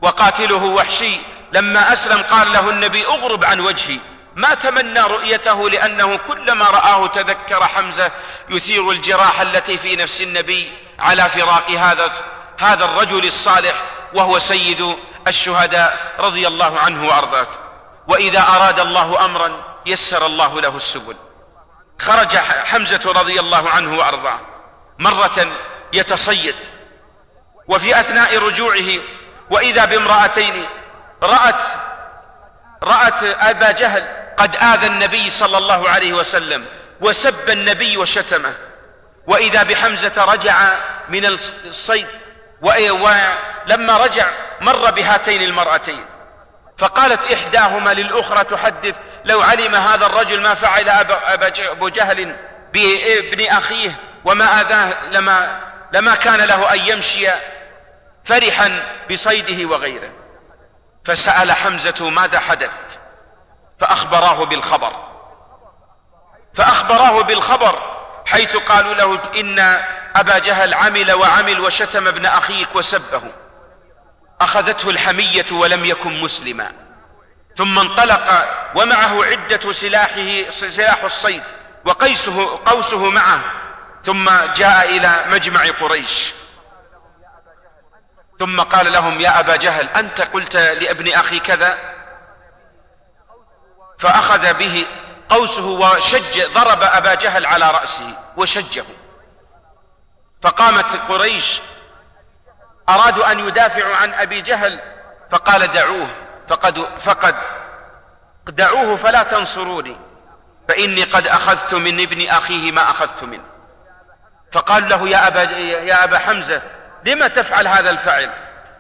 وقاتله 0.02 0.64
وحشي. 0.64 1.20
لما 1.54 1.94
أسلم 1.94 2.22
قال 2.22 2.54
له 2.54 2.70
النبي 2.70 3.06
اغرب 3.06 3.46
عن 3.46 3.60
وجهي. 3.60 4.00
ما 4.36 4.54
تمنى 4.54 5.00
رؤيته 5.00 5.70
لأنه 5.70 6.16
كلما 6.18 6.66
رآه 6.66 7.08
تذكر 7.08 7.68
حمزة 7.68 8.12
يثير 8.50 8.92
الجراح 8.92 9.42
التي 9.42 9.78
في 9.78 9.96
نفس 9.96 10.22
النبي 10.22 10.72
على 11.00 11.30
فراق 11.30 11.70
هذا 11.72 12.12
هذا 12.60 12.86
الرجل 12.86 13.26
الصالح 13.26 13.84
وهو 14.14 14.40
سيد 14.40 14.96
الشهداء 15.28 16.16
رضي 16.20 16.48
الله 16.48 16.80
عنه 16.80 17.08
وأرضاه. 17.08 17.48
وإذا 18.08 18.40
أراد 18.40 18.80
الله 18.80 19.26
امرا 19.26 19.64
يسر 19.86 20.26
الله 20.26 20.62
له 20.62 20.78
السبل. 20.78 21.16
خرج 22.00 22.38
حمزة 22.38 23.14
رضي 23.16 23.40
الله 23.40 23.70
عنه 23.70 23.98
وأرضاه. 23.98 24.40
مرة 25.00 25.48
يتصيد 25.94 26.56
وفي 27.68 28.00
أثناء 28.00 28.38
رجوعه 28.38 29.00
وإذا 29.50 29.86
بامرأتين 29.86 30.66
رأت 31.24 31.64
رأت 32.84 33.24
أبا 33.24 33.72
جهل 33.72 34.04
قد 34.38 34.56
آذى 34.56 34.88
النبي 34.88 35.30
صلى 35.30 35.58
الله 35.58 35.90
عليه 35.90 36.14
وسلم 36.14 36.66
وسب 37.02 37.50
النبي 37.50 37.98
وشتمه 37.98 38.54
وإذا 39.28 39.64
بحمزة 39.64 40.26
رجع 40.26 40.78
من 41.10 41.26
الصيد 41.66 42.08
ولما 42.62 43.98
رجع 43.98 44.26
مر 44.62 44.92
بهاتين 44.92 45.42
المرأتين. 45.42 46.06
فقالت 46.78 47.32
إحداهما 47.32 47.94
للأخرى 47.94 48.44
تحدث 48.44 48.96
لو 49.26 49.42
علم 49.42 49.76
هذا 49.76 50.06
الرجل 50.06 50.42
ما 50.42 50.54
فعل 50.54 50.90
أبو 51.60 51.90
جهل 51.90 52.36
بابن 52.74 53.46
أخيه 53.46 54.00
وما 54.26 54.62
آذاه 54.62 54.94
لما, 55.12 55.60
لما 55.94 56.16
كان 56.16 56.42
له 56.42 56.74
أن 56.74 56.80
يمشي 56.80 57.28
فرحا 58.28 58.84
بصيده 59.12 59.70
وغيره. 59.70 60.10
فسأل 61.06 61.52
حمزة 61.52 62.10
ماذا 62.10 62.40
حدث 62.40 62.72
فأخبراه 63.80 64.46
بالخبر. 64.46 64.94
فأخبراه 66.54 67.22
بالخبر 67.22 67.98
حيث 68.26 68.58
قالوا 68.58 68.94
له 68.94 69.22
إن 69.40 69.60
أبا 70.16 70.38
جهل 70.38 70.74
عمل 70.74 71.14
وعمل 71.14 71.60
وشتم 71.60 72.08
ابن 72.08 72.26
أخيك 72.26 72.76
وسبه. 72.76 73.22
أخذته 74.42 74.90
الحمية 74.90 75.46
ولم 75.52 75.86
يكن 75.86 76.22
مسلما. 76.22 76.72
ثم 77.58 77.80
انطلق 77.80 78.48
ومعه 78.76 79.26
عدة 79.26 79.72
سلاحه 79.72 80.50
سلاح 80.50 81.04
الصيد 81.04 81.44
وقيسه 81.86 82.60
قوسه 82.66 83.10
معه. 83.10 83.42
ثم 84.06 84.30
جاء 84.56 84.98
إلى 84.98 85.26
مجمع 85.28 85.62
قريش. 85.82 86.34
ثم 88.40 88.62
قال 88.62 88.92
لهم 88.92 89.22
يا 89.22 89.40
أبا 89.40 89.56
جهل 89.56 89.90
أنت 89.90 90.22
قلت 90.22 90.56
لابن 90.56 91.14
أخي 91.14 91.40
كذا؟ 91.40 91.78
فأخذ 94.00 94.54
به 94.54 94.88
قوسه 95.30 95.66
وشج 95.66 96.46
ضرب 96.54 96.84
أبا 96.84 97.14
جهل 97.14 97.46
على 97.46 97.72
رأسه 97.72 98.14
وشجه. 98.38 98.86
فقامت 100.42 101.02
قريش 101.10 101.62
أرادوا 102.90 103.32
أن 103.32 103.48
يدافعوا 103.48 103.96
عن 103.96 104.14
أبي 104.14 104.42
جهل 104.42 104.80
فقال 105.32 105.68
دعوه 105.68 106.08
فقد, 106.50 107.00
فقد 107.00 107.36
دعوه 108.48 108.96
فلا 108.96 109.24
تنصروني 109.24 109.98
فإني 110.68 111.04
قد 111.04 111.28
أخذت 111.28 111.74
من 111.74 112.00
ابن 112.00 112.30
أخيه 112.30 112.72
ما 112.72 112.92
أخذت 112.92 113.24
منه. 113.24 113.44
فقال 114.52 114.90
له 114.90 115.10
يا 115.10 115.28
أبا, 115.28 115.42
يا 115.62 116.04
أبا 116.04 116.20
حمزة 116.20 116.62
لما 117.08 117.28
تفعل 117.28 117.68
هذا 117.68 117.90
الفعل؟ 117.90 118.30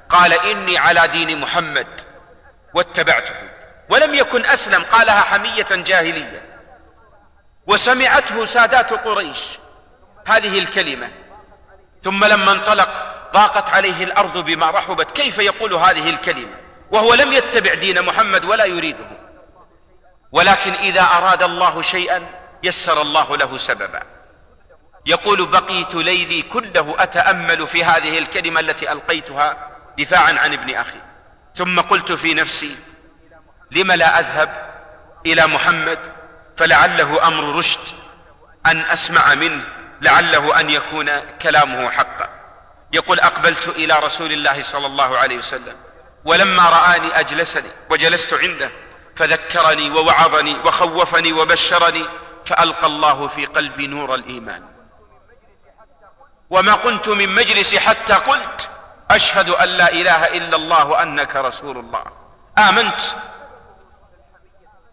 قال 0.09 0.33
إني 0.33 0.77
على 0.77 1.07
دين 1.07 1.41
محمد 1.41 1.87
واتبعته 2.73 3.33
ولم 3.89 4.13
يكن 4.13 4.45
أسلم 4.45 4.83
قالها 4.83 5.21
حمية 5.21 5.67
جاهلية. 5.71 6.41
وسمعته 7.67 8.45
سادات 8.45 8.93
قريش 8.93 9.39
هذه 10.25 10.59
الكلمة. 10.59 11.09
ثم 12.03 12.25
لما 12.25 12.51
انطلق 12.51 12.89
ضاقت 13.33 13.69
عليه 13.69 14.03
الأرض 14.03 14.37
بما 14.37 14.71
رحبت. 14.71 15.11
كيف 15.11 15.37
يقول 15.37 15.73
هذه 15.73 16.09
الكلمة؟ 16.09 16.55
وهو 16.91 17.13
لم 17.13 17.33
يتبع 17.33 17.73
دين 17.73 18.01
محمد 18.01 18.45
ولا 18.45 18.65
يريده. 18.65 19.07
ولكن 20.31 20.73
إذا 20.73 21.01
أراد 21.01 21.43
الله 21.43 21.81
شيئا 21.81 22.25
يسر 22.63 23.01
الله 23.01 23.37
له 23.37 23.57
سببا. 23.57 24.16
يقول 25.07 25.45
بقيت 25.45 25.95
ليلي 25.95 26.41
كله 26.41 26.95
أتأمل 26.99 27.67
في 27.67 27.83
هذه 27.83 28.19
الكلمة 28.19 28.59
التي 28.59 28.91
ألقيتها 28.91 29.69
دفاعا 29.99 30.33
عن 30.33 30.53
ابن 30.53 30.75
أخي. 30.75 30.99
ثم 31.55 31.79
قلت 31.79 32.11
في 32.11 32.33
نفسي 32.33 32.77
لم 33.71 33.91
لا 33.91 34.19
أذهب 34.19 34.71
إلى 35.25 35.47
محمد؟ 35.47 35.99
فلعله 36.57 37.27
أمر 37.27 37.55
رشد 37.55 37.79
أن 38.65 38.79
أسمع 38.79 39.35
منه 39.35 39.63
لعله 40.01 40.59
أن 40.59 40.69
يكون 40.69 41.09
كلامه 41.41 41.89
حقا. 41.89 42.29
يقول 42.93 43.19
أقبلت 43.19 43.67
إلى 43.67 43.99
رسول 43.99 44.31
الله 44.31 44.61
صلى 44.61 44.87
الله 44.87 45.17
عليه 45.17 45.37
وسلم 45.37 45.75
ولما 46.25 46.69
رآني 46.69 47.19
أجلسني 47.19 47.69
وجلست 47.89 48.33
عنده 48.33 48.71
فذكرني 49.15 49.89
ووعظني 49.89 50.55
وخوفني 50.65 51.33
وبشرني 51.33 52.05
فألقى 52.45 52.87
الله 52.87 53.27
في 53.27 53.45
قلبي 53.45 53.87
نور 53.87 54.15
الإيمان. 54.15 54.76
وما 56.49 56.75
كنت 56.75 57.07
من 57.07 57.35
مجلس 57.35 57.75
حتى 57.75 58.13
قلت 58.13 58.69
أشهد 59.11 59.49
أن 59.49 59.69
لا 59.69 59.91
إله 59.91 60.27
إلا 60.27 60.55
الله 60.55 60.85
وأنك 60.85 61.35
رسول 61.35 61.77
الله. 61.77 62.03
آمنت. 62.57 63.01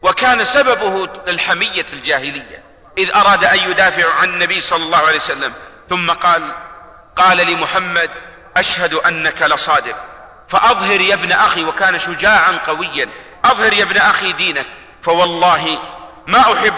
وكان 0.03 0.45
سببه 0.45 1.09
الحمية 1.29 1.87
الجاهلية. 1.93 2.63
إذ 2.99 3.11
أراد 3.15 3.45
أن 3.45 3.71
يدافع 3.71 4.15
عن 4.15 4.29
النبي 4.29 4.61
صلى 4.61 4.85
الله 4.85 4.99
عليه 4.99 5.17
وسلم. 5.17 5.53
ثم 5.91 6.11
قال 6.11 6.55
قال 7.17 7.37
لمحمد 7.37 8.11
أشهد 8.57 8.95
أنك 8.95 9.43
لصادق. 9.43 9.97
فأظهر 10.49 11.01
يا 11.01 11.15
ابن 11.15 11.33
أخي 11.33 11.65
وكان 11.65 11.99
شجاعا 11.99 12.59
قويا. 12.67 13.09
أظهر 13.45 13.73
يا 13.73 13.83
ابن 13.83 13.97
أخي 13.97 14.33
دينك. 14.33 14.67
فوالله 15.03 15.79
ما 16.27 16.41
أحب 16.41 16.75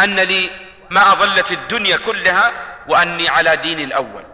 أن 0.00 0.20
لي 0.20 0.50
ما 0.90 1.12
أظلت 1.12 1.52
الدنيا 1.52 1.96
كلها 1.96 2.52
وأني 2.88 3.28
على 3.28 3.56
دين 3.56 3.80
الأول. 3.80 4.24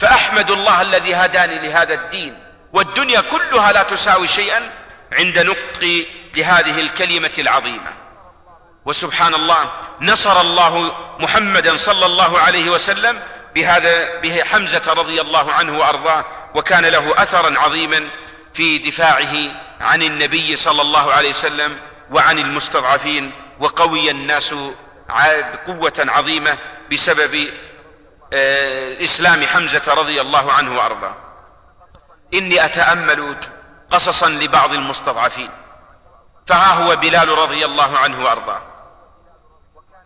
فأحمد 0.00 0.50
الله 0.50 0.82
الذي 0.82 1.14
هداني 1.14 1.58
لهذا 1.58 1.94
الدين 1.94 2.38
والدنيا 2.72 3.20
كلها 3.20 3.72
لا 3.72 3.82
تساوي 3.82 4.26
شيئا 4.26 4.70
عند 5.12 5.38
نطق 5.38 6.06
لهذه 6.36 6.80
الكلمة 6.80 7.32
العظيمة. 7.38 7.92
وسبحان 8.86 9.34
الله 9.34 9.70
نصر 10.00 10.40
الله 10.40 10.92
محمدا 11.20 11.76
صلى 11.76 12.06
الله 12.06 12.38
عليه 12.38 12.70
وسلم 12.70 13.20
بهذا 13.54 14.20
به 14.20 14.42
حمزة 14.44 14.82
رضي 14.88 15.20
الله 15.20 15.52
عنه 15.52 15.78
وأرضاه 15.78 16.24
وكان 16.54 16.84
له 16.84 17.14
أثرا 17.16 17.58
عظيما 17.58 18.08
في 18.54 18.78
دفاعه 18.78 19.34
عن 19.80 20.02
النبي 20.02 20.56
صلى 20.56 20.82
الله 20.82 21.12
عليه 21.12 21.30
وسلم 21.30 21.78
وعن 22.10 22.38
المستضعفين 22.38 23.32
وقوي 23.60 24.10
الناس 24.10 24.54
بقوة 25.08 25.92
عظيمة 25.98 26.58
بسبب 26.92 27.50
آه، 28.32 29.04
إسلام 29.04 29.46
حمزة 29.46 29.94
رضي 29.94 30.20
الله 30.20 30.52
عنه 30.52 30.78
وأرضاه. 30.78 31.14
إني 32.34 32.64
أتأمل 32.64 33.36
قصصا 33.90 34.28
لبعض 34.28 34.72
المستضعفين. 34.72 35.50
فها 36.46 36.74
هو 36.74 36.96
بلال 36.96 37.28
رضي 37.28 37.64
الله 37.64 37.98
عنه 37.98 38.24
وأرضاه. 38.24 38.62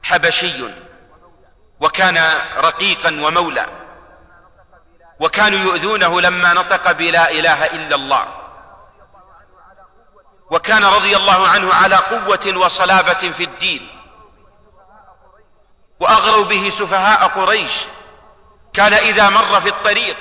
حبشي 0.02 0.64
وكان 1.80 2.18
رقيقا 2.56 3.10
ومولى. 3.10 3.66
وكانوا 5.20 5.58
يؤذونه 5.58 6.20
لما 6.20 6.52
نطق 6.52 6.92
بلا 6.92 7.30
إله 7.30 7.66
إلا 7.66 7.96
الله. 7.96 8.26
وكان 10.50 10.84
رضي 10.84 11.16
الله 11.16 11.48
عنه 11.48 11.74
على 11.74 11.96
قوة 11.96 12.56
وصلابة 12.56 13.32
في 13.32 13.44
الدين. 13.44 13.97
وأغروا 16.00 16.44
به 16.44 16.70
سفهاء 16.70 17.28
قريش. 17.28 17.72
كان 18.74 18.94
إذا 18.94 19.28
مر 19.28 19.60
في 19.60 19.68
الطريق 19.68 20.16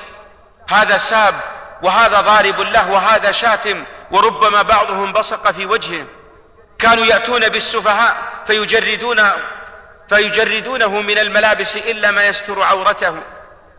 هذا 0.69 0.97
ساب 0.97 1.35
وهذا 1.83 2.21
ضارب 2.21 2.59
له 2.61 2.91
وهذا 2.91 3.31
شاتم 3.31 3.83
وربما 4.11 4.61
بعضهم 4.61 5.13
بصق 5.13 5.51
في 5.51 5.65
وجهه. 5.65 6.05
كانوا 6.79 7.05
يأتون 7.05 7.49
بالسفهاء 7.49 8.17
فيجردون 8.47 9.21
فيجردونه 10.09 11.01
من 11.01 11.17
الملابس 11.17 11.75
إلا 11.75 12.11
ما 12.11 12.27
يستر 12.27 12.61
عورته. 12.61 13.15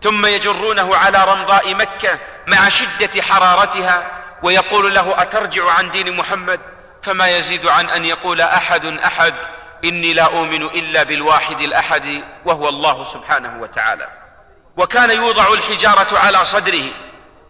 ثم 0.03 0.27
يجرونه 0.27 0.97
على 0.97 1.25
رمضاء 1.25 1.75
مكة 1.75 2.19
مع 2.47 2.69
شدة 2.69 3.23
حرارتها 3.23 4.07
ويقول 4.43 4.95
له 4.95 5.23
أترجع 5.23 5.71
عن 5.71 5.91
دين 5.91 6.17
محمد؟ 6.17 6.61
فما 7.03 7.29
يزيد 7.29 7.67
عن 7.67 7.91
أن 7.91 8.05
يقول 8.05 8.41
أحد 8.41 8.87
أحد. 8.87 9.35
إني 9.85 10.13
لا 10.13 10.25
أؤمن 10.25 10.63
إلا 10.63 11.03
بالواحد 11.03 11.61
الأحد 11.61 12.25
وهو 12.45 12.69
الله 12.69 13.07
سبحانه 13.13 13.63
وتعالى. 13.63 14.09
وكان 14.77 15.11
يوضع 15.11 15.53
الحجارة 15.53 16.19
على 16.19 16.45
صدره 16.45 16.85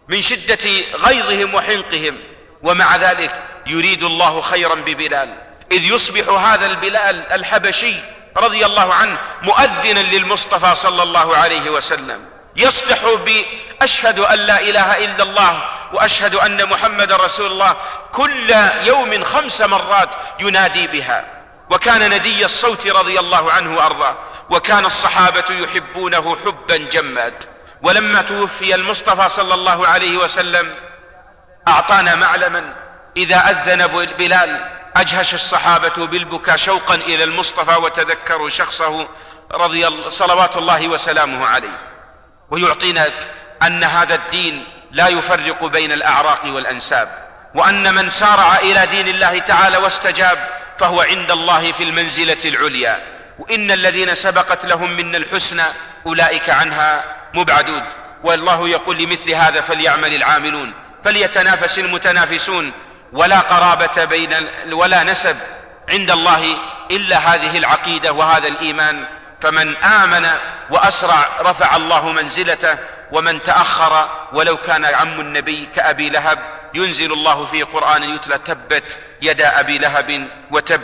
من 0.07 0.21
شدة 0.21 0.69
غيظهم 0.93 1.55
وحنقهم 1.55 2.17
ومع 2.63 2.95
ذلك 2.95 3.43
يريد 3.67 4.03
الله 4.03 4.41
خيرا 4.41 4.75
ببلال. 4.75 5.33
إذ 5.71 5.83
يصبح 5.83 6.29
هذا 6.29 6.65
البلال 6.65 7.31
الحبشي 7.31 7.95
رضي 8.37 8.65
الله 8.65 8.93
عنه 8.93 9.17
مؤذنا 9.41 9.99
للمصطفى 9.99 10.75
صلى 10.75 11.03
الله 11.03 11.37
عليه 11.37 11.69
وسلم. 11.69 12.25
يصبح 12.55 12.99
بأشهد 13.25 14.19
أن 14.19 14.39
لا 14.39 14.59
إله 14.59 15.05
إلا 15.05 15.23
الله 15.23 15.61
وأشهد 15.93 16.35
أن 16.35 16.69
محمد 16.69 17.11
رسول 17.11 17.51
الله 17.51 17.75
كل 18.11 18.55
يوم 18.83 19.23
خمس 19.23 19.61
مرات 19.61 20.15
ينادي 20.39 20.87
بها. 20.87 21.38
وكان 21.69 22.13
ندي 22.13 22.45
الصوت 22.45 22.87
رضي 22.87 23.19
الله 23.19 23.51
عنه 23.51 23.77
وأرضاه. 23.77 24.17
وكان 24.49 24.85
الصحابة 24.85 25.43
يحبونه 25.49 26.37
حبا 26.45 26.77
جماد. 26.77 27.33
ولما 27.81 28.21
توفي 28.21 28.75
المصطفى 28.75 29.29
صلى 29.29 29.53
الله 29.53 29.87
عليه 29.87 30.17
وسلم 30.17 30.75
أعطانا 31.67 32.15
معلما. 32.15 32.73
إذا 33.17 33.37
أذن 33.37 33.87
بلال 34.17 34.71
أجهش 34.95 35.33
الصحابة 35.33 36.05
بالبكاء 36.05 36.55
شوقا 36.55 36.95
إلى 36.95 37.23
المصطفى 37.23 37.75
وتذكروا 37.75 38.49
شخصه 38.49 39.07
رضي 39.51 40.09
صلوات 40.09 40.57
الله 40.57 40.87
وسلامه 40.87 41.47
عليه. 41.47 41.77
ويعطينا 42.51 43.05
أن 43.63 43.83
هذا 43.83 44.15
الدين 44.15 44.65
لا 44.91 45.07
يفرق 45.07 45.65
بين 45.65 45.91
الأعراق 45.91 46.41
والأنساب. 46.45 47.29
وأن 47.55 47.95
من 47.95 48.09
سارع 48.09 48.55
إلى 48.55 48.85
دين 48.85 49.07
الله 49.07 49.39
تعالى 49.39 49.77
واستجاب 49.77 50.58
فهو 50.79 51.01
عند 51.01 51.31
الله 51.31 51.71
في 51.71 51.83
المنزلة 51.83 52.37
العليا. 52.45 53.03
وإن 53.39 53.71
الذين 53.71 54.15
سبقت 54.15 54.65
لهم 54.65 54.91
من 54.91 55.15
الحسنى 55.15 55.63
أولئك 56.05 56.49
عنها 56.49 57.03
مبعدون. 57.33 57.83
والله 58.23 58.69
يقول 58.69 58.97
لمثل 58.97 59.31
هذا 59.31 59.61
فليعمل 59.61 60.13
العاملون. 60.13 60.73
فليتنافس 61.05 61.79
المتنافسون. 61.79 62.71
ولا 63.13 63.39
قرابة 63.39 64.05
بين 64.05 64.33
ولا 64.71 65.03
نسب 65.03 65.37
عند 65.89 66.11
الله 66.11 66.57
إلا 66.91 67.17
هذه 67.17 67.57
العقيدة 67.57 68.13
وهذا 68.13 68.47
الإيمان. 68.47 69.05
فمن 69.41 69.75
آمن 69.77 70.27
وأسرع 70.69 71.29
رفع 71.41 71.75
الله 71.75 72.11
منزلته. 72.11 72.77
ومن 73.11 73.43
تأخر 73.43 74.09
ولو 74.33 74.57
كان 74.57 74.85
عم 74.85 75.21
النبي 75.21 75.69
كأبي 75.75 76.09
لهب. 76.09 76.39
ينزل 76.73 77.13
الله 77.13 77.45
في 77.45 77.63
قرآن 77.63 78.15
يتلى 78.15 78.37
تبت 78.37 78.97
يدا 79.21 79.59
أبي 79.59 79.77
لهب 79.77 80.27
وتب 80.51 80.81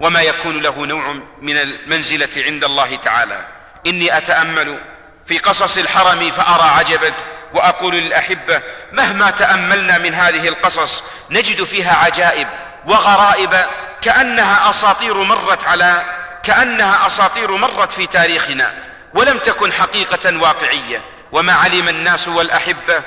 وما 0.00 0.22
يكون 0.22 0.60
له 0.62 0.86
نوع 0.86 1.14
من 1.42 1.56
المنزلة 1.56 2.28
عند 2.36 2.64
الله 2.64 2.96
تعالى. 2.96 3.46
إني 3.86 4.16
أتأمل 4.16 4.78
في 5.26 5.38
قصص 5.38 5.78
الحرم 5.78 6.30
فأرى 6.30 6.70
عجبا 6.78 7.12
وأقول 7.54 7.94
للأحبة 7.94 8.62
مهما 8.92 9.30
تأملنا 9.30 9.98
من 9.98 10.14
هذه 10.14 10.48
القصص 10.48 11.04
نجد 11.30 11.64
فيها 11.64 11.94
عجائب 11.94 12.48
وغرائب 12.86 13.66
كأنها 14.00 14.70
أساطير 14.70 15.14
مرت 15.14 15.64
على 15.64 16.04
كأنها 16.42 17.06
أساطير 17.06 17.50
مرت 17.50 17.92
في 17.92 18.06
تاريخنا 18.06 18.74
ولم 19.14 19.38
تكن 19.38 19.72
حقيقة 19.72 20.38
واقعية. 20.40 21.02
وما 21.32 21.52
علم 21.52 21.88
الناس 21.88 22.28
والأحبة 22.28 23.02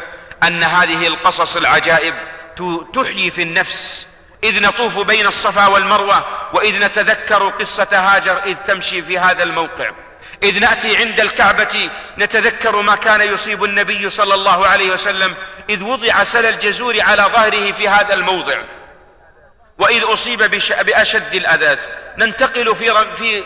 أن 0.48 0.64
هذه 0.64 1.08
القصص 1.08 1.58
العجائب 1.58 2.14
تحيي 2.94 3.32
في 3.32 3.41
النفس 3.41 4.08
إذ 4.44 4.62
نطوف 4.62 5.00
بين 5.00 5.28
الصفا 5.28 5.68
والمروة 5.68 6.26
وإذ 6.54 6.80
نتذكر 6.86 7.50
قصة 7.50 7.88
هاجر 7.94 8.41
إذ 8.46 8.56
تمشي 8.68 9.04
في 9.04 9.20
هذا 9.20 9.44
الموقع. 9.44 9.91
إذ 10.44 10.60
نأتي 10.60 10.98
عند 10.98 11.20
الكعبة 11.20 11.89
نتذكر 12.18 12.82
ما 12.82 12.96
كان 12.96 13.22
يصيب 13.34 13.64
النبي 13.64 14.10
صلى 14.10 14.34
الله 14.34 14.68
عليه 14.68 14.94
وسلم 14.94 15.36
إذ 15.70 15.84
وضع 15.84 16.24
سل 16.24 16.46
الجزور 16.46 17.02
على 17.02 17.24
ظهره 17.24 17.72
في 17.72 17.89
هذا 17.89 18.14
الموضع. 18.14 18.58
وإذ 19.80 20.04
أصيب 20.04 20.44
بأشد 20.82 21.36
الأذى. 21.36 21.78
ننتقل 22.18 22.76
في 22.76 23.06
في 23.18 23.44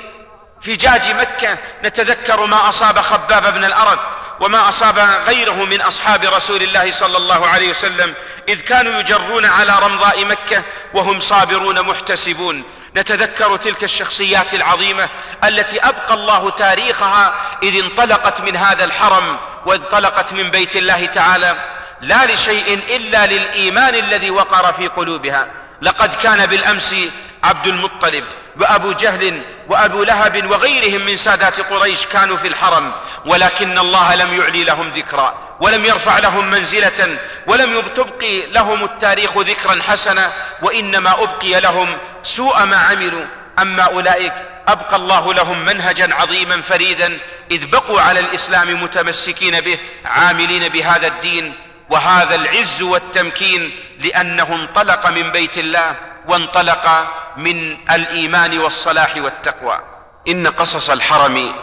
في 0.62 0.76
جاج 0.76 1.10
مكة 1.10 1.58
نتذكر 1.84 2.46
ما 2.46 2.70
أصاب 2.70 3.00
خباب 3.00 3.54
بن 3.54 3.64
الأرد. 3.64 4.00
وما 4.40 4.70
أصاب 4.70 5.00
غيره 5.28 5.66
من 5.66 5.82
أصحاب 5.82 6.26
رسول 6.26 6.64
الله 6.64 6.92
صلى 6.92 7.18
الله 7.18 7.48
عليه 7.48 7.70
وسلم 7.70 8.14
إذ 8.50 8.62
كانوا 8.62 9.00
يجرون 9.00 9.46
على 9.46 9.80
رمضاء 9.80 10.26
مكة 10.26 10.64
وهم 10.94 11.20
صابرون 11.20 11.82
محتسبون. 11.82 12.64
نتذكر 12.98 13.58
تلك 13.58 13.84
الشخصيات 13.84 14.54
العظيمة 14.54 15.10
التي 15.44 15.80
أبقى 15.80 16.14
الله 16.14 16.50
تاريخها 16.50 17.34
إذ 17.64 17.84
انطلقت 17.84 18.42
من 18.42 18.56
هذا 18.56 18.86
الحرم 18.86 19.38
وانطلقت 19.66 20.34
من 20.34 20.50
بيت 20.50 20.76
الله 20.76 21.06
تعالى. 21.06 21.56
لا 22.02 22.26
لشيء 22.26 22.80
إلا 22.96 23.26
للإيمان 23.26 23.96
الذي 23.96 24.32
وقر 24.32 24.74
في 24.74 24.88
قلوبها. 24.88 25.48
لقد 25.82 26.14
كان 26.14 26.46
بالأمس 26.46 26.96
عبد 27.44 27.68
المطلب 27.68 28.24
وأبو 28.60 28.92
جهل 28.92 29.42
وأبو 29.70 30.04
لهب 30.04 30.50
وغيرهم 30.50 31.06
من 31.06 31.18
سادات 31.18 31.60
قريش 31.60 32.06
كانوا 32.06 32.38
في 32.38 32.48
الحرم 32.48 32.92
ولكن 33.26 33.78
الله 33.78 34.16
لم 34.16 34.42
يعلي 34.42 34.64
لهم 34.64 34.90
ذكرا 34.90 35.48
ولم 35.60 35.86
يرفع 35.86 36.20
لهم 36.20 36.50
منزلة 36.50 37.18
ولم 37.48 37.82
تبقي 37.96 38.46
لهم 38.52 38.84
التاريخ 38.84 39.38
ذكرا 39.38 39.82
حسنا 39.88 40.32
وإنما 40.62 41.12
أبقي 41.24 41.60
لهم 41.60 41.98
سوء 42.24 42.66
ما 42.66 42.78
عملوا. 42.78 43.26
أما 43.60 43.84
أولئك 43.84 44.34
أبقى 44.68 44.96
الله 44.96 45.34
لهم 45.34 45.66
منهجا 45.66 46.16
عظيما 46.16 46.62
فريدا 46.62 47.18
إذ 47.52 47.66
بقوا 47.66 48.02
على 48.02 48.20
الإسلام 48.20 48.84
متمسكين 48.84 49.62
به 49.62 49.80
عاملين 50.06 50.68
بهذا 50.68 51.08
الدين 51.08 51.54
وهذا 51.90 52.36
العز 52.36 52.82
والتمكين 52.82 53.72
لأنه 54.00 54.56
انطلق 54.56 55.08
من 55.08 55.32
بيت 55.32 55.58
الله. 55.58 55.96
وانطلق 56.28 57.08
من 57.38 57.78
الإيمان 57.92 58.60
والصلاح 58.60 59.18
والتقوى. 59.18 59.80
إن 60.28 60.48
قصص 60.48 60.90
الحرم 60.90 61.54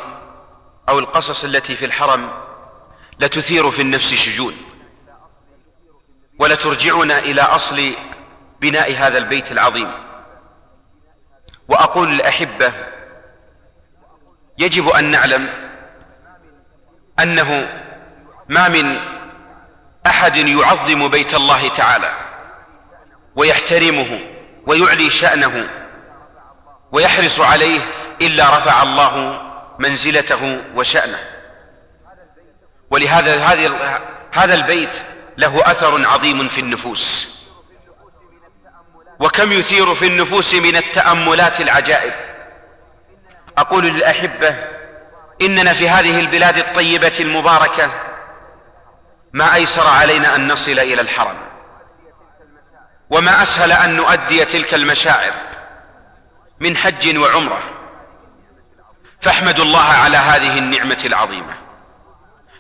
أو 0.89 0.99
القصص 0.99 1.45
التي 1.45 1.77
في 1.77 1.85
الحرم 1.85 2.31
لتثير 3.19 3.71
في 3.71 3.83
النفس 3.83 4.15
شجون 4.15 4.57
ولترجعنا 6.39 7.19
إلى 7.19 7.41
أصل 7.41 7.95
بناء 8.61 8.95
هذا 8.95 9.19
البيت 9.19 9.53
العظيم. 9.53 9.91
وأقول 11.69 12.09
الأحبة 12.09 12.73
يجب 14.59 14.89
أن 14.89 15.05
نعلم 15.05 15.49
أنه 17.21 17.69
ما 18.49 18.69
من 18.69 19.01
أحد 20.07 20.37
يعظم 20.37 21.09
بيت 21.09 21.35
الله 21.35 21.69
تعالى 21.69 22.13
ويحترمه 23.37 24.34
ويعلي 24.67 25.11
شأنه 25.11 25.69
ويحرص 26.93 27.41
عليه 27.41 27.81
إلا 28.23 28.57
رفع 28.57 28.83
الله 28.83 29.43
منزلته 29.79 30.63
وشأنه. 30.75 31.19
ولهذا 32.91 33.45
هذه 33.45 34.01
هذا 34.33 34.55
البيت 34.55 34.97
له 35.37 35.63
أثر 35.71 36.07
عظيم 36.07 36.49
في 36.49 36.61
النفوس. 36.61 37.35
وكم 39.21 39.53
يثير 39.53 39.95
في 39.95 40.07
النفوس 40.07 40.55
من 40.55 40.77
التأملات 40.77 41.61
العجائب. 41.61 42.13
أقول 43.59 43.85
للأحبة 43.85 44.57
إننا 45.43 45.73
في 45.73 45.89
هذه 45.89 46.21
البلاد 46.21 46.59
الطيبة 46.59 47.13
المباركة 47.21 47.91
ما 49.33 49.55
أيسر 49.55 49.87
علينا 49.87 50.37
أن 50.37 50.53
نصل 50.53 50.79
إلى 50.79 51.01
الحرم. 51.01 51.44
وما 53.11 53.43
أسهل 53.43 53.73
أن 53.73 53.97
نؤدي 53.97 54.45
تلك 54.45 54.75
المشاعر 54.75 55.33
من 56.61 56.77
حج 56.77 57.19
وعمرة. 57.19 57.63
فاحمدوا 59.21 59.65
الله 59.65 59.85
على 59.85 60.17
هذه 60.17 60.59
النعمة 60.59 61.03
العظيمة. 61.05 61.55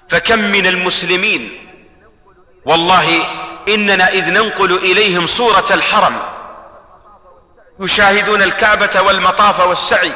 فكم 0.09 0.39
من 0.39 0.67
المسلمين 0.67 1.71
والله 2.65 3.27
إننا 3.69 4.09
إذ 4.09 4.25
ننقل 4.31 4.77
إليهم 4.77 5.27
صورة 5.27 5.65
الحرم 5.71 6.23
يشاهدون 7.81 8.43
الكعبة 8.43 9.01
والمطاف 9.01 9.61
والسعي 9.61 10.13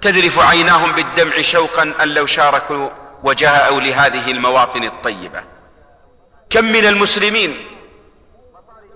تذرف 0.00 0.38
عيناهم 0.38 0.92
بالدمع 0.92 1.42
شوقا 1.42 1.92
أن 2.02 2.08
لو 2.08 2.26
شاركوا 2.26 2.88
وجاءوا 3.22 3.80
لهذه 3.80 4.30
المواطن 4.30 4.84
الطيبة. 4.84 5.44
كم 6.50 6.64
من 6.64 6.86
المسلمين 6.86 7.75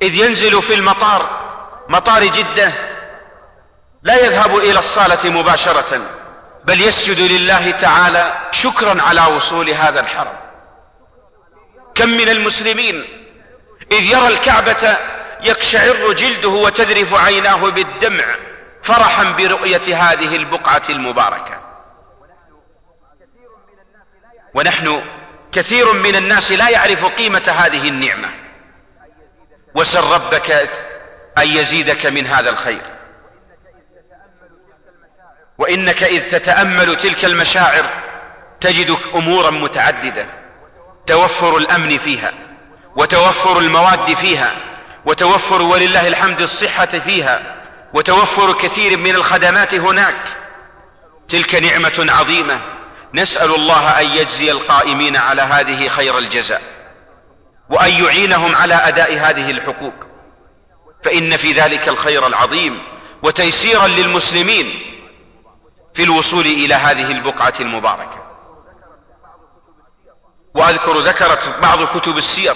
إذ 0.02 0.14
ينزل 0.14 0.62
في 0.62 0.74
المطار 0.74 1.40
مطار 1.88 2.24
جدة 2.24 2.72
لا 4.02 4.24
يذهب 4.24 4.56
إلى 4.56 4.78
الصالة 4.78 5.30
مباشرة 5.30 6.00
بل 6.64 6.80
يسجد 6.80 7.20
لله 7.20 7.70
تعالى 7.70 8.32
شكرا 8.52 9.02
على 9.02 9.20
وصول 9.36 9.70
هذا 9.70 10.00
الحرم. 10.00 10.36
كم 11.94 12.08
من 12.08 12.28
المسلمين 12.28 13.04
إذ 13.92 14.02
يرى 14.02 14.28
الكعبة 14.28 14.96
يقشعر 15.42 16.12
جلده 16.12 16.48
وتذرف 16.48 17.14
عيناه 17.14 17.70
بالدمع 17.70 18.24
فرحا 18.82 19.24
برؤية 19.24 19.96
هذه 19.96 20.36
البقعة 20.36 20.82
المباركة. 20.88 21.60
ونحن 24.54 25.02
كثير 25.52 25.92
من 25.92 26.16
الناس 26.16 26.52
لا 26.52 26.68
يعرف 26.68 27.04
قيمة 27.04 27.54
هذه 27.58 27.88
النعمة. 27.88 28.39
وسل 29.74 30.04
ربك 30.04 30.70
أن 31.38 31.48
يزيدك 31.48 32.06
من 32.06 32.26
هذا 32.26 32.50
الخير. 32.50 32.82
وإنك 35.58 36.02
إذ 36.02 36.22
تتأمل 36.22 36.96
تلك 36.96 37.24
المشاعر 37.24 37.86
تجد 38.60 38.96
أمورا 39.14 39.50
متعددة 39.50 40.26
توفر 41.06 41.56
الأمن 41.56 41.98
فيها 41.98 42.32
وتوفر 42.96 43.58
المواد 43.58 44.14
فيها 44.14 44.54
وتوفر 45.04 45.62
ولله 45.62 46.08
الحمد 46.08 46.40
الصحة 46.40 46.86
فيها 46.86 47.56
وتوفر 47.94 48.52
كثير 48.52 48.98
من 48.98 49.14
الخدمات 49.14 49.74
هناك. 49.74 50.16
تلك 51.28 51.54
نعمة 51.54 52.06
عظيمة. 52.08 52.60
نسأل 53.14 53.54
الله 53.54 54.00
أن 54.00 54.06
يجزي 54.06 54.50
القائمين 54.50 55.16
على 55.16 55.42
هذه 55.42 55.88
خير 55.88 56.18
الجزاء. 56.18 56.62
وأن 57.70 58.04
يعينهم 58.04 58.54
على 58.54 58.74
أداء 58.74 59.12
هذه 59.18 59.50
الحقوق. 59.50 59.94
فإن 61.04 61.36
في 61.36 61.52
ذلك 61.52 61.88
الخير 61.88 62.26
العظيم 62.26 62.82
وتيسيرا 63.22 63.86
للمسلمين 63.86 64.80
في 65.94 66.02
الوصول 66.02 66.46
إلى 66.46 66.74
هذه 66.74 67.12
البقعة 67.12 67.54
المباركة. 67.60 68.20
وأذكر 70.54 70.98
ذكرت 70.98 71.54
بعض 71.62 71.84
كتب 71.84 72.18
السير 72.18 72.54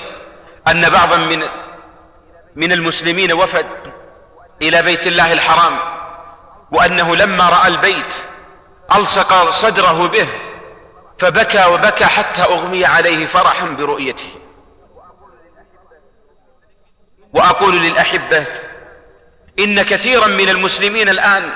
أن 0.68 0.90
بعضا 0.90 1.16
من 1.16 1.42
من 2.56 2.72
المسلمين 2.72 3.32
وفد 3.32 3.66
إلى 4.62 4.82
بيت 4.82 5.06
الله 5.06 5.32
الحرام 5.32 5.78
وأنه 6.72 7.16
لما 7.16 7.48
رأى 7.48 7.68
البيت 7.68 8.14
ألصق 8.94 9.50
صدره 9.50 10.06
به 10.06 10.28
فبكى 11.18 11.66
وبكى 11.66 12.04
حتى 12.04 12.42
أغمي 12.42 12.84
عليه 12.84 13.26
فرحا 13.26 13.66
برؤيته. 13.66 14.28
وأقول 17.34 17.76
للأحبة 17.76 18.46
إن 19.58 19.82
كثيرا 19.82 20.26
من 20.26 20.48
المسلمين 20.48 21.08
الآن 21.08 21.50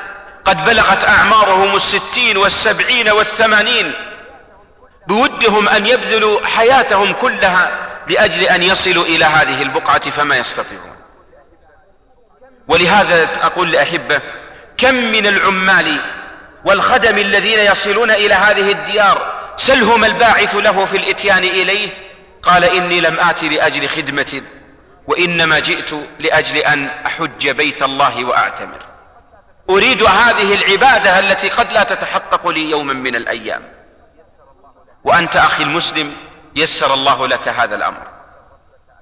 قد 0.45 0.65
بلغت 0.65 1.05
أعمارهم 1.05 1.77
الستين 1.77 2.37
والسبعين 2.37 3.11
والثمانين 3.11 3.93
بودهم 5.07 5.69
أن 5.69 5.87
يبذلوا 5.87 6.47
حياتهم 6.47 7.13
كلها 7.13 7.71
لأجل 8.09 8.43
أن 8.43 8.63
يصلوا 8.63 9.05
إلى 9.05 9.25
هذه 9.25 9.63
البقعة 9.63 10.11
فما 10.11 10.37
يستطيعون. 10.37 10.97
ولهذا 12.69 13.29
أقول 13.43 13.73
لأحبة 13.73 14.21
كم 14.79 14.95
من 14.95 15.27
العمال 15.27 15.97
والخدم 16.65 17.19
الذين 17.19 17.59
يصلون 17.59 18.11
إلى 18.11 18.35
هذه 18.35 18.71
الديار 18.71 19.33
سلهم 19.57 20.05
الباعث 20.05 20.55
له 20.55 20.85
في 20.85 20.97
الإتيان 20.97 21.45
إليه؟ 21.45 21.91
قال 22.43 22.65
إني 22.65 23.01
لم 23.01 23.21
آت 23.21 23.45
لأجل 23.45 23.89
خدمة 23.89 24.43
وإنما 25.09 25.59
جئت 25.59 25.91
لأجل 26.19 26.57
أن 26.57 26.87
أحج 27.07 27.51
بيت 27.51 27.83
الله 27.83 28.25
وأعتمر. 28.25 28.79
أريد 29.71 30.03
هذه 30.03 30.55
العبادة 30.55 31.19
التي 31.19 31.49
قد 31.49 31.73
لا 31.73 31.83
تتحقق 31.83 32.49
لي 32.49 32.71
يوما 32.71 32.93
من 32.93 33.17
الأيام. 33.17 33.63
وأنت 35.05 35.37
أخي 35.37 35.63
المسلم 35.63 36.17
يسر 36.57 36.95
الله 36.95 37.27
لك 37.27 37.49
هذا 37.49 37.75
الأمر. 37.75 38.07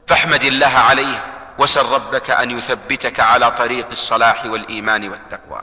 فاحمد 0.07 0.45
الله 0.45 0.79
عليه 0.79 1.25
وسل 1.59 1.87
ربك 1.87 2.31
أن 2.31 2.51
يثبتك 2.51 3.21
على 3.21 3.51
طريق 3.51 3.87
الصلاح 3.91 4.45
والإيمان 4.45 5.09
والتقوى. 5.09 5.63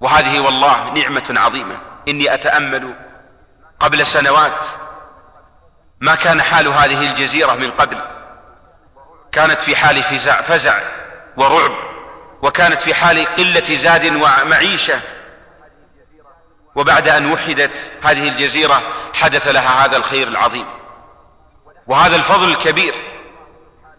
وهذه 0.00 0.40
والله 0.40 0.92
نعمة 0.92 1.34
عظيمة. 1.40 1.76
إني 2.08 2.34
أتأمل 2.34 2.94
قبل 3.80 4.06
سنوات 4.06 4.66
ما 6.00 6.14
كان 6.14 6.42
حال 6.42 6.68
هذه 6.68 7.10
الجزيرة 7.10 7.52
من 7.54 7.70
قبل. 7.70 8.21
كانت 9.32 9.62
في 9.62 9.76
حال 9.76 10.02
فزع, 10.02 10.42
فزع 10.42 10.80
ورعب 11.36 11.72
وكانت 12.42 12.82
في 12.82 12.94
حال 12.94 13.26
قلة 13.36 13.76
زاد 13.76 14.06
ومعيشة. 14.06 15.00
وبعد 16.74 17.08
أن 17.08 17.32
وحدت 17.32 17.90
هذه 18.02 18.28
الجزيرة 18.28 18.82
حدث 19.14 19.48
لها 19.48 19.84
هذا 19.84 19.96
الخير 19.96 20.28
العظيم. 20.28 20.66
وهذا 21.86 22.16
الفضل 22.16 22.50
الكبير. 22.50 22.94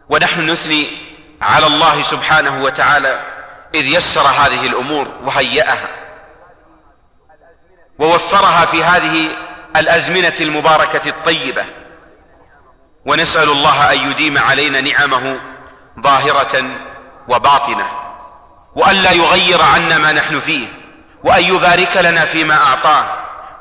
ونحن 0.10 0.50
نثني 0.50 0.98
على 1.42 1.68
الله 1.68 2.04
سبحانه 2.04 2.64
وتعالى 2.64 3.20
إذ 3.76 3.86
يسر 3.86 4.28
هذه 4.28 4.68
الأمور 4.68 5.08
وهيأها. 5.24 5.88
ووفرها 8.00 8.66
في 8.66 8.84
هذه 8.84 9.30
الأزمنة 9.76 10.36
المباركة 10.42 11.10
الطيبة. 11.10 11.66
ونسأل 13.06 13.50
الله 13.50 13.94
أن 13.94 14.10
يديم 14.12 14.38
علينا 14.38 14.82
نعمه 14.82 15.40
ظاهرة 16.00 16.66
وباطنة 17.28 17.88
وأن 18.76 18.96
لا 18.96 19.12
يغير 19.12 19.62
عنا 19.62 19.98
ما 19.98 20.12
نحن 20.12 20.40
فيه 20.40 20.68
وأن 21.24 21.44
يبارك 21.44 21.98
لنا 21.98 22.26
فيما 22.26 22.56
أعطاه 22.56 23.06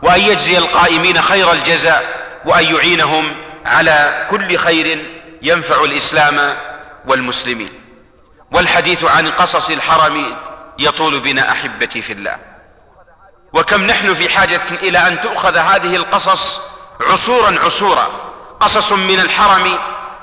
وأن 0.02 0.20
يجزي 0.20 0.58
القائمين 0.58 1.22
خير 1.22 1.52
الجزاء 1.52 2.04
وأن 2.44 2.74
يعينهم 2.74 3.32
على 3.66 4.26
كل 4.30 4.56
خير 4.58 5.06
ينفع 5.42 5.84
الإسلام 5.84 6.56
والمسلمين. 7.06 7.68
والحديث 8.52 9.04
عن 9.04 9.28
قصص 9.28 9.70
الحرم 9.70 10.36
يطول 10.78 11.20
بنا 11.20 11.52
أحبتي 11.52 12.02
في 12.02 12.12
الله. 12.12 12.38
وكم 13.52 13.82
نحن 13.82 14.14
في 14.14 14.28
حاجة 14.28 14.60
إلى 14.82 14.98
أن 14.98 15.20
تؤخذ 15.20 15.56
هذه 15.56 15.96
القصص 15.96 16.60
عصورا 17.00 17.58
عصورا. 17.64 18.31
قصص 18.62 18.92
من 18.92 19.20
الحرم 19.20 19.78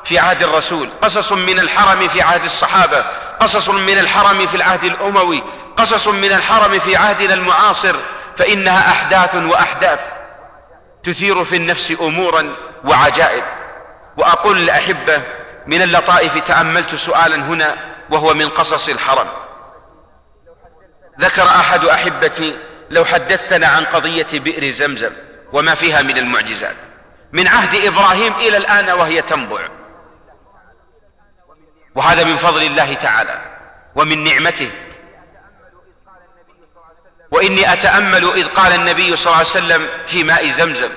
في 0.06 0.20
عهد 0.20 0.44
الرسول 0.44 0.90
قصص 1.02 1.32
من 1.32 1.60
الحرم 1.60 2.08
في 2.08 2.22
عهد 2.22 2.44
الصحابة 2.44 3.06
قصص 3.40 3.70
من 3.70 3.98
الحرم 3.98 4.48
في 4.48 4.58
العهد 4.58 4.84
الأموي 4.84 5.44
قصص 5.78 6.08
من 6.08 6.32
الحرم 6.32 6.80
في 6.80 6.96
عهدنا 6.96 7.34
المعاصر 7.34 7.96
فإنها 8.38 8.92
أحداث 8.92 9.36
وأحداث 9.36 10.00
تثير 11.04 11.44
في 11.46 11.56
النفس 11.56 11.94
أمورا 12.02 12.56
وعجائب. 12.84 13.44
وأقول 14.18 14.58
الأحبة 14.58 15.22
من 15.68 15.82
اللطائف 15.82 16.38
تأملت 16.38 16.96
سؤالا 16.96 17.36
هنا 17.36 17.76
وهو 18.10 18.34
من 18.34 18.50
قصص 18.50 18.90
الحرم. 18.90 19.28
ذكر 21.20 21.44
أحد 21.44 21.86
أحبتي 21.86 22.58
لو 22.90 23.06
حدثتنا 23.06 23.68
عن 23.68 23.86
قضية 23.86 24.28
بئر 24.34 24.72
زمزم 24.72 25.12
وما 25.54 25.76
فيها 25.76 26.02
من 26.02 26.18
المعجزات. 26.18 26.89
من 27.32 27.48
عهد 27.48 27.86
إبراهيم 27.86 28.34
إلى 28.34 28.58
الآن 28.58 28.90
وهي 28.90 29.22
تنبع. 29.22 29.68
وهذا 31.96 32.24
من 32.24 32.38
فضل 32.38 32.64
الله 32.64 32.94
تعالى 32.94 33.42
ومن 33.96 34.24
نعمته. 34.24 34.72
وإني 37.32 37.74
أتأمل 37.74 38.32
إذ 38.32 38.48
قال 38.48 38.74
النبي 38.74 39.16
صلى 39.16 39.26
الله 39.26 39.38
عليه 39.38 39.48
وسلم 39.48 39.90
في 40.08 40.24
ماء 40.24 40.52
زمزم 40.52 40.90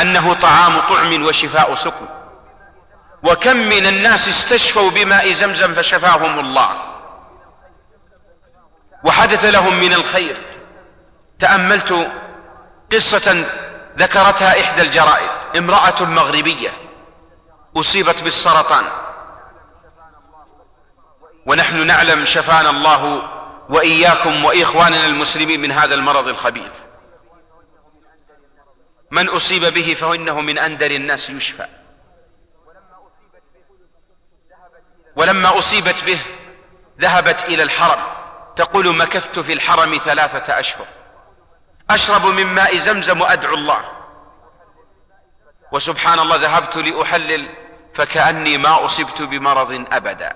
أنه 0.00 0.34
طعام 0.34 0.80
طعم 0.80 1.24
وشفاء 1.24 1.74
سقم 1.74 2.06
وكم 3.22 3.56
من 3.56 3.86
الناس 3.86 4.28
استشفوا 4.28 4.90
بماء 4.90 5.32
زمزم 5.32 5.74
فشفاهم 5.74 6.38
الله. 6.38 6.70
وحدث 9.04 9.44
لهم 9.44 9.80
من 9.80 9.92
الخير. 9.92 10.36
تأملت 11.40 12.10
قصة 12.92 13.44
ذكرتها 13.98 14.60
إحدى 14.60 14.82
الجرائد. 14.82 15.30
امرأة 15.56 16.04
مغربية 16.04 16.72
أصيبت 17.76 18.22
بالسرطان. 18.22 18.84
ونحن 21.46 21.86
نعلم 21.86 22.24
شفانا 22.24 22.70
الله 22.70 23.22
وإياكم 23.68 24.44
وإخواننا 24.44 25.06
المسلمين 25.06 25.60
من 25.60 25.72
هذا 25.72 25.94
المرض 25.94 26.28
الخبيث. 26.28 26.72
من 29.10 29.28
أصيب 29.28 29.64
به 29.74 29.96
فإنه 30.00 30.40
من 30.40 30.58
أندر 30.58 30.90
الناس 30.90 31.30
يشفى. 31.30 31.66
ولما 35.16 35.58
أصيبت 35.58 36.04
به 36.04 36.20
ذهبت 37.00 37.42
إلى 37.42 37.62
الحرم. 37.62 38.02
تقول 38.56 38.96
مكثت 38.96 39.38
في 39.38 39.52
الحرم 39.52 40.00
ثلاثة 40.04 40.58
أشهر. 40.58 40.86
أشرب 41.90 42.26
من 42.26 42.46
ماء 42.46 42.76
زمزم 42.76 43.20
وأدعو 43.20 43.54
الله. 43.54 43.97
وسبحان 45.72 46.18
الله 46.18 46.36
ذهبت 46.36 46.76
لأحلل 46.76 47.48
فكأني 47.94 48.58
ما 48.58 48.84
أصبت 48.84 49.22
بمرض 49.22 49.86
أبدا. 49.92 50.32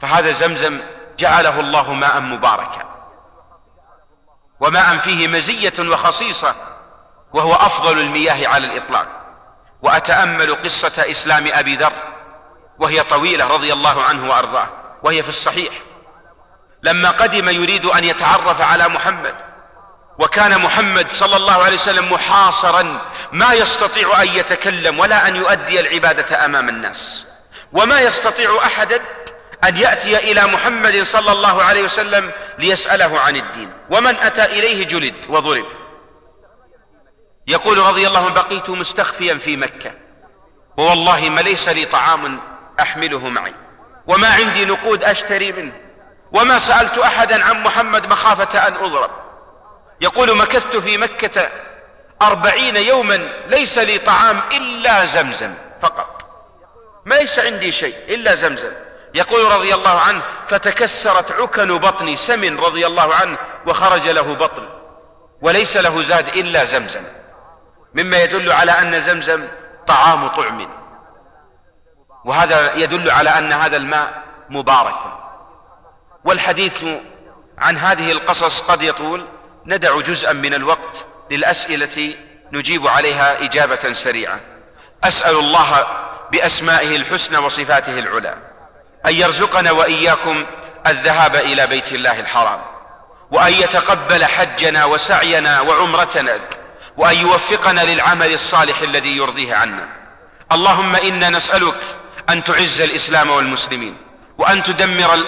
فهذا 0.00 0.32
زمزم 0.32 0.80
جعله 1.18 1.60
الله 1.60 1.92
ماء 1.92 2.20
مباركا. 2.20 2.84
وماء 4.60 4.96
فيه 4.96 5.28
مزية 5.28 5.72
وخصيصة 5.78 6.54
وهو 7.32 7.54
أفضل 7.54 7.98
المياه 7.98 8.48
على 8.48 8.66
الإطلاق. 8.66 9.08
وأتأمل 9.82 10.54
قصة 10.54 11.10
إسلام 11.10 11.48
أبي 11.52 11.76
ذر 11.76 11.92
وهي 12.78 13.02
طويلة 13.02 13.46
رضي 13.46 13.72
الله 13.72 14.02
عنه 14.02 14.30
وأرضاه 14.30 14.68
وهي 15.02 15.22
في 15.22 15.28
الصحيح. 15.28 15.74
لما 16.82 17.10
قدم 17.10 17.48
يريد 17.48 17.84
أن 17.86 18.04
يتعرف 18.04 18.60
على 18.60 18.88
محمد 18.88 19.49
وكان 20.20 20.58
محمد 20.58 21.12
صلى 21.12 21.36
الله 21.36 21.62
عليه 21.62 21.76
وسلم 21.76 22.12
محاصرا 22.12 23.10
ما 23.32 23.52
يستطيع 23.52 24.22
أن 24.22 24.28
يتكلم 24.28 24.98
ولا 24.98 25.28
أن 25.28 25.36
يؤدي 25.36 25.80
العبادة 25.80 26.44
أمام 26.44 26.68
الناس. 26.68 27.26
وما 27.72 28.00
يستطيع 28.00 28.58
أحدا 28.66 29.00
أن 29.64 29.76
يأتي 29.76 30.32
إلى 30.32 30.46
محمد 30.46 31.02
صلى 31.02 31.32
الله 31.32 31.62
عليه 31.62 31.82
وسلم 31.84 32.32
ليسأله 32.58 33.20
عن 33.20 33.36
الدين. 33.36 33.72
ومن 33.90 34.16
أتى 34.16 34.44
إليه 34.44 34.84
جلد 34.84 35.14
وضرب. 35.28 35.66
يقول 37.46 37.78
رضي 37.78 38.06
الله 38.06 38.18
عنه 38.18 38.30
بقيت 38.30 38.70
مستخفيا 38.70 39.34
في 39.34 39.56
مكة. 39.56 39.92
ووالله 40.76 41.28
ما 41.28 41.40
ليس 41.40 41.68
لي 41.68 41.84
طعام 41.84 42.40
أحمله 42.80 43.28
معي. 43.28 43.54
وما 44.06 44.28
عندي 44.28 44.64
نقود 44.64 45.04
أشتري 45.04 45.52
منه. 45.52 45.72
وما 46.32 46.58
سألت 46.58 46.98
أحدا 46.98 47.44
عن 47.44 47.62
محمد 47.62 48.06
مخافة 48.06 48.68
أن 48.68 48.74
أضرب. 48.76 49.10
يقول 50.00 50.36
مكثت 50.36 50.76
في 50.76 50.98
مكة 50.98 51.50
أربعين 52.22 52.76
يوما 52.76 53.16
ليس 53.46 53.78
لي 53.78 53.98
طعام 53.98 54.40
إلا 54.52 55.04
زمزم 55.04 55.54
فقط. 55.82 56.26
ما 57.04 57.14
ليس 57.14 57.38
عندي 57.38 57.72
شيء 57.72 57.96
إلا 58.08 58.34
زمزم. 58.34 58.72
يقول 59.14 59.52
رضي 59.52 59.74
الله 59.74 60.00
عنه 60.00 60.22
فتكسرت 60.48 61.32
عكن 61.32 61.78
بطني 61.78 62.16
سمن 62.16 62.58
رضي 62.58 62.86
الله 62.86 63.14
عنه 63.14 63.38
وخرج 63.66 64.08
له 64.08 64.34
بطن 64.34 64.68
وليس 65.42 65.76
له 65.76 66.02
زاد 66.02 66.28
إلا 66.28 66.64
زمزم. 66.64 67.02
مما 67.94 68.22
يدل 68.22 68.52
على 68.52 68.72
أن 68.72 69.02
زمزم 69.02 69.48
طعام 69.86 70.28
طعم. 70.28 70.68
وهذا 72.24 72.74
يدل 72.74 73.10
على 73.10 73.30
أن 73.30 73.52
هذا 73.52 73.76
الماء 73.76 74.22
مبارك. 74.48 74.98
والحديث 76.24 76.84
عن 77.58 77.76
هذه 77.76 78.12
القصص 78.12 78.60
قد 78.60 78.82
يطول 78.82 79.26
ندع 79.70 80.00
جزءا 80.00 80.32
من 80.32 80.54
الوقت 80.54 81.04
للأسئلة 81.30 82.14
نجيب 82.52 82.86
عليها 82.86 83.44
إجابة 83.44 83.92
سريعة. 83.92 84.40
أسأل 85.04 85.38
الله 85.38 85.86
بأسمائه 86.32 86.96
الحسنى 86.96 87.38
وصفاته 87.38 87.98
العلى. 87.98 88.34
أن 89.06 89.14
يرزقنا 89.14 89.70
وإياكم 89.70 90.44
الذهاب 90.86 91.36
إلى 91.36 91.66
بيت 91.66 91.92
الله 91.92 92.20
الحرام. 92.20 92.60
وأن 93.30 93.52
يتقبل 93.52 94.24
حجنا 94.24 94.84
وسعينا 94.84 95.60
وعمرتنا. 95.60 96.40
وأن 96.96 97.16
يوفقنا 97.16 97.80
للعمل 97.80 98.32
الصالح 98.32 98.80
الذي 98.80 99.16
يرضيه 99.16 99.54
عنا. 99.54 99.88
اللهم 100.52 100.96
إنا 100.96 101.30
نسألك 101.30 101.80
أن 102.30 102.44
تعز 102.44 102.80
الإسلام 102.80 103.30
والمسلمين. 103.30 103.96
وأن 104.38 104.62
تدمر 104.62 105.18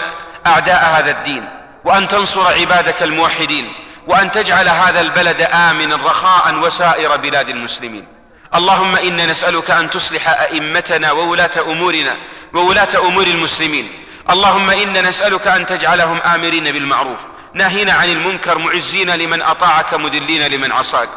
أعداء 0.47 0.85
هذا 0.85 1.11
الدين. 1.11 1.49
وأن 1.85 2.09
تنصر 2.09 2.47
عبادك 2.61 3.03
الموحدين. 3.03 3.73
وأن 4.07 4.33
تجعل 4.33 4.69
هذا 4.69 5.01
البلد 5.01 5.41
آمنا 5.41 5.97
رخاء 5.97 6.55
وسائر 6.55 7.17
بلاد 7.17 7.49
المسلمين. 7.49 8.07
اللهم 8.55 8.97
إنا 8.97 9.27
نسألك 9.27 9.71
أن 9.71 9.91
تصلح 9.91 10.29
أئمتنا 10.29 11.13
وولاة 11.13 11.51
أمورنا 11.67 12.17
وولاة 12.55 12.89
أمور 12.99 13.27
المسلمين. 13.27 13.93
اللهم 14.31 14.71
إنا 14.71 15.01
نسألك 15.01 15.47
أن 15.47 15.67
تجعلهم 15.67 16.19
آمرين 16.35 16.65
بالمعروف. 16.65 17.19
ناهين 17.55 17.91
عن 17.91 18.09
المنكر 18.09 18.59
معزين 18.59 19.11
لمن 19.11 19.43
أطاعك 19.43 19.95
مذلين 19.95 20.47
لمن 20.47 20.73
عصاك. 20.73 21.09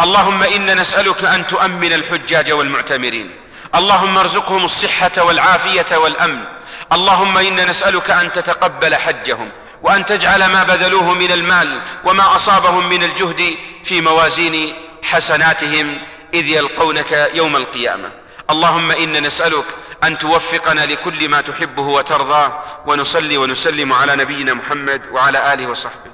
اللهم 0.00 0.42
إنا 0.42 0.74
نسألك 0.74 1.24
أن 1.24 1.46
تؤمن 1.46 1.92
الحجاج 1.92 2.52
والمعتمرين. 2.52 3.30
اللهم 3.74 4.18
ارزقهم 4.18 4.64
الصحة 4.64 5.12
والعافية 5.18 5.96
والأمن. 5.96 6.44
اللهم 6.92 7.38
إنا 7.38 7.64
نسألك 7.64 8.10
أن 8.10 8.32
تتقبل 8.32 8.94
حجهم. 8.94 9.50
وأن 9.82 10.06
تجعل 10.06 10.46
ما 10.46 10.62
بذلوه 10.62 11.14
من 11.14 11.32
المال 11.32 11.80
وما 12.04 12.36
أصابهم 12.36 12.88
من 12.88 13.02
الجهد 13.02 13.56
في 13.84 14.00
موازين 14.00 14.74
حسناتهم 15.02 15.98
إذ 16.34 16.46
يلقونك 16.46 17.30
يوم 17.34 17.56
القيامة. 17.56 18.10
اللهم 18.50 18.90
إنا 18.90 19.20
نسألك 19.20 19.64
أن 20.04 20.18
توفقنا 20.18 20.86
لكل 20.86 21.28
ما 21.28 21.40
تحبه 21.40 21.82
وترضاه 21.82 22.62
ونصلي 22.86 23.38
ونسلم 23.38 23.92
على 23.92 24.16
نبينا 24.16 24.54
محمد 24.54 25.02
وعلى 25.12 25.54
آله 25.54 25.66
وصحبه. 25.66 26.12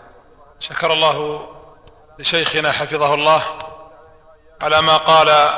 شكر 0.61 0.93
الله 0.93 1.49
لشيخنا 2.19 2.73
حفظه 2.73 3.15
الله 3.15 3.43
على 4.62 4.82
ما 4.82 4.97
قال 4.97 5.51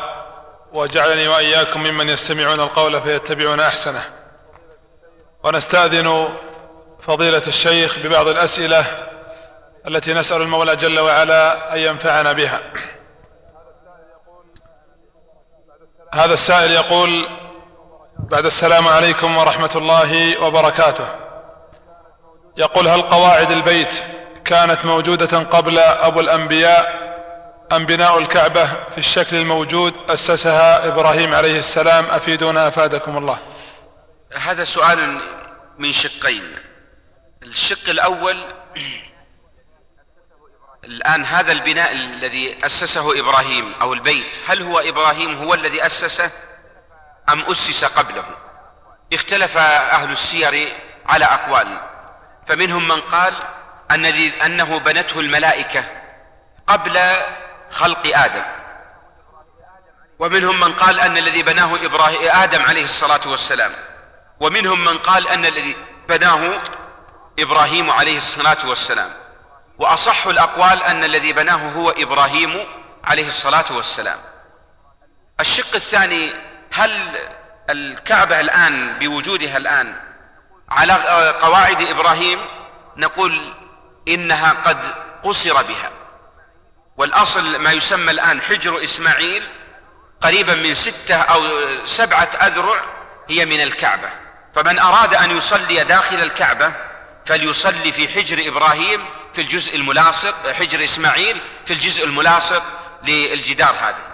وجعلني 0.73 1.29
وإياكم 1.29 1.83
ممن 1.83 2.09
يستمعون 2.09 2.61
القول 2.61 3.03
فيتبعون 3.03 3.61
أحسنه. 3.61 4.03
ونستأذن 5.45 6.29
فضيلة 7.03 7.43
الشيخ 7.47 7.99
ببعض 7.99 8.29
الأسئلة 8.29 8.85
التي 9.89 10.15
نسأل 10.15 10.43
المولى 10.43 10.77
جل 10.77 10.99
وعلا 10.99 11.75
أن 11.75 11.79
ينفعنا 11.79 12.33
بها. 12.33 12.61
هذا 16.15 16.33
السائل 16.33 16.71
يقول 16.71 17.27
بعد 18.19 18.47
السلام 18.47 18.89
عليكم 18.89 19.37
ورحمة 19.37 19.71
الله 19.77 20.43
وبركاته. 20.43 21.07
يقول 22.57 22.89
هل 22.89 23.03
قواعد 23.03 23.51
البيت 23.51 24.03
كانت 24.45 24.85
موجودة 24.85 25.39
قبل 25.39 25.79
أبو 25.79 26.21
الأنبياء 26.21 27.11
أم 27.73 27.87
بناء 27.87 28.19
الكعبة 28.19 28.67
في 28.67 28.99
الشكل 28.99 29.37
الموجود 29.37 29.95
أسسها 30.09 30.87
إبراهيم 30.87 31.35
عليه 31.35 31.59
السلام؟ 31.59 32.07
أفيدونا 32.07 32.69
أفادكم 32.69 33.19
الله. 33.19 33.39
هذا 34.33 34.65
سؤال 34.65 35.21
من 35.79 35.93
شقين. 35.93 36.60
الشق 37.43 37.89
الأول 37.89 38.37
الآن 40.85 41.25
هذا 41.25 41.53
البناء 41.53 41.93
الذي 41.93 42.59
أسسه 42.67 43.21
إبراهيم 43.21 43.75
أو 43.81 43.93
البيت 43.93 44.39
هل 44.47 44.63
هو 44.63 44.79
إبراهيم 44.79 45.43
هو 45.43 45.55
الذي 45.55 45.87
أسسه 45.87 46.31
أم 47.29 47.41
أسس 47.41 47.85
قبله؟ 47.85 48.25
اختلف 49.13 49.59
أهل 49.59 50.13
السير 50.13 50.77
على 51.07 51.25
أقوال 51.25 51.81
فمنهم 52.47 52.89
من 52.89 53.01
قال 53.01 53.35
أن 53.91 54.05
أنه 54.45 54.79
بنته 54.79 55.21
الملائكة 55.21 55.85
قبل 56.67 57.01
خلق 57.71 58.19
آدم 58.19 58.45
ومنهم 60.19 60.61
من 60.61 60.73
قال 60.73 61.01
أن 61.01 61.17
الذي 61.17 61.43
بناه 61.43 61.85
إبراهيم 61.85 62.31
آدم 62.33 62.63
عليه 62.63 62.85
الصلاة 62.85 63.21
والسلام 63.27 63.73
ومنهم 64.41 64.85
من 64.85 64.99
قال 64.99 65.29
أن 65.29 65.47
الذي 65.47 65.77
بناه 66.09 66.59
إبراهيم 67.39 67.91
عليه 67.91 68.19
الصلاة 68.19 68.59
والسلام. 68.65 69.11
وأصح 69.79 70.27
الأقوال 70.27 70.83
أن 70.83 71.05
الذي 71.05 71.33
بناه 71.33 71.73
هو 71.73 71.91
إبراهيم 71.91 72.67
عليه 73.05 73.29
الصلاة 73.29 73.65
والسلام. 73.71 74.19
الشق 75.41 75.75
الثاني 75.75 76.33
هل 76.73 76.91
الكعبة 77.71 78.41
الآن 78.41 78.99
بوجودها 78.99 79.57
الآن 79.57 79.97
على 80.69 80.93
قواعد 81.41 81.83
إبراهيم؟ 81.83 82.41
نقول 82.97 83.55
إنها 84.09 84.53
قد 84.53 84.95
قصر 85.23 85.63
بها. 85.63 85.91
والأصل 86.97 87.63
ما 87.63 87.73
يسمى 87.73 88.11
الآن 88.11 88.43
حجر 88.43 88.85
إسماعيل 88.85 89.49
قريبا 90.21 90.55
من 90.55 90.75
ستة 90.75 91.17
أو 91.17 91.43
سبعة 91.85 92.31
أذرع 92.43 92.81
هي 93.29 93.45
من 93.47 93.61
الكعبة. 93.61 94.11
فمن 94.55 94.79
أراد 94.79 95.15
أن 95.15 95.37
يصلي 95.37 95.85
داخل 95.85 96.23
الكعبة 96.23 96.90
فليصلي 97.27 97.93
في 97.93 98.09
حجر 98.09 98.49
إبراهيم 98.49 99.05
في 99.35 99.41
الجزء 99.41 99.77
الملاصق 99.77 100.53
حجر 100.53 100.85
إسماعيل 100.85 101.41
في 101.67 101.73
الجزء 101.73 102.05
الملاصق 102.05 102.63
للجدار 103.03 103.75
هذا 103.81 104.11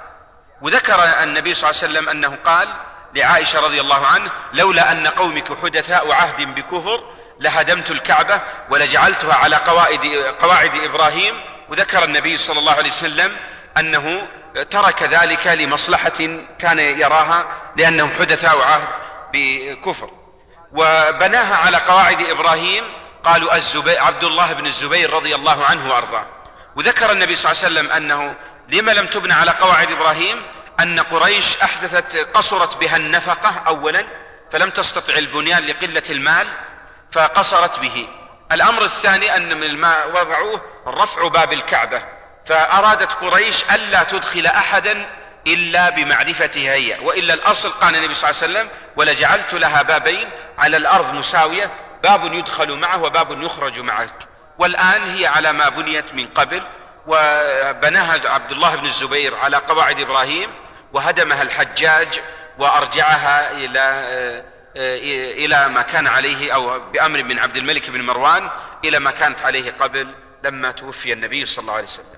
وذكر 0.61 1.05
النبي 1.23 1.55
صلى 1.55 1.71
الله 1.71 1.83
عليه 1.83 1.93
وسلم 1.93 2.09
أنه 2.09 2.39
قال 2.45 2.69
لعائشة 3.15 3.61
رضي 3.61 3.81
الله 3.81 4.07
عنه 4.07 4.31
لولا 4.53 4.93
أن 4.93 5.07
قومك 5.07 5.59
حدثاء 5.63 6.13
عهد 6.13 6.55
بكفر 6.55 7.05
لهدمت 7.41 7.91
الكعبة 7.91 8.41
ولجعلتها 8.71 9.35
على 9.35 9.57
قواعد, 9.57 10.07
قواعد 10.39 10.75
إبراهيم. 10.75 11.41
وذكر 11.69 12.05
النبي 12.05 12.39
صلى 12.39 12.59
الله 12.59 12.73
عليه 12.73 12.89
وسلم 12.89 13.37
أنه 13.79 14.29
ترك 14.71 15.03
ذلك 15.03 15.47
لمصلحة 15.47 16.39
كان 16.59 16.79
يراها 16.79 17.47
لأنهم 17.77 18.11
حدثاء 18.11 18.61
عهد 18.61 18.89
بكفر. 19.33 20.11
وبناها 20.77 21.57
على 21.57 21.77
قواعد 21.77 22.21
إبراهيم. 22.21 22.85
قالوا 23.25 23.57
الزبير 23.57 24.03
عبد 24.03 24.25
الله 24.25 24.53
بن 24.53 24.67
الزبير 24.67 25.15
رضي 25.15 25.35
الله 25.35 25.65
عنه 25.65 25.91
وأرضاه. 25.91 26.27
وذكر 26.77 27.13
النبي 27.13 27.37
صلى 27.37 27.53
الله 27.53 27.65
عليه 27.65 27.73
وسلم 27.73 27.93
أنه 27.93 28.35
لما 28.69 28.93
لم 28.93 29.07
تبنى 29.07 29.33
على 29.33 29.51
قواعد 29.51 29.91
إبراهيم؟ 29.93 30.43
أن 30.81 31.01
قريش 31.01 31.63
أحدثت 31.63 32.17
قصرت 32.17 32.77
بها 32.77 32.97
النفقة 32.97 33.63
أولا 33.67 34.05
فلم 34.53 34.71
تستطع 34.71 35.15
البنيان 35.15 35.67
لقلة 35.67 36.03
المال 36.11 36.47
فقصرت 37.13 37.79
به. 37.79 38.09
الأمر 38.53 38.85
الثاني 38.85 39.37
أن 39.37 39.61
من 39.61 39.77
ما 39.77 40.05
وضعوه 40.05 40.63
رفع 40.87 41.29
باب 41.29 41.53
الكعبة. 41.53 42.03
فأرادت 42.47 43.13
قريش 43.13 43.65
ألا 43.75 44.03
تدخل 44.03 44.47
أحدا 44.47 45.09
إلا 45.47 45.91
بمعرفتها 45.91 46.75
هي 46.75 46.99
وإلا 47.03 47.35
الأصل 47.35 47.71
قال 47.71 47.97
النبي 47.97 48.15
صلى 48.15 48.31
الله 48.31 48.43
عليه 48.43 48.53
وسلم 48.53 48.69
ولجعلت 48.97 49.55
لها 49.55 49.83
بابين 49.83 50.29
على 50.59 50.77
الأرض 50.77 51.15
مساوية 51.15 51.71
باب 52.03 52.35
يدخل 52.35 52.73
معه 52.73 53.03
وباب 53.03 53.43
يخرج 53.43 53.81
معه 53.81 54.09
والآن 54.59 55.17
هي 55.17 55.27
على 55.27 55.53
ما 55.53 55.69
بنيت 55.69 56.15
من 56.15 56.27
قبل 56.27 56.63
وبناها 57.07 58.31
عبد 58.31 58.53
الله 58.53 58.77
بن 58.77 58.87
الزبير 58.87 59.37
على 59.37 59.57
قواعد 59.57 60.01
إبراهيم 60.01 60.51
وهدمها 60.93 61.43
الحجاج 61.43 62.23
وأرجعها 62.59 63.51
إلى 63.51 64.03
إلى 65.45 65.69
ما 65.69 65.83
كان 65.83 66.07
عليه 66.07 66.55
أو 66.55 66.81
بأمر 66.81 67.23
من 67.23 67.39
عبد 67.39 67.57
الملك 67.57 67.91
بن 67.91 68.03
مروان 68.03 68.51
إلى 68.85 68.99
ما 68.99 69.11
كانت 69.11 69.43
عليه 69.43 69.71
قبل 69.71 70.09
لما 70.45 70.71
توفي 70.71 71.13
النبي 71.13 71.47
صلى 71.47 71.63
الله 71.63 71.73
عليه 71.73 71.85
وسلم. 71.85 72.16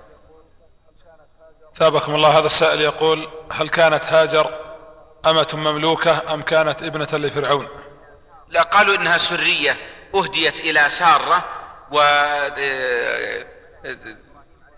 ثابكم 1.79 2.15
الله 2.15 2.37
هذا 2.37 2.45
السائل 2.45 2.81
يقول 2.81 3.29
هل 3.51 3.69
كانت 3.69 4.03
هاجر 4.03 4.59
أمة 5.25 5.47
مملوكة 5.53 6.33
أم 6.33 6.41
كانت 6.41 6.83
ابنة 6.83 7.07
لفرعون؟ 7.13 7.67
لا 8.49 8.61
قالوا 8.61 8.95
إنها 8.95 9.17
سرية 9.17 9.77
أهديت 10.15 10.59
إلى 10.59 10.89
سارة 10.89 11.45
و 11.91 12.01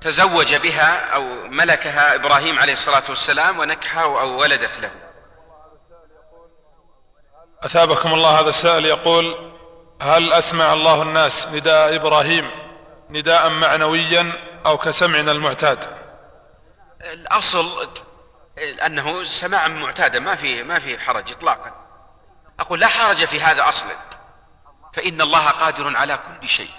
تزوج 0.01 0.55
بها 0.55 1.15
أو 1.15 1.23
ملكها 1.47 2.15
إبراهيم 2.15 2.59
عليه 2.59 2.73
الصلاة 2.73 3.03
والسلام 3.09 3.59
ونكحها 3.59 4.03
أو 4.03 4.39
ولدت 4.39 4.79
له. 4.79 4.91
أثابكم 7.63 8.13
الله 8.13 8.39
هذا 8.39 8.49
السائل 8.49 8.85
يقول 8.85 9.51
هل 10.01 10.33
أسمع 10.33 10.73
الله 10.73 11.01
الناس 11.01 11.47
نداء 11.47 11.95
إبراهيم 11.95 12.51
نداء 13.09 13.49
معنويا 13.49 14.31
أو 14.65 14.77
كسمعنا 14.77 15.31
المعتاد؟ 15.31 16.00
الأصل 17.03 17.89
أنه 18.85 19.23
سماع 19.23 19.67
معتادا 19.67 20.19
ما 20.19 20.35
في 20.35 20.63
ما 20.63 20.79
في 20.79 20.99
حرج 20.99 21.31
إطلاقا. 21.31 21.71
أقول 22.59 22.79
لا 22.79 22.87
حرج 22.87 23.25
في 23.25 23.41
هذا 23.41 23.69
أصلا. 23.69 23.95
فإن 24.93 25.21
الله 25.21 25.47
قادر 25.49 25.97
على 25.97 26.19
كل 26.41 26.49
شيء. 26.49 26.71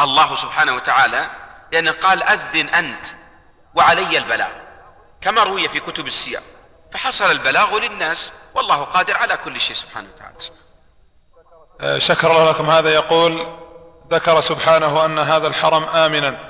الله 0.00 0.36
سبحانه 0.36 0.74
وتعالى 0.74 1.30
لأنه 1.72 1.90
قال 1.90 2.22
أذن 2.22 2.68
أنت 2.68 3.06
وعلي 3.74 4.18
البلاغ. 4.18 4.50
كما 5.20 5.42
روي 5.42 5.68
في 5.68 5.80
كتب 5.80 6.06
السير 6.06 6.40
فحصل 6.92 7.30
البلاغ 7.30 7.78
للناس 7.78 8.32
والله 8.54 8.84
قادر 8.84 9.16
على 9.16 9.36
كل 9.36 9.60
شيء 9.60 9.76
سبحانه 9.76 10.08
وتعالى. 10.14 10.36
آه، 11.80 11.98
شكر 11.98 12.30
الله 12.30 12.50
لكم. 12.50 12.70
هذا 12.70 12.94
يقول 12.94 13.58
ذكر 14.10 14.40
سبحانه 14.40 15.04
أن 15.04 15.18
هذا 15.18 15.46
الحرم 15.46 15.84
آمنا. 15.84 16.49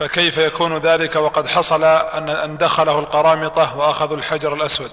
فكيف 0.00 0.36
يكون 0.36 0.76
ذلك 0.76 1.16
وقد 1.16 1.48
حصل 1.48 1.84
أن 1.84 2.28
أن 2.28 2.56
دخله 2.56 2.98
القرامطة 2.98 3.76
وأخذوا 3.76 4.16
الحجر 4.16 4.54
الأسود؟ 4.54 4.90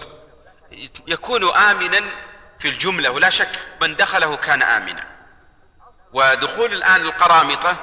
يكون 1.07 1.55
آمنا 1.55 2.01
في 2.59 2.67
الجملة 2.67 3.09
ولا 3.09 3.29
شك 3.29 3.67
من 3.81 3.95
دخله 3.95 4.35
كان 4.35 4.61
آمنا. 4.63 5.07
ودخول 6.13 6.73
الآن 6.73 7.01
القرامطة 7.01 7.77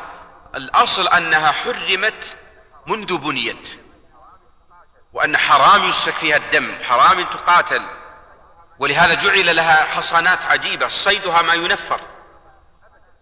الأصل 0.54 1.08
أنها 1.08 1.50
حرمت 1.52 2.36
منذ 2.86 3.18
بنيت 3.18 3.74
وأن 5.12 5.36
حرام 5.36 5.88
يسفك 5.88 6.14
فيها 6.14 6.36
الدم 6.36 6.78
حرام 6.82 7.24
تقاتل. 7.24 7.82
ولهذا 8.78 9.14
جعل 9.14 9.56
لها 9.56 9.84
حصانات 9.84 10.46
عجيبة 10.46 10.88
صيدها 10.88 11.42
ما 11.42 11.54
ينفر 11.54 12.00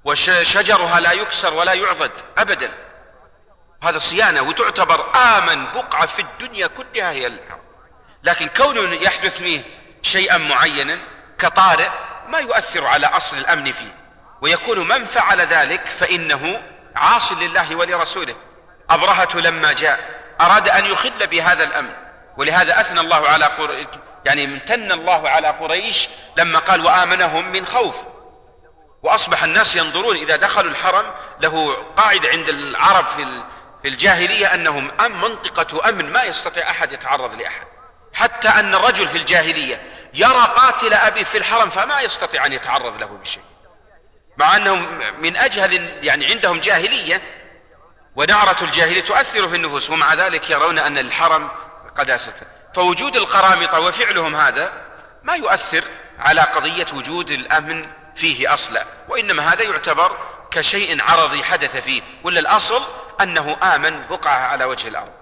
وشجرها 0.04 1.00
لا 1.00 1.12
يكسر 1.12 1.54
ولا 1.54 1.72
يعضد 1.72 2.12
أبدا. 2.38 2.72
هذا 3.82 3.98
صيانة 3.98 4.42
وتعتبر 4.42 5.06
آمن 5.16 5.64
بقعة 5.74 6.06
في 6.06 6.22
الدنيا 6.22 6.66
كلها 6.66 7.10
هي 7.10 7.26
الحرم 7.26 7.62
لكن 8.24 8.48
كون 8.48 8.92
يحدث 8.92 9.36
فيه 9.36 9.62
شيئا 10.02 10.38
معينا 10.38 10.98
كطارئ 11.38 11.88
ما 12.28 12.38
يؤثر 12.38 12.86
على 12.86 13.06
أصل 13.06 13.36
الأمن 13.36 13.72
فيه. 13.72 13.94
ويكون 14.40 14.88
من 14.88 15.04
فعل 15.04 15.40
ذلك 15.40 15.86
فإنه 15.86 16.62
عاص 16.96 17.32
لله 17.32 17.76
ولرسوله. 17.76 18.34
أبرهة 18.90 19.28
لما 19.34 19.72
جاء 19.72 20.20
أراد 20.40 20.68
أن 20.68 20.84
يخل 20.84 21.26
بهذا 21.26 21.64
الأمن. 21.64 21.92
ولهذا 22.36 22.80
أثنى 22.80 23.00
الله 23.00 23.28
على 23.28 23.44
قر... 23.44 23.86
يعني 24.24 24.44
امتن 24.44 24.92
الله 24.92 25.28
على 25.28 25.48
قريش 25.48 26.08
لما 26.36 26.58
قال 26.58 26.84
وآمنهم 26.86 27.52
من 27.52 27.66
خوف. 27.66 27.96
وأصبح 29.02 29.44
الناس 29.44 29.76
ينظرون 29.76 30.16
إذا 30.16 30.36
دخلوا 30.36 30.70
الحرم 30.70 31.04
له 31.40 31.84
قاعدة 31.96 32.28
عند 32.28 32.48
العرب 32.48 33.06
في 33.06 33.22
في 33.82 33.88
الجاهلية 33.88 34.54
أنهم 34.54 34.90
أم 35.00 35.20
منطقة 35.20 35.88
أمن 35.88 36.12
ما 36.12 36.22
يستطيع 36.22 36.70
أحد 36.70 36.92
يتعرض 36.92 37.40
لأحد. 37.40 37.66
حتى 38.14 38.48
أن 38.48 38.74
الرجل 38.74 39.08
في 39.08 39.18
الجاهلية 39.18 39.82
يرى 40.14 40.52
قاتل 40.56 40.94
أبي 40.94 41.24
في 41.24 41.38
الحرم 41.38 41.70
فما 41.70 42.00
يستطيع 42.00 42.46
أن 42.46 42.52
يتعرض 42.52 43.00
له 43.00 43.06
بشيء. 43.06 43.42
مع 44.36 44.56
أنهم 44.56 44.98
من 45.22 45.36
أجهل 45.36 45.92
يعني 46.02 46.26
عندهم 46.26 46.60
جاهلية 46.60 47.22
ونعرة 48.16 48.56
الجاهلية 48.62 49.00
تؤثر 49.00 49.48
في 49.48 49.56
النفوس 49.56 49.90
ومع 49.90 50.14
ذلك 50.14 50.50
يرون 50.50 50.78
أن 50.78 50.98
الحرم 50.98 51.48
قداسة. 51.96 52.34
فوجود 52.74 53.16
القرامطة 53.16 53.80
وفعلهم 53.80 54.36
هذا 54.36 54.72
ما 55.22 55.34
يؤثر 55.34 55.84
على 56.18 56.40
قضية 56.40 56.86
وجود 56.92 57.30
الأمن 57.30 57.86
فيه 58.16 58.54
أصلا 58.54 58.84
وإنما 59.08 59.52
هذا 59.52 59.62
يعتبر 59.62 60.18
كشيء 60.50 61.02
عرضي 61.02 61.44
حدث 61.44 61.76
فيه 61.76 62.02
ولا 62.24 62.40
الأصل 62.40 62.82
أنه 63.22 63.56
آمن 63.62 64.06
بقعة 64.06 64.46
على 64.46 64.64
وجه 64.64 64.88
الأرض. 64.88 65.12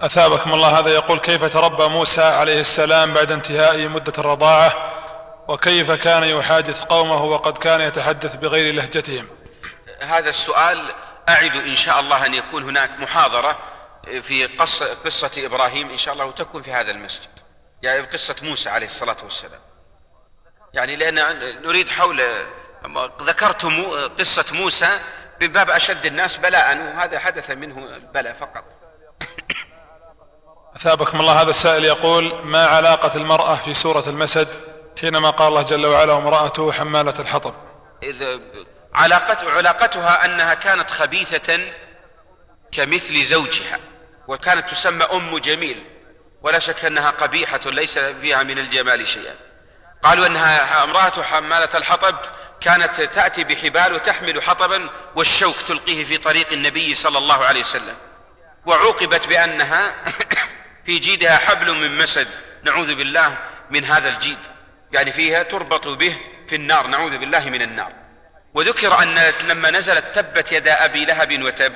أثابكم 0.00 0.54
الله 0.54 0.78
هذا 0.78 0.90
يقول 0.90 1.18
كيف 1.18 1.44
تربى 1.44 1.86
موسى 1.88 2.22
عليه 2.22 2.60
السلام 2.60 3.12
بعد 3.14 3.32
انتهاء 3.32 3.88
مدة 3.88 4.12
الرضاعة؟ 4.18 4.92
وكيف 5.48 5.90
كان 5.90 6.24
يحادث 6.24 6.84
قومه 6.84 7.24
وقد 7.24 7.58
كان 7.58 7.80
يتحدث 7.80 8.36
بغير 8.36 8.74
لهجتهم؟ 8.74 9.28
هذا 10.00 10.30
السؤال 10.30 10.82
أعد 11.28 11.56
إن 11.56 11.76
شاء 11.76 12.00
الله 12.00 12.26
أن 12.26 12.34
يكون 12.34 12.62
هناك 12.62 12.90
محاضرة 13.00 13.58
في 14.22 14.46
قصة, 14.46 14.94
قصة 15.04 15.30
إبراهيم 15.36 15.90
إن 15.90 15.98
شاء 15.98 16.14
الله 16.14 16.24
وتكون 16.24 16.62
في 16.62 16.72
هذا 16.72 16.90
المسجد. 16.90 17.28
يعني 17.82 18.00
قصة 18.00 18.36
موسى 18.42 18.70
عليه 18.70 18.86
الصلاة 18.86 19.16
والسلام. 19.22 19.60
يعني 20.74 20.96
لأن 20.96 21.38
نريد 21.62 21.88
حول 21.88 22.22
ذكرت 23.22 23.64
قصة 24.18 24.44
موسى 24.52 25.00
من 25.40 25.48
باب 25.48 25.70
أشد 25.70 26.06
الناس 26.06 26.36
بلاء 26.36 26.78
وهذا 26.78 27.18
حدث 27.18 27.50
منه 27.50 27.78
البلاء 27.78 28.32
فقط. 28.32 28.64
أثابكم 30.76 31.20
الله 31.20 31.42
هذا 31.42 31.50
السائل 31.50 31.84
يقول 31.84 32.34
ما 32.44 32.66
علاقة 32.66 33.16
المرأة 33.16 33.54
في 33.54 33.74
سورة 33.74 34.04
المسد؟ 34.06 34.48
حينما 35.00 35.30
قال 35.30 35.48
الله 35.48 35.62
جل 35.62 35.86
وعلا 35.86 36.12
وامرأته 36.12 36.72
حمالة 36.72 37.14
الحطب. 37.18 37.54
إذ 38.02 38.40
علاقة 38.94 39.50
علاقتها 39.50 40.24
أنها 40.24 40.54
كانت 40.54 40.90
خبيثة 40.90 41.60
كمثل 42.72 43.24
زوجها 43.24 43.78
وكانت 44.28 44.70
تسمى 44.70 45.04
أم 45.04 45.38
جميل 45.38 45.84
ولا 46.42 46.58
شك 46.58 46.84
أنها 46.84 47.10
قبيحة 47.10 47.60
ليس 47.66 47.98
فيها 47.98 48.42
من 48.42 48.58
الجمال 48.58 49.08
شيئا. 49.08 49.34
قالوا 50.02 50.26
أنها 50.26 50.84
امرأة 50.84 51.22
حمالة 51.22 51.68
الحطب 51.74 52.16
كانت 52.60 53.00
تأتي 53.00 53.44
بحبال 53.44 53.94
وتحمل 53.94 54.42
حطبا 54.42 54.90
والشوك 55.16 55.56
تلقيه 55.56 56.04
في 56.04 56.16
طريق 56.16 56.52
النبي 56.52 56.94
صلى 56.94 57.18
الله 57.18 57.44
عليه 57.44 57.60
وسلم. 57.60 57.96
وعوقبت 58.66 59.26
بأنها 59.26 59.94
في 60.86 60.98
جيدها 60.98 61.36
حبل 61.36 61.74
من 61.74 61.98
مسد. 61.98 62.28
نعوذ 62.62 62.94
بالله 62.94 63.38
من 63.70 63.84
هذا 63.84 64.08
الجيد. 64.08 64.38
يعني 64.92 65.12
فيها 65.12 65.42
تربط 65.42 65.88
به 65.88 66.18
في 66.48 66.56
النار. 66.56 66.86
نعوذ 66.86 67.18
بالله 67.18 67.50
من 67.50 67.62
النار. 67.62 67.92
وذكر 68.54 69.02
أن 69.02 69.32
لما 69.48 69.70
نزلت 69.70 70.04
تبت 70.14 70.52
يدا 70.52 70.84
أبي 70.84 71.04
لهب 71.04 71.42
وتب. 71.42 71.72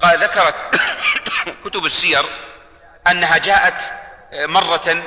قال 0.00 0.18
ذكرت 0.18 0.80
كتب 1.64 1.84
السير 1.86 2.24
أنها 3.10 3.38
جاءت 3.38 3.92
مرة 4.32 5.02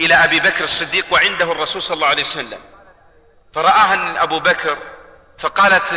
إلى 0.00 0.14
أبي 0.14 0.40
بكر 0.40 0.64
الصديق 0.64 1.06
وعنده 1.10 1.52
الرسول 1.52 1.82
صلى 1.82 1.94
الله 1.94 2.06
عليه 2.06 2.22
وسلم. 2.22 2.69
فرآها 3.54 4.22
أبو 4.22 4.38
بكر 4.38 4.78
فقالت 5.38 5.94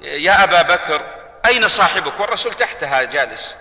يا 0.00 0.44
أبا 0.44 0.62
بكر 0.62 1.02
أين 1.46 1.68
صاحبك؟ 1.68 2.20
والرسول 2.20 2.54
تحتها 2.54 3.02
جالس. 3.02 3.56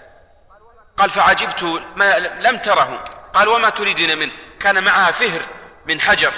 قال 0.98 1.10
فعجبت 1.10 1.82
ما 1.96 2.20
لم 2.20 2.58
تره. 2.58 3.04
قال 3.34 3.48
وما 3.48 3.70
تريدين 3.70 4.20
منه؟ 4.20 4.32
كان 4.60 4.84
معها 4.84 5.12
فهر 5.12 5.42
من 5.86 6.02
حجر. 6.02 6.32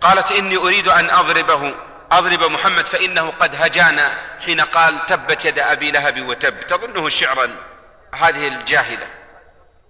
قالت 0.00 0.32
إني 0.32 0.56
أريد 0.56 0.88
أن 0.88 1.10
أضربه 1.10 1.74
أضرب 2.12 2.44
محمد 2.44 2.86
فإنه 2.86 3.30
قد 3.30 3.62
هجانا. 3.62 4.18
حين 4.40 4.60
قال 4.60 5.06
تبت 5.06 5.44
يد 5.44 5.58
أبي 5.58 5.90
لهب 5.90 6.28
وتب. 6.28 6.60
تظنه 6.60 7.08
شعرا 7.08 7.56
هذه 8.14 8.48
الجاهلة. 8.48 9.06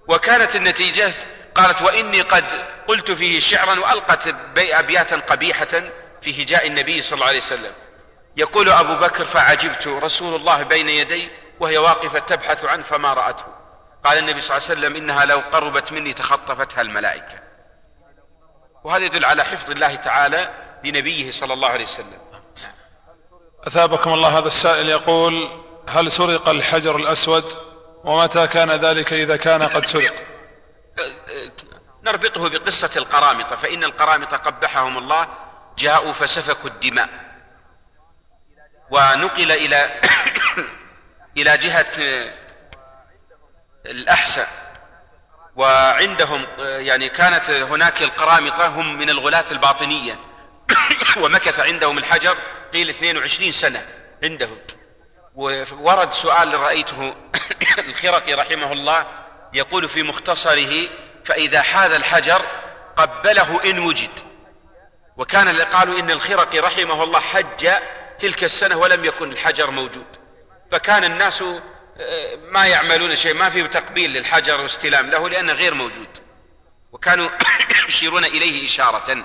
وكانت 0.08 0.56
النتيجة؟ 0.56 1.12
قالت 1.54 1.82
وإني 1.82 2.20
قد 2.20 2.44
قلت 2.88 3.10
فيه 3.10 3.40
شعرا 3.40 3.80
وألقت 3.80 4.34
أبياتا 4.58 5.16
قبيحة 5.16 5.82
في 6.22 6.42
هجاء 6.42 6.66
النبي 6.66 7.02
صلى 7.02 7.14
الله 7.14 7.26
عليه 7.26 7.38
وسلم. 7.38 7.72
يقول 8.36 8.68
أبو 8.68 8.94
بكر 8.94 9.24
فعجبت 9.24 9.86
رسول 9.86 10.34
الله 10.34 10.62
بين 10.62 10.88
يدي 10.88 11.28
وهي 11.60 11.78
واقفة 11.78 12.18
تبحث 12.18 12.64
عنه 12.64 12.82
فما 12.82 13.14
رأته. 13.14 13.44
قال 14.04 14.18
النبي 14.18 14.40
صلى 14.40 14.56
الله 14.56 14.68
عليه 14.68 14.80
وسلم 14.80 14.96
إنها 14.96 15.24
لو 15.24 15.38
قربت 15.38 15.92
مني 15.92 16.12
تخطفتها 16.12 16.80
الملائكة. 16.80 17.40
وهذا 18.84 19.04
يدل 19.04 19.24
على 19.24 19.44
حفظ 19.44 19.70
الله 19.70 19.94
تعالى 19.94 20.54
لنبيه 20.84 21.30
صلى 21.30 21.54
الله 21.54 21.68
عليه 21.68 21.84
وسلم. 21.84 22.20
أثابكم 23.66 24.12
الله 24.12 24.38
هذا 24.38 24.46
السائل 24.46 24.88
يقول 24.88 25.62
هل 25.88 26.12
سرق 26.12 26.48
الحجر 26.48 26.96
الأسود؟ 26.96 27.52
ومتى 28.04 28.46
كان 28.46 28.70
ذلك 28.70 29.12
إذا 29.12 29.36
كان 29.36 29.62
قد 29.62 29.86
سرق؟ 29.86 30.14
نربطه 32.02 32.48
بقصة 32.48 32.90
القرامطة 32.96 33.56
فإن 33.56 33.84
القرامطة 33.84 34.36
قبحهم 34.36 34.98
الله 34.98 35.28
جاءوا 35.78 36.12
فسفكوا 36.12 36.70
الدماء 36.70 37.08
ونقل 38.90 39.52
إلى 39.52 40.00
إلى 41.38 41.58
جهة 41.58 41.92
الأحسن 43.86 44.46
وعندهم 45.56 46.46
يعني 46.58 47.08
كانت 47.08 47.50
هناك 47.50 48.02
القرامطة 48.02 48.66
هم 48.66 48.98
من 48.98 49.10
الغلاة 49.10 49.44
الباطنية. 49.50 50.18
ومكث 51.22 51.60
عندهم 51.60 51.98
الحجر 51.98 52.36
قيل 52.72 52.88
22 52.88 53.52
سنة 53.52 53.86
عندهم. 54.22 54.58
وورد 55.34 56.12
سؤال 56.12 56.54
رأيته 56.54 57.14
الخرقي 57.88 58.34
رحمه 58.34 58.72
الله 58.72 59.06
يقول 59.52 59.88
في 59.88 60.02
مختصره 60.02 60.88
فإذا 61.24 61.62
حاذ 61.62 61.92
الحجر 61.92 62.46
قبله 62.96 63.60
إن 63.64 63.78
وجد. 63.78 64.31
وكان 65.16 65.48
قالوا 65.48 65.98
إن 65.98 66.10
الخرقي 66.10 66.58
رحمه 66.58 67.04
الله 67.04 67.20
حج 67.20 67.68
تلك 68.18 68.44
السنة 68.44 68.76
ولم 68.76 69.04
يكن 69.04 69.32
الحجر 69.32 69.70
موجود. 69.70 70.06
فكان 70.72 71.04
الناس 71.04 71.42
آه، 72.00 72.36
ما 72.50 72.66
يعملون 72.66 73.16
شيء 73.16 73.34
ما 73.34 73.50
في 73.50 73.68
تقبيل 73.68 74.12
للحجر 74.12 74.60
واستلام 74.60 75.10
له 75.10 75.28
لأنه 75.28 75.52
غير 75.52 75.74
موجود. 75.74 76.18
وكانوا 76.92 77.28
يشيرون 77.88 78.24
إليه 78.24 78.66
إشارة. 78.66 79.24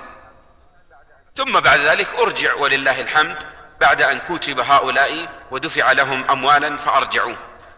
ثم 1.36 1.60
بعد 1.60 1.80
ذلك 1.80 2.08
أرجع 2.18 2.54
ولله 2.54 3.00
الحمد 3.00 3.38
بعد 3.80 4.02
أن 4.02 4.18
كتب 4.18 4.60
هؤلاء 4.60 5.28
ودفع 5.50 5.92
لهم 5.92 6.30
أموالا 6.30 6.76
فأرجعوا 6.76 7.36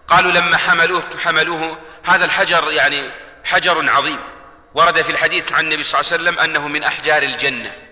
قالوا 0.09 0.33
لما 0.33 0.57
حملوه 0.57 1.05
حملوه 1.25 1.79
هذا 2.05 2.25
الحجر 2.25 2.73
يعني 2.73 3.11
حجر 3.45 3.91
عظيم. 3.91 4.19
ورد 4.75 5.03
في 5.03 5.13
الحديث 5.13 5.53
عن 5.53 5.65
النبي 5.65 5.85
صلى 5.85 6.01
الله 6.01 6.13
عليه 6.13 6.23
وسلم 6.23 6.39
أنه 6.39 6.69
من 6.69 6.85
أحجار 6.85 7.23
الجنة. 7.23 7.90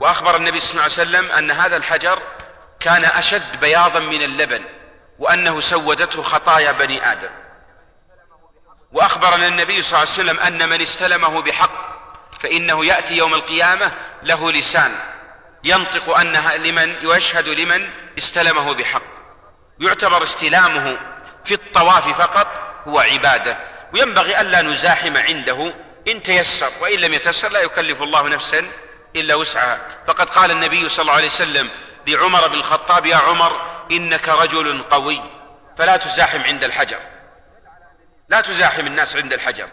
وأخبر 0.00 0.36
النبي 0.36 0.60
صلى 0.60 0.70
الله 0.70 0.82
عليه 0.82 0.92
وسلم 0.92 1.30
أن 1.30 1.50
هذا 1.50 1.76
الحجر 1.76 2.22
كان 2.80 3.04
أشد 3.04 3.60
بياضا 3.60 4.00
من 4.00 4.22
اللبن 4.22 4.64
وأنه 5.18 5.60
سودته 5.60 6.22
خطايا 6.22 6.72
بني 6.72 7.12
آدم. 7.12 7.30
وأخبرنا 8.92 9.48
النبي 9.48 9.82
صلى 9.82 9.88
الله 9.88 10.12
عليه 10.12 10.30
وسلم 10.30 10.40
أن 10.40 10.68
من 10.68 10.80
استلمه 10.80 11.42
بحق 11.42 11.86
فإنه 12.40 12.84
يأتي 12.84 13.16
يوم 13.16 13.34
القيامة 13.34 13.90
له 14.22 14.52
لسان 14.52 14.92
ينطق 15.64 16.18
أنها 16.18 16.56
لمن 16.56 17.06
ويشهد 17.06 17.48
لمن 17.48 17.90
استلمه 18.18 18.72
بحق. 18.72 19.02
يعتبر 19.80 20.22
استلامه 20.22 20.98
في 21.44 21.54
الطواف 21.54 22.18
فقط 22.18 22.46
هو 22.88 23.00
عبادة. 23.00 23.58
وينبغي 23.94 24.40
ألا 24.40 24.62
نزاحم 24.62 25.16
عنده 25.16 25.74
إن 26.08 26.22
تيسر 26.22 26.70
وإن 26.80 26.98
لم 26.98 27.14
يتيسر 27.14 27.48
لا 27.48 27.60
يكلف 27.60 28.02
الله 28.02 28.28
نفسا 28.28 28.66
إلا 29.16 29.34
وسعها. 29.34 29.78
فقد 30.06 30.30
قال 30.30 30.50
النبي 30.50 30.88
صلى 30.88 31.02
الله 31.02 31.14
عليه 31.14 31.26
وسلم 31.26 31.70
لعمر 32.06 32.48
بن 32.48 32.54
الخطاب 32.54 33.06
يا 33.06 33.16
عمر 33.16 33.60
إنك 33.90 34.28
رجل 34.28 34.82
قوي 34.82 35.22
فلا 35.78 35.96
تزاحم 35.96 36.42
عند 36.42 36.64
الحجر. 36.64 36.98
لا 38.28 38.40
تزاحم 38.40 38.86
الناس 38.86 39.16
عند 39.16 39.32
الحجر. 39.32 39.68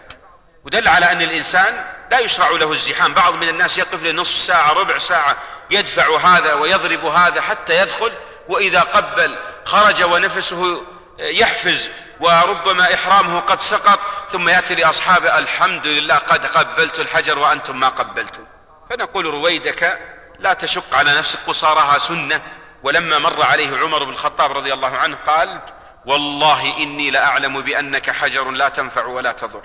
ودل 0.66 0.88
على 0.88 1.12
أن 1.12 1.22
الإنسان 1.22 1.86
لا 2.12 2.20
يشرع 2.20 2.50
له 2.50 2.72
الزحام. 2.72 3.14
بعض 3.14 3.34
من 3.34 3.50
الناس 3.50 3.78
يقف 3.78 4.04
لنصف 4.04 4.38
ساعة 4.38 4.74
ربع 4.74 4.98
ساعة 4.98 5.38
يدفع 5.72 6.18
هذا 6.18 6.54
ويضرب 6.54 7.06
هذا 7.06 7.42
حتى 7.42 7.82
يدخل 7.82 8.12
وإذا 8.48 8.80
قبل 8.80 9.36
خرج 9.66 10.04
ونفسه 10.04 10.84
يحفز 11.20 11.90
وربما 12.20 12.94
إحرامه 12.94 13.40
قد 13.40 13.62
سقط 13.62 14.00
ثم 14.32 14.50
يأتي 14.50 14.76
لأصحابه 14.76 15.38
الحمد 15.38 15.88
لله 15.88 16.16
قد 16.16 16.46
قبلت 16.46 17.00
الحجر 17.00 17.40
وأنتم 17.40 17.80
ما 17.80 17.88
قبلتم. 17.88 18.46
فنقول 18.90 19.26
رويدك 19.26 20.00
لا 20.40 20.54
تشق 20.54 20.96
على 20.96 21.18
نفسك 21.18 21.40
قصارها 21.48 22.00
سنة. 22.00 22.42
ولما 22.84 23.20
مر 23.20 23.44
عليه 23.44 23.78
عمر 23.78 24.04
بن 24.04 24.10
الخطاب 24.10 24.52
رضي 24.52 24.74
الله 24.74 24.98
عنه 24.98 25.18
قال 25.28 25.62
والله 26.06 26.78
إني 26.78 27.12
لأعلم 27.12 27.62
بأنك 27.62 28.10
حجر 28.10 28.52
لا 28.52 28.70
تنفع 28.70 29.06
ولا 29.06 29.32
تضر. 29.32 29.62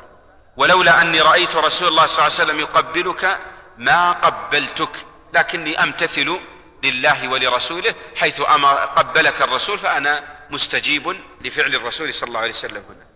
ولولا 0.57 1.03
أني 1.03 1.21
رأيت 1.21 1.57
رسول 1.57 1.89
الله 1.89 2.07
صلى 2.07 2.27
الله 2.27 2.39
عليه 2.39 2.45
وسلم 2.45 2.61
يقبلك 2.61 3.39
ما 3.79 4.13
قبلتك 4.13 4.91
لكني 5.35 5.83
أمتثل 5.83 6.41
لله 6.83 7.29
ولرسوله 7.29 7.95
حيث 8.17 8.41
أمر 8.41 8.75
قبلك 8.75 9.43
الرسول 9.43 9.79
فأنا 9.79 10.25
مستجيب 10.51 11.17
لفعل 11.41 11.75
الرسول 11.75 12.15
صلى 12.15 12.29
الله 12.29 12.41
عليه 12.41 12.51
وسلم 12.51 12.83
هنا. 12.89 13.09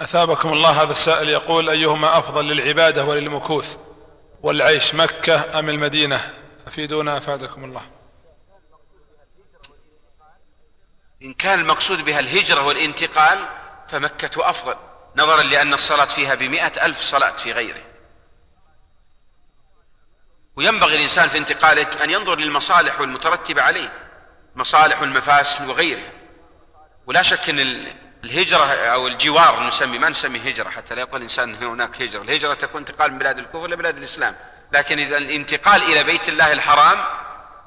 أثابكم 0.00 0.52
الله 0.52 0.82
هذا 0.82 0.92
السائل 0.92 1.28
يقول 1.28 1.70
أيهما 1.70 2.18
أفضل 2.18 2.44
للعبادة 2.44 3.04
وللمكوث؟ 3.04 3.76
والعيش 4.44 4.94
مكة 4.94 5.58
أم 5.58 5.70
المدينة؟ 5.70 6.34
أفيدونا 6.66 7.18
أفادكم 7.18 7.64
الله. 7.64 7.90
إن 11.22 11.34
كان 11.34 11.60
المقصود 11.60 12.04
بها 12.04 12.20
الهجرة 12.20 12.66
والانتقال 12.66 13.38
فمكة 13.88 14.50
أفضل 14.50 14.76
نظرا 15.16 15.42
لأن 15.42 15.74
الصلاة 15.74 16.04
فيها 16.04 16.34
بمئة 16.34 16.86
ألف 16.86 17.00
صلاة 17.00 17.36
في 17.36 17.52
غيره. 17.52 17.82
وينبغي 20.56 20.96
الإنسان 20.96 21.28
في 21.28 21.38
انتقاله 21.38 22.04
أن 22.04 22.10
ينظر 22.10 22.38
للمصالح 22.38 23.00
والمترتبة 23.00 23.62
عليه 23.62 23.92
مصالح 24.56 25.00
والمفاسد 25.00 25.68
وغيره 25.68 26.12
ولا 27.06 27.22
شك 27.22 27.50
أن 27.50 27.94
الهجرة 28.24 28.64
أو 28.74 29.06
الجوار 29.06 29.66
نسمي 29.66 29.98
ما 29.98 30.08
نسمي 30.08 30.38
هجرة 30.38 30.68
حتى 30.68 30.94
لا 30.94 31.00
يقول 31.00 31.16
الإنسان 31.16 31.54
هناك 31.54 32.02
هجرة. 32.02 32.22
الهجرة 32.22 32.54
تكون 32.54 32.80
انتقال 32.80 33.12
من 33.12 33.18
بلاد 33.18 33.38
الكفر 33.38 33.66
لبلاد 33.66 33.98
الإسلام. 33.98 34.36
لكن 34.72 34.98
إذا 34.98 35.18
الانتقال 35.18 35.82
إلى 35.82 36.04
بيت 36.04 36.28
الله 36.28 36.52
الحرام 36.52 37.04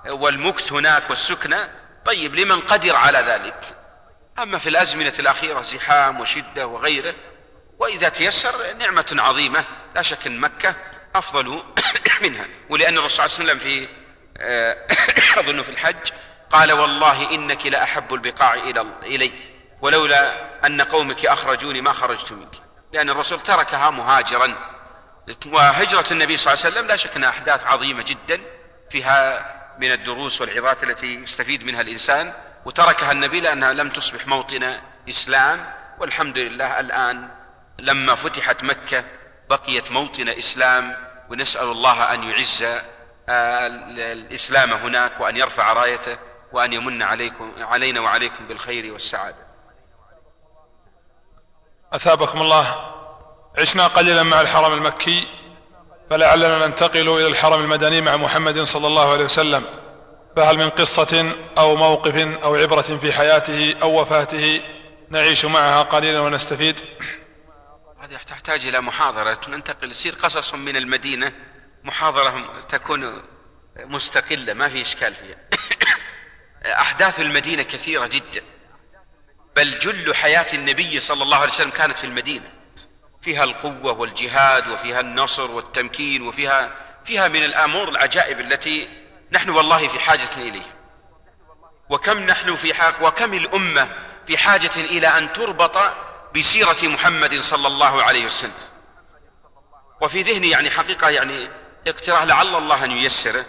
والمكث 0.09 0.73
هناك 0.73 1.09
والسكنة 1.09 1.69
طيب 2.05 2.35
لمن 2.35 2.61
قدر 2.61 2.95
على 2.95 3.17
ذلك؟ 3.17 3.75
أما 4.39 4.57
في 4.57 4.69
الأزمنة 4.69 5.13
الأخيرة 5.19 5.61
زحام 5.61 6.21
وشدة 6.21 6.67
وغيره 6.67 7.15
وإذا 7.79 8.09
تيسر 8.09 8.73
نعمة 8.77 9.15
عظيمة 9.19 9.65
لا 9.95 10.01
شك 10.01 10.27
أن 10.27 10.39
مكة 10.39 10.75
أفضل 11.15 11.63
منها. 12.23 12.47
ولأن 12.69 12.97
الرسول 12.97 13.29
صلى 13.29 13.41
الله 13.41 13.51
عليه 13.51 13.53
وسلم 13.53 13.59
في 13.59 13.87
آه، 14.37 14.77
أظن 15.39 15.63
في 15.63 15.69
الحج 15.69 16.11
قال 16.49 16.71
والله 16.71 17.31
إنك 17.31 17.65
لأحب 17.65 18.13
البقاع 18.13 18.53
إلي. 19.03 19.56
ولولا 19.81 20.47
أن 20.65 20.81
قومك 20.81 21.25
أخرجوني 21.25 21.81
ما 21.81 21.93
خرجت 21.93 22.31
منك. 22.31 22.61
لأن 22.93 23.09
الرسول 23.09 23.39
تركها 23.39 23.89
مهاجرا. 23.89 24.55
وهجرة 25.45 26.05
النبي 26.11 26.37
صلى 26.37 26.53
الله 26.53 26.65
عليه 26.65 26.75
وسلم 26.75 26.87
لا 26.87 26.95
شك 26.95 27.15
أنها 27.15 27.29
أحداث 27.29 27.63
عظيمة 27.63 28.01
جدا. 28.03 28.41
فيها 28.91 29.45
من 29.79 29.91
الدروس 29.91 30.41
والعظات 30.41 30.83
التي 30.83 31.15
يستفيد 31.15 31.63
منها 31.63 31.81
الإنسان. 31.81 32.33
وتركها 32.65 33.11
النبي 33.11 33.39
لأنها 33.39 33.73
لم 33.73 33.89
تصبح 33.89 34.27
موطن 34.27 34.79
إسلام. 35.09 35.73
والحمد 35.99 36.37
لله 36.37 36.79
الآن 36.79 37.29
لما 37.79 38.15
فتحت 38.15 38.63
مكة 38.63 39.03
بقيت 39.49 39.91
موطن 39.91 40.29
إسلام. 40.29 40.95
ونسأل 41.29 41.71
الله 41.71 42.13
أن 42.13 42.23
يعز 42.23 42.63
آه، 43.29 43.67
الإسلام 43.67 44.73
هناك 44.73 45.11
وأن 45.19 45.37
يرفع 45.37 45.73
رايته 45.73 46.17
وأن 46.51 46.73
يمن 46.73 47.03
عليكم 47.03 47.51
علينا 47.57 47.99
وعليكم 47.99 48.47
بالخير 48.47 48.93
والسعادة. 48.93 49.46
أثابكم 51.93 52.41
الله. 52.41 52.93
عشنا 53.57 53.87
قليلا 53.87 54.23
مع 54.23 54.41
الحرم 54.41 54.73
المكي 54.73 55.27
فلعلنا 56.09 56.67
ننتقل 56.67 57.09
إلى 57.09 57.27
الحرم 57.27 57.61
المدني 57.61 58.01
مع 58.01 58.17
محمد 58.17 58.63
صلى 58.63 58.87
الله 58.87 59.11
عليه 59.11 59.25
وسلم. 59.25 59.65
فهل 60.35 60.57
من 60.57 60.69
قصة 60.69 61.31
أو 61.57 61.75
موقف 61.75 62.15
أو 62.43 62.55
عبرة 62.55 62.81
في 62.81 63.13
حياته 63.13 63.75
أو 63.81 64.01
وفاته 64.01 64.61
نعيش 65.09 65.45
معها 65.45 65.83
قليلا 65.83 66.19
ونستفيد؟ 66.19 66.79
هذه 67.99 68.17
تحتاج 68.27 68.65
إلى 68.65 68.81
محاضرة. 68.81 69.39
ننتقل 69.47 69.91
يصير 69.91 70.15
قصص 70.15 70.53
من 70.53 70.75
المدينة 70.75 71.31
محاضرة 71.83 72.63
تكون 72.69 73.23
مستقلة 73.77 74.53
ما 74.53 74.69
في 74.69 74.81
إشكال 74.81 75.15
فيها. 75.15 75.37
أحداث 76.81 77.19
المدينة 77.19 77.63
كثيرة 77.63 78.07
جدا. 78.07 78.41
بل 79.57 79.79
جل 79.79 80.15
حياة 80.15 80.47
النبي 80.53 80.99
صلى 80.99 81.23
الله 81.23 81.37
عليه 81.37 81.53
وسلم 81.53 81.69
كانت 81.69 81.97
في 81.97 82.03
المدينة. 82.03 82.45
فيها 83.21 83.43
القوة 83.43 83.91
والجهاد 83.91 84.67
وفيها 84.67 84.99
النصر 84.99 85.51
والتمكين 85.51 86.27
وفيها 86.27 86.71
فيها 87.05 87.27
من 87.27 87.43
الأمور 87.43 87.89
العجائب 87.89 88.39
التي 88.39 88.89
نحن 89.31 89.49
والله 89.49 89.87
في 89.87 89.99
حاجة 89.99 90.29
إليه 90.37 90.75
وكم 91.89 92.19
نحن 92.19 92.55
في 92.55 92.73
حاجة 92.73 92.95
وكم 93.01 93.33
الأمة 93.33 93.89
في 94.27 94.37
حاجة 94.37 94.71
إلى 94.75 95.07
أن 95.07 95.33
تربط 95.33 95.77
بسيرة 96.35 96.77
محمد 96.83 97.39
صلى 97.39 97.67
الله 97.67 98.03
عليه 98.03 98.25
وسلم. 98.25 98.51
وفي 100.01 100.21
ذهني 100.21 100.49
يعني 100.49 100.69
حقيقة 100.69 101.09
يعني 101.09 101.49
اقتراح 101.87 102.23
لعل 102.23 102.55
الله 102.55 102.83
أن 102.83 102.91
ييسره 102.91 103.45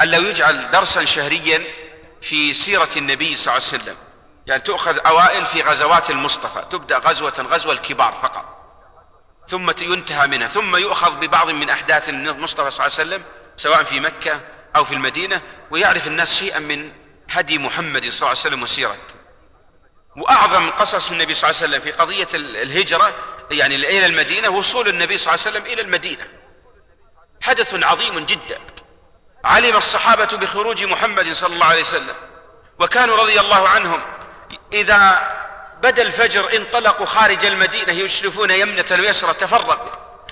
أن 0.00 0.10
لو 0.10 0.22
يجعل 0.22 0.70
درسا 0.70 1.04
شهريا 1.04 1.64
في 2.22 2.54
سيرة 2.54 2.90
النبي 2.96 3.36
صلى 3.36 3.56
الله 3.56 3.66
عليه 3.68 3.82
وسلم. 3.82 3.96
يعني 4.46 4.62
تؤخذ 4.62 4.98
أوائل 5.06 5.46
في 5.46 5.62
غزوات 5.62 6.10
المصطفى 6.10 6.64
تبدأ 6.70 6.98
غزوة 6.98 7.46
غزوة 7.50 7.72
الكبار 7.72 8.18
فقط. 8.22 8.44
ثم 9.48 9.70
ينتهى 9.80 10.26
منها 10.26 10.48
ثم 10.48 10.76
يؤخذ 10.76 11.10
ببعض 11.10 11.50
من 11.50 11.70
أحداث 11.70 12.08
المصطفى 12.08 12.70
صلى 12.70 12.86
الله 12.86 12.98
عليه 12.98 13.08
وسلم 13.08 13.22
سواء 13.56 13.84
في 13.84 14.00
مكة 14.00 14.40
أو 14.76 14.84
في 14.84 14.94
المدينة 14.94 15.42
ويعرف 15.70 16.06
الناس 16.06 16.34
شيئا 16.34 16.58
من 16.58 16.92
هدي 17.30 17.58
محمد 17.58 18.02
صلى 18.02 18.18
الله 18.18 18.28
عليه 18.28 18.38
وسلم 18.38 18.62
وسيرته. 18.62 19.14
وأعظم 20.16 20.70
قصص 20.70 21.10
النبي 21.10 21.34
صلى 21.34 21.50
الله 21.50 21.62
عليه 21.62 21.70
وسلم 21.70 21.80
في 21.80 21.92
قضية 21.92 22.28
الهجرة 22.34 23.14
يعني 23.50 23.74
إلى 23.74 24.06
المدينة 24.06 24.48
وصول 24.48 24.88
النبي 24.88 25.18
صلى 25.18 25.34
الله 25.34 25.46
عليه 25.46 25.56
وسلم 25.58 25.72
إلى 25.72 25.82
المدينة. 25.82 26.28
حدث 27.40 27.84
عظيم 27.84 28.18
جدا. 28.18 28.60
علم 29.44 29.76
الصحابة 29.76 30.24
بخروج 30.24 30.84
محمد 30.84 31.32
صلى 31.32 31.54
الله 31.54 31.66
عليه 31.66 31.80
وسلم 31.80 32.14
وكانوا 32.78 33.16
رضي 33.16 33.40
الله 33.40 33.68
عنهم 33.68 34.02
إذا 34.72 35.32
بدأ 35.82 36.02
الفجر 36.02 36.56
انطلقوا 36.56 37.06
خارج 37.06 37.44
المدينة 37.44 37.92
يشرفون 37.92 38.50
يمنة 38.50 38.84
ويسرى 38.90 39.34
تفرقوا 39.34 39.90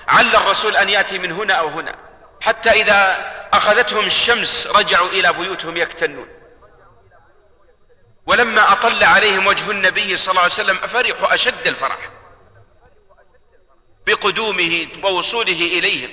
عل 0.08 0.36
الرسول 0.36 0.76
أن 0.76 0.88
يأتي 0.88 1.18
من 1.18 1.32
هنا 1.32 1.54
أو 1.54 1.68
هنا. 1.68 1.94
حتى 2.40 2.70
إذا 2.70 3.32
أخذتهم 3.52 4.06
الشمس 4.06 4.66
رجعوا 4.66 5.08
إلى 5.08 5.32
بيوتهم 5.32 5.76
يكتنون. 5.76 6.28
ولما 8.26 8.72
أطل 8.72 9.04
عليهم 9.04 9.46
وجه 9.46 9.70
النبي 9.70 10.16
صلى 10.16 10.30
الله 10.30 10.42
عليه 10.42 10.52
وسلم 10.52 10.76
فرحوا 10.76 11.34
أشد 11.34 11.66
الفرح. 11.66 11.98
بقدومه 14.06 14.86
ووصوله 15.04 15.52
إليهم. 15.52 16.10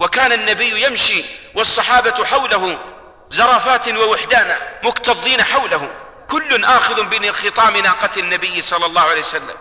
وكان 0.00 0.32
النبي 0.32 0.86
يمشي 0.86 1.24
والصحابة 1.54 2.24
حوله 2.24 2.78
زرافات 3.30 3.88
ووحدانا 3.88 4.58
مكتظين 4.82 5.42
حوله. 5.42 6.03
كل 6.34 6.64
آخذ 6.64 7.02
بخطام 7.02 7.76
ناقة 7.76 8.20
النبي 8.20 8.60
صلى 8.60 8.86
الله 8.86 9.02
عليه 9.02 9.20
وسلم. 9.20 9.56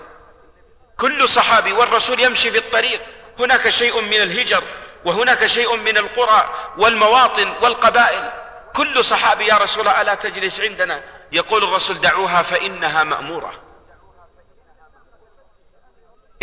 كل 1.00 1.30
صحابي 1.30 1.72
والرسول 1.72 2.20
يمشي 2.20 2.52
في 2.52 2.58
الطريق. 2.58 3.02
هناك 3.40 3.70
شيء 3.70 4.02
من 4.02 4.22
الهجر 4.22 4.64
وهناك 5.06 5.46
شيء 5.46 5.76
من 5.76 5.98
القرى 5.98 6.54
والمواطن 6.78 7.54
والقبائل. 7.62 8.32
كل 8.76 9.06
صحابي 9.06 9.46
يا 9.46 9.58
رسول 9.58 9.88
الله 9.88 10.02
ألا 10.02 10.16
تجلس 10.16 10.62
عندنا؟ 10.62 11.04
يقول 11.32 11.64
الرسول 11.64 12.02
دعوها 12.02 12.42
فإنها 12.42 13.04
مأمورة. 13.04 13.54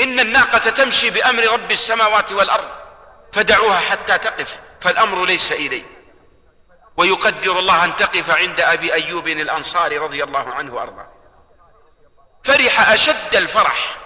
إن 0.00 0.20
الناقة 0.20 0.70
تمشي 0.70 1.10
بأمر 1.10 1.42
رب 1.42 1.70
السماوات 1.72 2.32
والأرض 2.32 2.68
فدعوها 3.32 3.80
حتى 3.80 4.18
تقف 4.18 4.60
فالأمر 4.80 5.24
ليس 5.24 5.52
إلي. 5.52 5.99
ويقدر 6.96 7.58
الله 7.58 7.84
أن 7.84 7.96
تقف 7.96 8.30
عند 8.30 8.60
أبي 8.60 8.94
أيوب 8.94 9.28
الأنصاري 9.28 9.98
رضي 9.98 10.24
الله 10.24 10.54
عنه 10.54 10.74
وأرضاه. 10.74 11.08
فرح 12.44 12.90
أشد 12.90 13.34
الفرح 13.36 13.98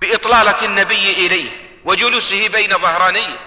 بإطلالة 0.00 0.64
النبي 0.64 1.12
إليه 1.12 1.80
وجلوسه 1.84 2.48
بين 2.48 2.70
ظهرانيه 2.70 3.38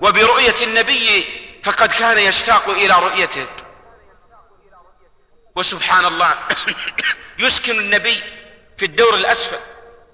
وبرؤية 0.00 0.54
النبي 0.62 1.26
فقد 1.62 1.92
كان 1.92 2.18
يشتاق 2.18 2.68
إلى 2.68 2.94
رؤيته. 2.94 3.46
وسبحان 5.56 6.04
الله 6.04 6.38
يسكن 7.38 7.78
النبي 7.78 8.22
في 8.78 8.84
الدور 8.84 9.14
الأسفل 9.14 9.60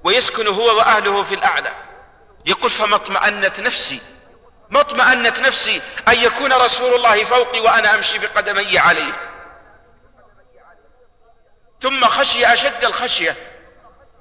ويسكن 0.04 0.46
هو 0.46 0.76
وأهله 0.76 1.22
في 1.22 1.34
الأعلى. 1.34 1.74
يقول 2.46 2.70
فما 2.70 2.96
اطمأنت 2.96 3.60
نفسي 3.60 4.00
ما 4.70 4.80
اطمأنت 4.80 5.40
نفسي 5.40 5.82
أن 6.08 6.14
يكون 6.14 6.52
رسول 6.52 6.94
الله 6.94 7.24
فوقي 7.24 7.60
وأنا 7.60 7.94
أمشي 7.94 8.18
بقدمي 8.18 8.78
عليه. 8.78 9.12
ثم 11.80 12.04
خشي 12.04 12.52
أشد 12.52 12.84
الخشية. 12.84 13.36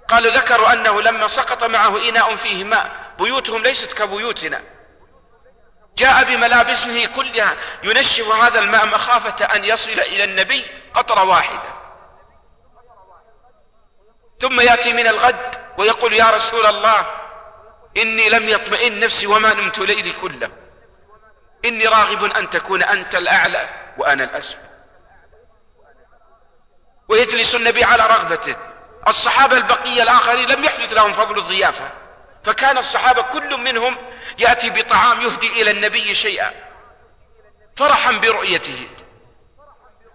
قالوا 0.08 0.32
ذكروا 0.32 0.74
أنه 0.74 1.02
لما 1.02 1.28
سقط 1.28 1.64
معه 1.64 2.10
إناء 2.10 2.36
فيه 2.36 2.64
ماء 2.64 2.92
بيوتهم 3.20 3.64
ليست 3.64 3.94
كبيوتنا. 3.94 4.62
جاء 5.98 6.24
بملابسه 6.24 7.06
كلها. 7.06 7.56
ينشف 7.84 8.28
هذا 8.28 8.60
الماء 8.60 8.86
مخافة 8.86 9.46
أن 9.46 9.66
يصل 9.66 9.92
إلى 9.92 10.24
النبي 10.24 10.66
قطرة 10.94 11.24
واحدة. 11.24 11.76
ثم 14.42 14.62
يأتي 14.62 14.94
من 14.94 15.08
الغد 15.08 15.56
ويقول 15.78 16.14
يا 16.14 16.30
رسول 16.30 16.66
الله 16.66 17.25
إني 17.98 18.30
لم 18.30 18.50
يطمئن 18.50 19.00
نفسي 19.00 19.28
وما 19.28 19.54
نمت 19.54 19.80
ليلي 19.80 20.12
كله. 20.12 20.50
إني 21.66 21.88
راغب 21.88 22.24
أن 22.24 22.50
تكون 22.50 22.84
أنت 22.84 23.16
الأعلى 23.16 23.70
وأنا 23.98 24.24
الأسفل 24.24 24.58
ويجلس 27.08 27.56
النبي 27.56 27.84
على 27.84 28.08
رغبته. 28.08 28.56
الصحابة 29.08 29.58
البقية 29.58 30.04
الآخرين 30.04 30.50
لم 30.50 30.64
يحدث 30.64 30.94
لهم 30.94 31.14
فضل 31.14 31.38
الضيافة. 31.38 31.90
فكان 32.44 32.78
الصحابة 32.78 33.22
كل 33.22 33.58
منهم 33.58 33.98
يأتي 34.40 34.70
بطعام 34.70 35.22
يهدي 35.22 35.62
إلى 35.62 35.72
النبي 35.72 36.16
شيئا. 36.16 36.52
فرحا 37.78 38.12
برؤيته. 38.12 38.88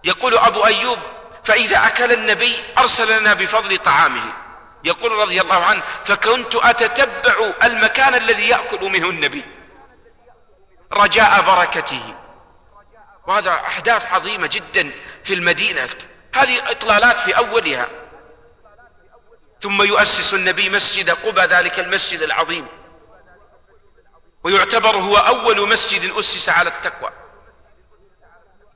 يقول 0.03 0.37
أبو 0.37 0.65
أيوب 0.65 0.99
فإذا 1.43 1.87
أكل 1.87 2.11
النبي 2.11 2.63
أرسل 2.77 3.19
لنا 3.19 3.33
بفضل 3.33 3.77
طعامه. 3.77 4.40
يقول 4.83 5.11
رضي 5.11 5.41
الله 5.41 5.65
عنه 5.65 5.83
فكنت 6.05 6.55
أتتبع 6.55 7.53
المكان 7.63 8.15
الذي 8.15 8.49
يأكل 8.49 8.85
منه 8.85 9.09
النبي 9.09 9.45
رجاء 10.93 11.41
بركته. 11.41 12.15
وهذا 13.27 13.51
أحداث 13.51 14.05
عظيمة 14.05 14.47
جدا 14.47 14.91
في 15.23 15.33
المدينة. 15.33 15.89
هذه 16.35 16.71
إطلالات 16.71 17.19
في 17.19 17.37
أولها. 17.37 17.89
ثم 19.61 19.81
يؤسس 19.81 20.33
النبي 20.33 20.69
مسجد 20.69 21.09
قبى 21.09 21.41
ذلك 21.41 21.79
المسجد 21.79 22.21
العظيم. 22.21 22.67
ويعتبر 24.43 24.95
هو 24.95 25.17
أول 25.17 25.69
مسجد 25.69 26.11
أسس 26.11 26.49
على 26.49 26.69
التقوى. 26.69 27.11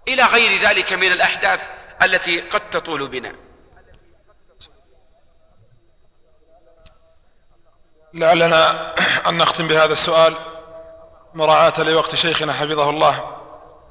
إلى 0.07 0.23
غير 0.23 0.61
ذلك 0.61 0.93
من 0.93 1.11
الأحداث 1.11 1.69
التي 2.01 2.39
قد 2.39 2.69
تطول 2.69 3.07
بنا. 3.07 3.35
لعلنا 8.15 8.93
أن 9.29 9.37
نختم 9.37 9.67
بهذا 9.67 9.93
السؤال 9.93 10.33
مراعاة 11.33 11.73
لوقت 11.77 12.15
شيخنا 12.15 12.53
حفظه 12.53 12.89
الله. 12.89 13.37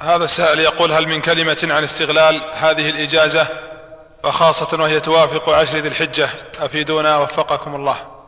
هذا 0.01 0.25
السائل 0.25 0.61
يقول 0.61 0.93
هل 0.93 1.09
من 1.09 1.21
كلمة 1.21 1.69
عن 1.71 1.85
استغلال 1.85 2.43
هذه 2.55 2.91
الإجازة؟ 2.91 3.49
وخاصة 4.25 4.83
وهي 4.83 5.01
توافق 5.01 5.49
عشر 5.49 5.79
ذي 5.79 5.89
الحجة. 5.89 6.29
أفيدونا 6.59 7.17
وفقكم 7.17 7.75
الله. 7.75 8.25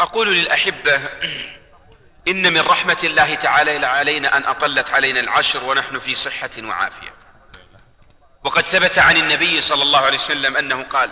أقول 0.00 0.34
للأحبة 0.34 1.00
إن 2.28 2.52
من 2.52 2.60
رحمة 2.60 2.98
الله 3.04 3.34
تعالى 3.34 3.86
علينا 3.86 4.36
أن 4.36 4.44
أطلت 4.44 4.90
علينا 4.90 5.20
العشر 5.20 5.64
ونحن 5.64 5.98
في 5.98 6.14
صحة 6.14 6.50
وعافية. 6.62 7.14
وقد 8.44 8.62
ثبت 8.62 8.98
عن 8.98 9.16
النبي 9.16 9.60
صلى 9.60 9.82
الله 9.82 9.98
عليه 9.98 10.18
وسلم 10.18 10.56
أنه 10.56 10.82
قال 10.82 11.10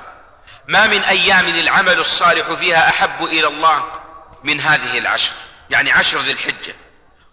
ما 0.69 0.87
من 0.87 1.01
أيام 1.01 1.49
العمل 1.49 1.99
الصالح 1.99 2.53
فيها 2.53 2.89
أحب 2.89 3.25
إلى 3.25 3.47
الله 3.47 3.93
من 4.45 4.61
هذه 4.61 4.99
العشر 4.99 5.33
يعني 5.71 5.93
عشر 5.93 6.21
ذي 6.21 6.33
الحجة. 6.33 6.75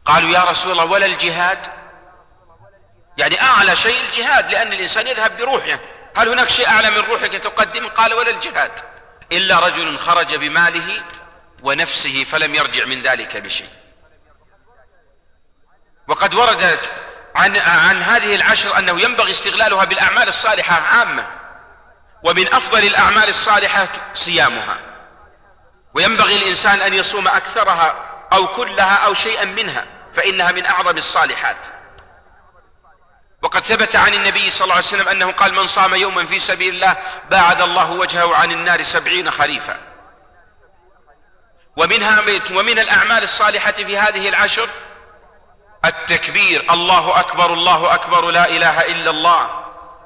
قالوا 0.06 0.30
يا 0.30 0.44
رسول 0.44 0.72
الله 0.72 0.86
ولا 0.86 1.06
الجهاد؟ 1.06 1.68
يعني 3.18 3.42
أعلى 3.42 3.76
شيء 3.76 4.02
الجهاد 4.06 4.52
لأن 4.52 4.74
الإنسان 4.74 5.08
يذهب 5.08 5.38
بروحه. 5.38 5.80
هل 6.16 6.30
هناك 6.30 6.50
شيء 6.50 6.68
أعلى 6.68 6.92
من 6.92 6.98
روحك 6.98 7.32
تقدم؟ 7.32 7.88
قال 7.88 8.14
ولا 8.14 8.30
الجهاد. 8.30 8.72
إلا 9.32 9.60
رجل 9.60 10.00
خرج 10.00 10.36
بماله 10.36 11.04
ونفسه 11.64 12.24
فلم 12.24 12.56
يرجع 12.56 12.86
من 12.86 13.02
ذلك 13.02 13.38
بشيء. 13.38 13.70
وقد 16.08 16.34
وردت 16.34 16.90
عن, 17.36 17.58
عن 17.58 18.04
هذه 18.04 18.36
العشر 18.36 18.78
أنه 18.78 19.02
ينبغي 19.02 19.32
استغلالها 19.32 19.86
بالأعمال 19.86 20.28
الصالحة 20.28 20.82
عامة. 20.82 21.41
ومن 22.24 22.54
أفضل 22.54 22.84
الأعمال 22.84 23.30
الصالحة 23.30 23.88
صيامها. 24.14 24.80
وينبغي 25.94 26.36
الإنسان 26.36 26.82
أن 26.82 26.94
يصوم 26.94 27.28
أكثرها 27.28 27.96
أو 28.34 28.48
كلها 28.48 28.96
أو 28.96 29.14
شيئا 29.14 29.46
منها 29.46 29.86
فإنها 30.16 30.52
من 30.52 30.66
أعظم 30.66 30.98
الصالحات. 30.98 31.68
وقد 33.42 33.62
ثبت 33.64 33.96
عن 33.96 34.14
النبي 34.14 34.50
صلى 34.50 34.64
الله 34.64 34.76
عليه 34.76 34.86
وسلم 34.86 35.08
أنه 35.08 35.32
قال 35.32 35.54
من 35.54 35.68
صام 35.68 35.96
يوما 35.96 36.26
في 36.26 36.40
سبيل 36.40 36.74
الله 36.74 36.98
باعد 37.32 37.62
الله 37.62 37.92
وجهه 37.92 38.36
عن 38.36 38.52
النار 38.52 38.84
سبعين 38.84 39.32
خريفا. 39.32 39.78
ومنها 41.78 42.22
ومن 42.52 42.80
الأعمال 42.80 43.24
الصالحة 43.24 43.72
في 43.72 43.98
هذه 43.98 44.30
العشر 44.30 44.70
التكبير 45.86 46.74
الله 46.74 47.20
أكبر 47.20 47.54
الله 47.54 47.94
أكبر 47.94 48.32
لا 48.32 48.50
إله 48.50 48.86
إلا 48.86 49.10
الله. 49.10 49.61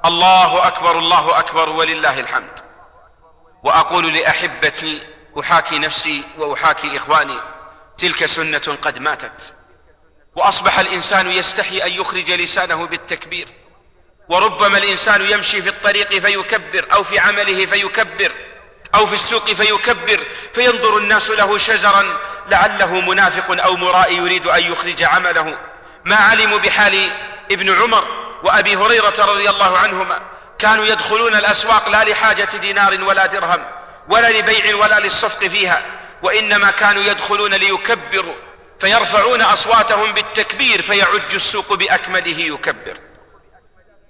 الله 0.06 0.68
أكبر 0.68 1.00
الله 1.00 1.40
أكبر 1.40 1.70
ولله 1.70 2.20
الحمد. 2.20 2.60
وأقول 3.64 4.14
لأحبتي 4.14 5.04
أحاكي 5.40 5.80
نفسي 5.80 6.24
وأحاكي 6.38 6.98
إخواني 6.98 7.38
تلك 7.98 8.26
سنة 8.26 8.78
قد 8.82 9.00
ماتت. 9.00 9.54
وأصبح 10.36 10.80
الإنسان 10.80 11.32
يستحي 11.32 11.78
أن 11.78 11.92
يخرج 11.92 12.32
لسانه 12.32 12.86
بالتكبير. 12.86 13.48
وربما 14.30 14.78
الإنسان 14.78 15.30
يمشي 15.30 15.62
في 15.62 15.70
الطريق 15.70 16.10
فيكبر 16.20 16.88
أو 16.94 17.04
في 17.04 17.20
عمله 17.20 17.66
فيكبر 17.66 18.32
أو 18.96 19.06
في 19.06 19.14
السوق 19.14 19.52
فيكبر 19.52 20.24
فينظر 20.54 20.98
الناس 20.98 21.30
له 21.30 21.58
شزرا 21.58 22.18
لعله 22.50 23.02
منافق 23.02 23.64
أو 23.64 23.76
مرائي 23.76 24.18
يريد 24.18 24.48
أن 24.48 24.72
يخرج 24.72 25.04
عمله. 25.04 25.58
ما 26.06 26.16
علموا 26.16 26.58
بحال 26.58 27.12
ابن 27.52 27.82
عمر؟ 27.82 28.25
وأبي 28.46 28.76
هريرة 28.76 29.14
رضي 29.20 29.50
الله 29.50 29.78
عنهما 29.78 30.20
كانوا 30.60 30.86
يدخلون 30.86 31.36
الأسواق 31.36 31.90
لا 31.90 32.04
لحاجة 32.04 32.58
دينار 32.58 33.04
ولا 33.04 33.26
درهم 33.26 33.66
ولا 34.10 34.40
لبيع 34.40 34.76
ولا 34.76 35.00
للصفق 35.00 35.48
فيها 35.48 35.82
وإنما 36.24 36.72
كانوا 36.72 37.04
يدخلون 37.04 37.54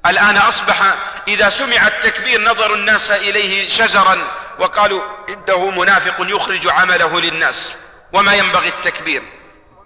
الآن 0.05 0.37
أصبح 0.37 0.95
إذا 1.27 1.49
سمع 1.49 1.87
التكبير 1.87 2.41
نظر 2.41 2.73
الناس 2.73 3.11
إليه 3.11 3.67
شزرا 3.67 4.17
وقالوا 4.59 5.01
إنه 5.29 5.69
منافق 5.69 6.15
يخرج 6.19 6.67
عمله 6.67 7.21
للناس 7.21 7.75
وما 8.13 8.33
ينبغي 8.33 8.67
التكبير. 8.67 9.23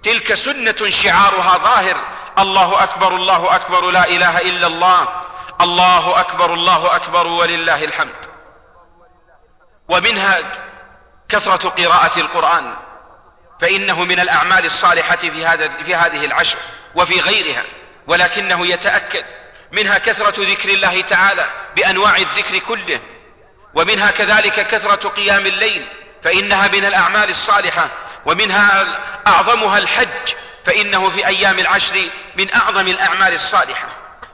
تلك 0.04 0.34
سنة 0.34 0.90
شعارها 0.90 1.58
ظاهر 1.58 1.98
الله 2.40 2.84
أكبر 2.84 3.16
الله 3.16 3.56
أكبر 3.56 3.92
لا 3.92 4.08
إله 4.08 4.42
إلا 4.42 4.68
الله. 4.68 5.08
الله 5.62 6.20
أكبر 6.20 6.54
الله 6.54 6.96
أكبر 6.96 7.28
ولله 7.28 7.84
الحمد. 7.84 8.26
ومنها 9.90 10.38
كثرة 11.30 11.70
قراءة 11.70 12.20
القرآن 12.20 12.74
فإنه 13.62 14.04
من 14.04 14.20
الأعمال 14.20 14.66
الصالحة 14.66 15.16
في 15.16 15.46
هذا 15.46 15.70
في 15.70 15.96
هذه 15.96 16.26
العشر 16.26 16.58
وفي 16.96 17.20
غيرها 17.20 17.64
ولكنه 18.08 18.68
يتأكد. 18.68 19.26
منها 19.72 19.98
كثرة 19.98 20.44
ذكر 20.44 20.70
الله 20.70 21.02
تعالى 21.02 21.46
بأنواع 21.76 22.18
الذكر 22.18 22.58
كله 22.58 23.00
ومنها 23.74 24.12
كذلك 24.12 24.68
كثرة 24.68 25.10
قيام 25.10 25.46
الليل 25.46 25.88
فإنها 26.24 26.68
من 26.68 26.86
الأعمال 26.86 27.30
الصالحة 27.30 27.90
ومنها 28.26 28.86
أعظمها 29.28 29.78
الحج 29.78 30.34
فإنه 30.70 31.10
في 31.10 31.28
أيام 31.28 31.60
العشر 31.60 32.10
من 32.36 32.54
أعظم 32.54 32.88
الأعمال 32.88 33.34
الصالحة. 33.34 33.88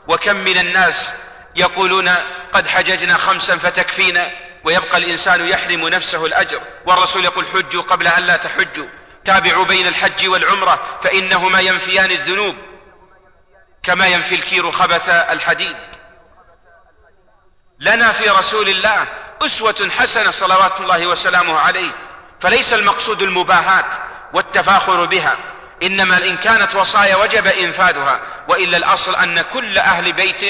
وكم 0.08 0.36
من 0.36 0.58
الناس 0.58 1.10
يقولون 1.56 2.10
قد 2.52 2.68
حججنا 2.68 3.18
خمسا 3.18 3.58
فتكفينا 3.58 4.32
ويبقى 4.64 4.98
الإنسان 4.98 5.48
يحرم 5.48 5.88
نفسه 5.88 6.26
الأجر. 6.26 6.62
والرسول 6.86 7.26
يقول 7.26 7.46
حجوا 7.54 7.82
قبل 7.82 8.08
أن 8.08 8.24
لا 8.24 8.36
تحجوا. 8.36 8.88
تابعوا 9.26 9.66
بين 9.66 9.88
الحج 9.88 10.28
والعمرة 10.28 11.00
فإنهما 11.04 11.60
ينفيان 11.60 12.12
الذنوب 12.12 12.56
كما 13.84 14.08
ينفي 14.08 14.36
الكير 14.36 14.72
خبث 14.72 15.10
الحديد. 15.10 15.78
لنا 17.80 18.12
في 18.12 18.30
رسول 18.30 18.70
الله 18.70 19.08
أسوة 19.42 19.90
حسنة 20.00 20.32
صلوات 20.32 20.80
الله 20.80 21.08
وسلامه 21.08 21.60
عليه 21.60 21.92
فليس 22.40 22.74
المقصود 22.74 23.22
المباهات 23.22 23.96
والتفاخر 24.34 25.06
بها. 25.06 25.38
إنما 25.84 26.18
إن 26.18 26.38
كانت 26.38 26.76
وصايا 26.76 27.16
وجب 27.16 27.48
إنفاذها 27.48 28.20
وإلا 28.48 28.78
الأصل 28.78 29.16
أن 29.16 29.42
كل 29.42 29.78
أهل 29.78 30.14
بيت 30.14 30.44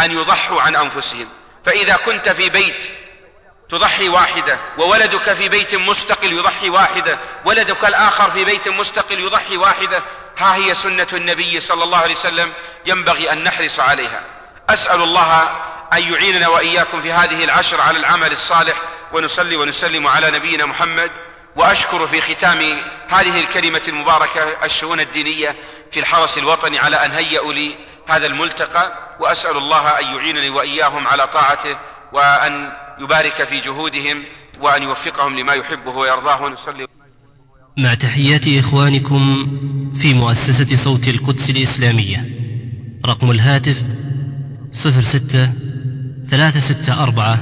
أن 0.00 0.12
يضحوا 0.12 0.62
عن 0.62 0.76
أنفسهم. 0.76 1.28
فإذا 1.64 1.96
كنت 1.96 2.28
في 2.28 2.48
بيت 2.48 2.92
تضحي 3.68 4.08
واحدة 4.08 4.58
وولدك 4.78 5.32
في 5.32 5.48
بيت 5.48 5.74
مستقل 5.74 6.32
يضحي 6.32 6.70
واحدة 6.70 7.18
ولدك 7.44 7.84
الآخر 7.84 8.30
في 8.30 8.44
بيت 8.44 8.68
مستقل 8.68 9.18
يضحي 9.18 9.56
واحدة 9.56 10.02
ها 10.38 10.54
هي 10.54 10.74
سنة 10.74 11.06
النبي 11.12 11.60
صلى 11.60 11.84
الله 11.84 11.98
عليه 11.98 12.14
وسلم 12.14 12.52
ينبغي 12.86 13.32
أن 13.32 13.44
نحرص 13.44 13.80
عليها. 13.80 14.22
أسأل 14.70 15.02
الله 15.02 15.42
أن 15.92 16.12
يعيننا 16.12 16.48
وإياكم 16.48 17.02
في 17.02 17.12
هذه 17.12 17.44
العشر 17.44 17.80
على 17.80 17.98
العمل 17.98 18.32
الصالح 18.32 18.74
ونصلي 19.12 19.56
ونسلم 19.56 20.06
على 20.06 20.30
نبينا 20.30 20.66
محمد 20.66 21.10
وأشكر 21.58 22.06
في 22.06 22.20
ختام 22.20 22.58
هذه 23.08 23.40
الكلمة 23.40 23.82
المباركة 23.88 24.40
الشؤون 24.64 25.00
الدينية 25.00 25.56
في 25.90 26.00
الحرس 26.00 26.38
الوطني 26.38 26.78
على 26.78 26.96
أن 26.96 27.10
هيئوا 27.10 27.52
لي 27.52 27.70
هذا 28.08 28.26
الملتقى 28.26 28.92
وأسأل 29.20 29.56
الله 29.56 29.88
أن 29.88 30.16
يعينني 30.16 30.50
وإياهم 30.50 31.06
على 31.06 31.26
طاعته 31.26 31.76
وأن 32.12 32.72
يبارك 33.00 33.44
في 33.44 33.60
جهودهم 33.60 34.24
وأن 34.60 34.82
يوفقهم 34.82 35.38
لما 35.38 35.52
يحبه 35.52 35.90
ويرضاه. 35.90 36.42
ونصلي. 36.42 36.86
مع 37.78 37.94
تحيات 37.94 38.48
إخوانكم 38.48 39.46
في 39.94 40.14
مؤسسة 40.14 40.76
صوت 40.76 41.08
القدس 41.08 41.50
الإسلامية. 41.50 42.24
رقم 43.06 43.30
الهاتف 43.30 43.84
06 44.70 45.52
364 46.30 47.36